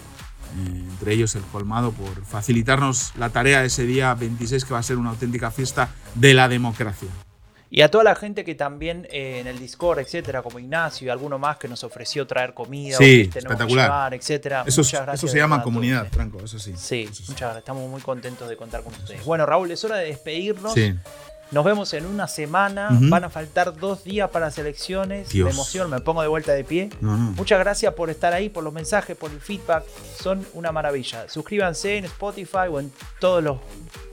entre 0.67 1.13
ellos 1.13 1.35
el 1.35 1.43
Colmado, 1.43 1.93
por 1.93 2.25
facilitarnos 2.25 3.13
la 3.17 3.31
tarea 3.31 3.65
ese 3.65 3.85
día 3.85 4.15
26, 4.15 4.65
que 4.65 4.73
va 4.73 4.81
a 4.81 4.83
ser 4.83 4.97
una 4.97 5.11
auténtica 5.11 5.51
fiesta 5.51 5.91
de 6.15 6.35
la 6.35 6.49
democracia. 6.49 7.09
Y 7.69 7.83
a 7.83 7.91
toda 7.91 8.05
la 8.05 8.15
gente 8.15 8.45
que 8.45 8.55
también 8.55 9.09
eh, 9.11 9.41
en 9.41 9.49
el 9.49 9.59
Discord, 9.59 9.99
etcétera, 9.99 10.41
como 10.41 10.61
Ignacio 10.61 11.07
y 11.09 11.11
alguno 11.11 11.37
más 11.39 11.57
que 11.57 11.67
nos 11.67 11.83
ofreció 11.83 12.25
traer 12.27 12.55
comida, 12.55 12.97
Sí, 12.97 13.29
que 13.29 13.41
espectacular. 13.41 13.87
llevar, 13.87 14.15
etcétera. 14.15 14.63
Eso, 14.67 14.83
es- 14.83 14.87
Muchas 14.87 15.03
gracias 15.03 15.21
eso 15.25 15.27
se 15.29 15.35
de 15.37 15.41
llama 15.43 15.63
comunidad, 15.63 16.07
eh. 16.07 16.11
Franco, 16.13 16.39
eso 16.45 16.61
sí. 16.61 16.75
Sí, 16.77 17.09
Eso 17.11 17.25
muchas 17.27 17.41
gracias. 17.41 17.59
Estamos 17.59 17.91
muy 17.91 18.01
contentos 18.01 18.49
de 18.49 18.57
contar 18.57 18.83
con 18.85 18.95
ustedes. 18.95 19.25
Bueno, 19.25 19.47
Raúl, 19.47 19.69
es 19.73 19.83
hora 19.85 19.97
de 19.97 20.07
despedirnos. 20.07 20.75
Sí. 20.75 20.95
Nos 21.53 21.65
vemos 21.65 21.93
en 21.95 22.07
una 22.07 22.27
semana. 22.27 22.89
Van 22.91 23.25
a 23.25 23.31
faltar 23.31 23.77
dos 23.77 24.05
días 24.05 24.31
para 24.31 24.47
las 24.47 24.59
elecciones. 24.59 25.29
Dios. 25.29 25.47
Me 25.47 25.53
emociono, 25.53 25.89
me 25.89 26.01
pongo 26.01 26.23
de 26.23 26.29
vuelta 26.29 26.53
de 26.53 26.65
pie. 26.65 26.91
No, 27.01 27.17
no. 27.17 27.33
Muchas 27.33 27.59
gracias 27.59 27.95
por 27.95 28.11
estar 28.11 28.33
ahí, 28.33 28.49
por 28.49 28.65
los 28.65 28.73
mensajes, 28.73 29.17
por 29.17 29.31
el 29.31 29.41
feedback. 29.41 29.85
Son 30.21 30.45
una 30.55 30.73
maravilla. 30.73 31.29
Suscríbanse 31.29 31.99
en 31.99 32.07
Spotify 32.07 32.69
o 32.71 32.81
en 32.81 32.93
todas 33.21 33.45
las 33.45 33.57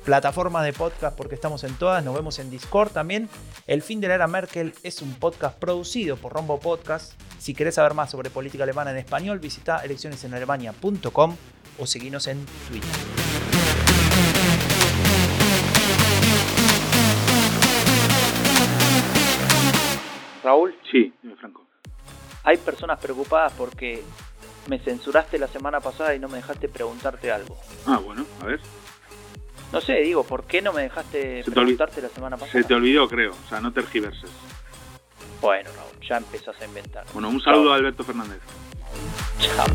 plataformas 0.03 0.65
de 0.65 0.73
podcast 0.73 1.15
porque 1.15 1.35
estamos 1.35 1.63
en 1.63 1.73
todas. 1.75 2.03
Nos 2.03 2.13
vemos 2.13 2.37
en 2.39 2.49
Discord 2.49 2.91
también. 2.91 3.29
El 3.67 3.81
fin 3.81 3.99
de 3.99 4.07
la 4.09 4.15
era 4.15 4.27
Merkel 4.27 4.73
es 4.83 5.01
un 5.01 5.13
podcast 5.13 5.57
producido 5.57 6.17
por 6.17 6.33
Rombo 6.33 6.59
Podcast. 6.59 7.13
Si 7.39 7.53
querés 7.53 7.75
saber 7.75 7.93
más 7.93 8.11
sobre 8.11 8.29
política 8.29 8.63
alemana 8.63 8.91
en 8.91 8.97
español, 8.97 9.39
visita 9.39 9.79
eleccionesenalemania.com 9.79 11.35
o 11.79 11.85
seguinos 11.87 12.27
en 12.27 12.45
Twitter. 12.69 13.52
Raúl. 20.43 20.75
Sí, 20.91 21.13
Franco. 21.39 21.65
Hay 22.43 22.57
personas 22.57 22.99
preocupadas 22.99 23.53
porque 23.53 24.03
me 24.67 24.79
censuraste 24.79 25.39
la 25.39 25.47
semana 25.47 25.79
pasada 25.79 26.13
y 26.15 26.19
no 26.19 26.27
me 26.27 26.37
dejaste 26.37 26.67
preguntarte 26.67 27.31
algo. 27.31 27.57
Ah, 27.85 27.97
bueno, 27.97 28.25
a 28.41 28.45
ver. 28.45 28.59
No 29.71 29.81
sé, 29.81 29.93
digo, 30.01 30.23
¿por 30.23 30.43
qué 30.45 30.61
no 30.61 30.71
me 30.73 30.83
dejaste 30.83 31.43
preguntarte 31.45 32.01
la 32.01 32.09
semana 32.09 32.37
pasada? 32.37 32.61
Se 32.61 32.67
te 32.67 32.73
olvidó, 32.73 33.07
creo. 33.07 33.31
O 33.31 33.49
sea, 33.49 33.59
no 33.59 33.71
tergiverses. 33.71 34.29
Bueno, 35.41 35.69
Raúl, 35.75 36.07
ya 36.07 36.17
empezás 36.17 36.61
a 36.61 36.65
inventar. 36.65 37.05
Bueno, 37.13 37.29
un 37.29 37.41
saludo 37.41 37.73
a 37.73 37.75
Alberto 37.75 38.03
Fernández. 38.03 38.39
Chao. 39.39 39.65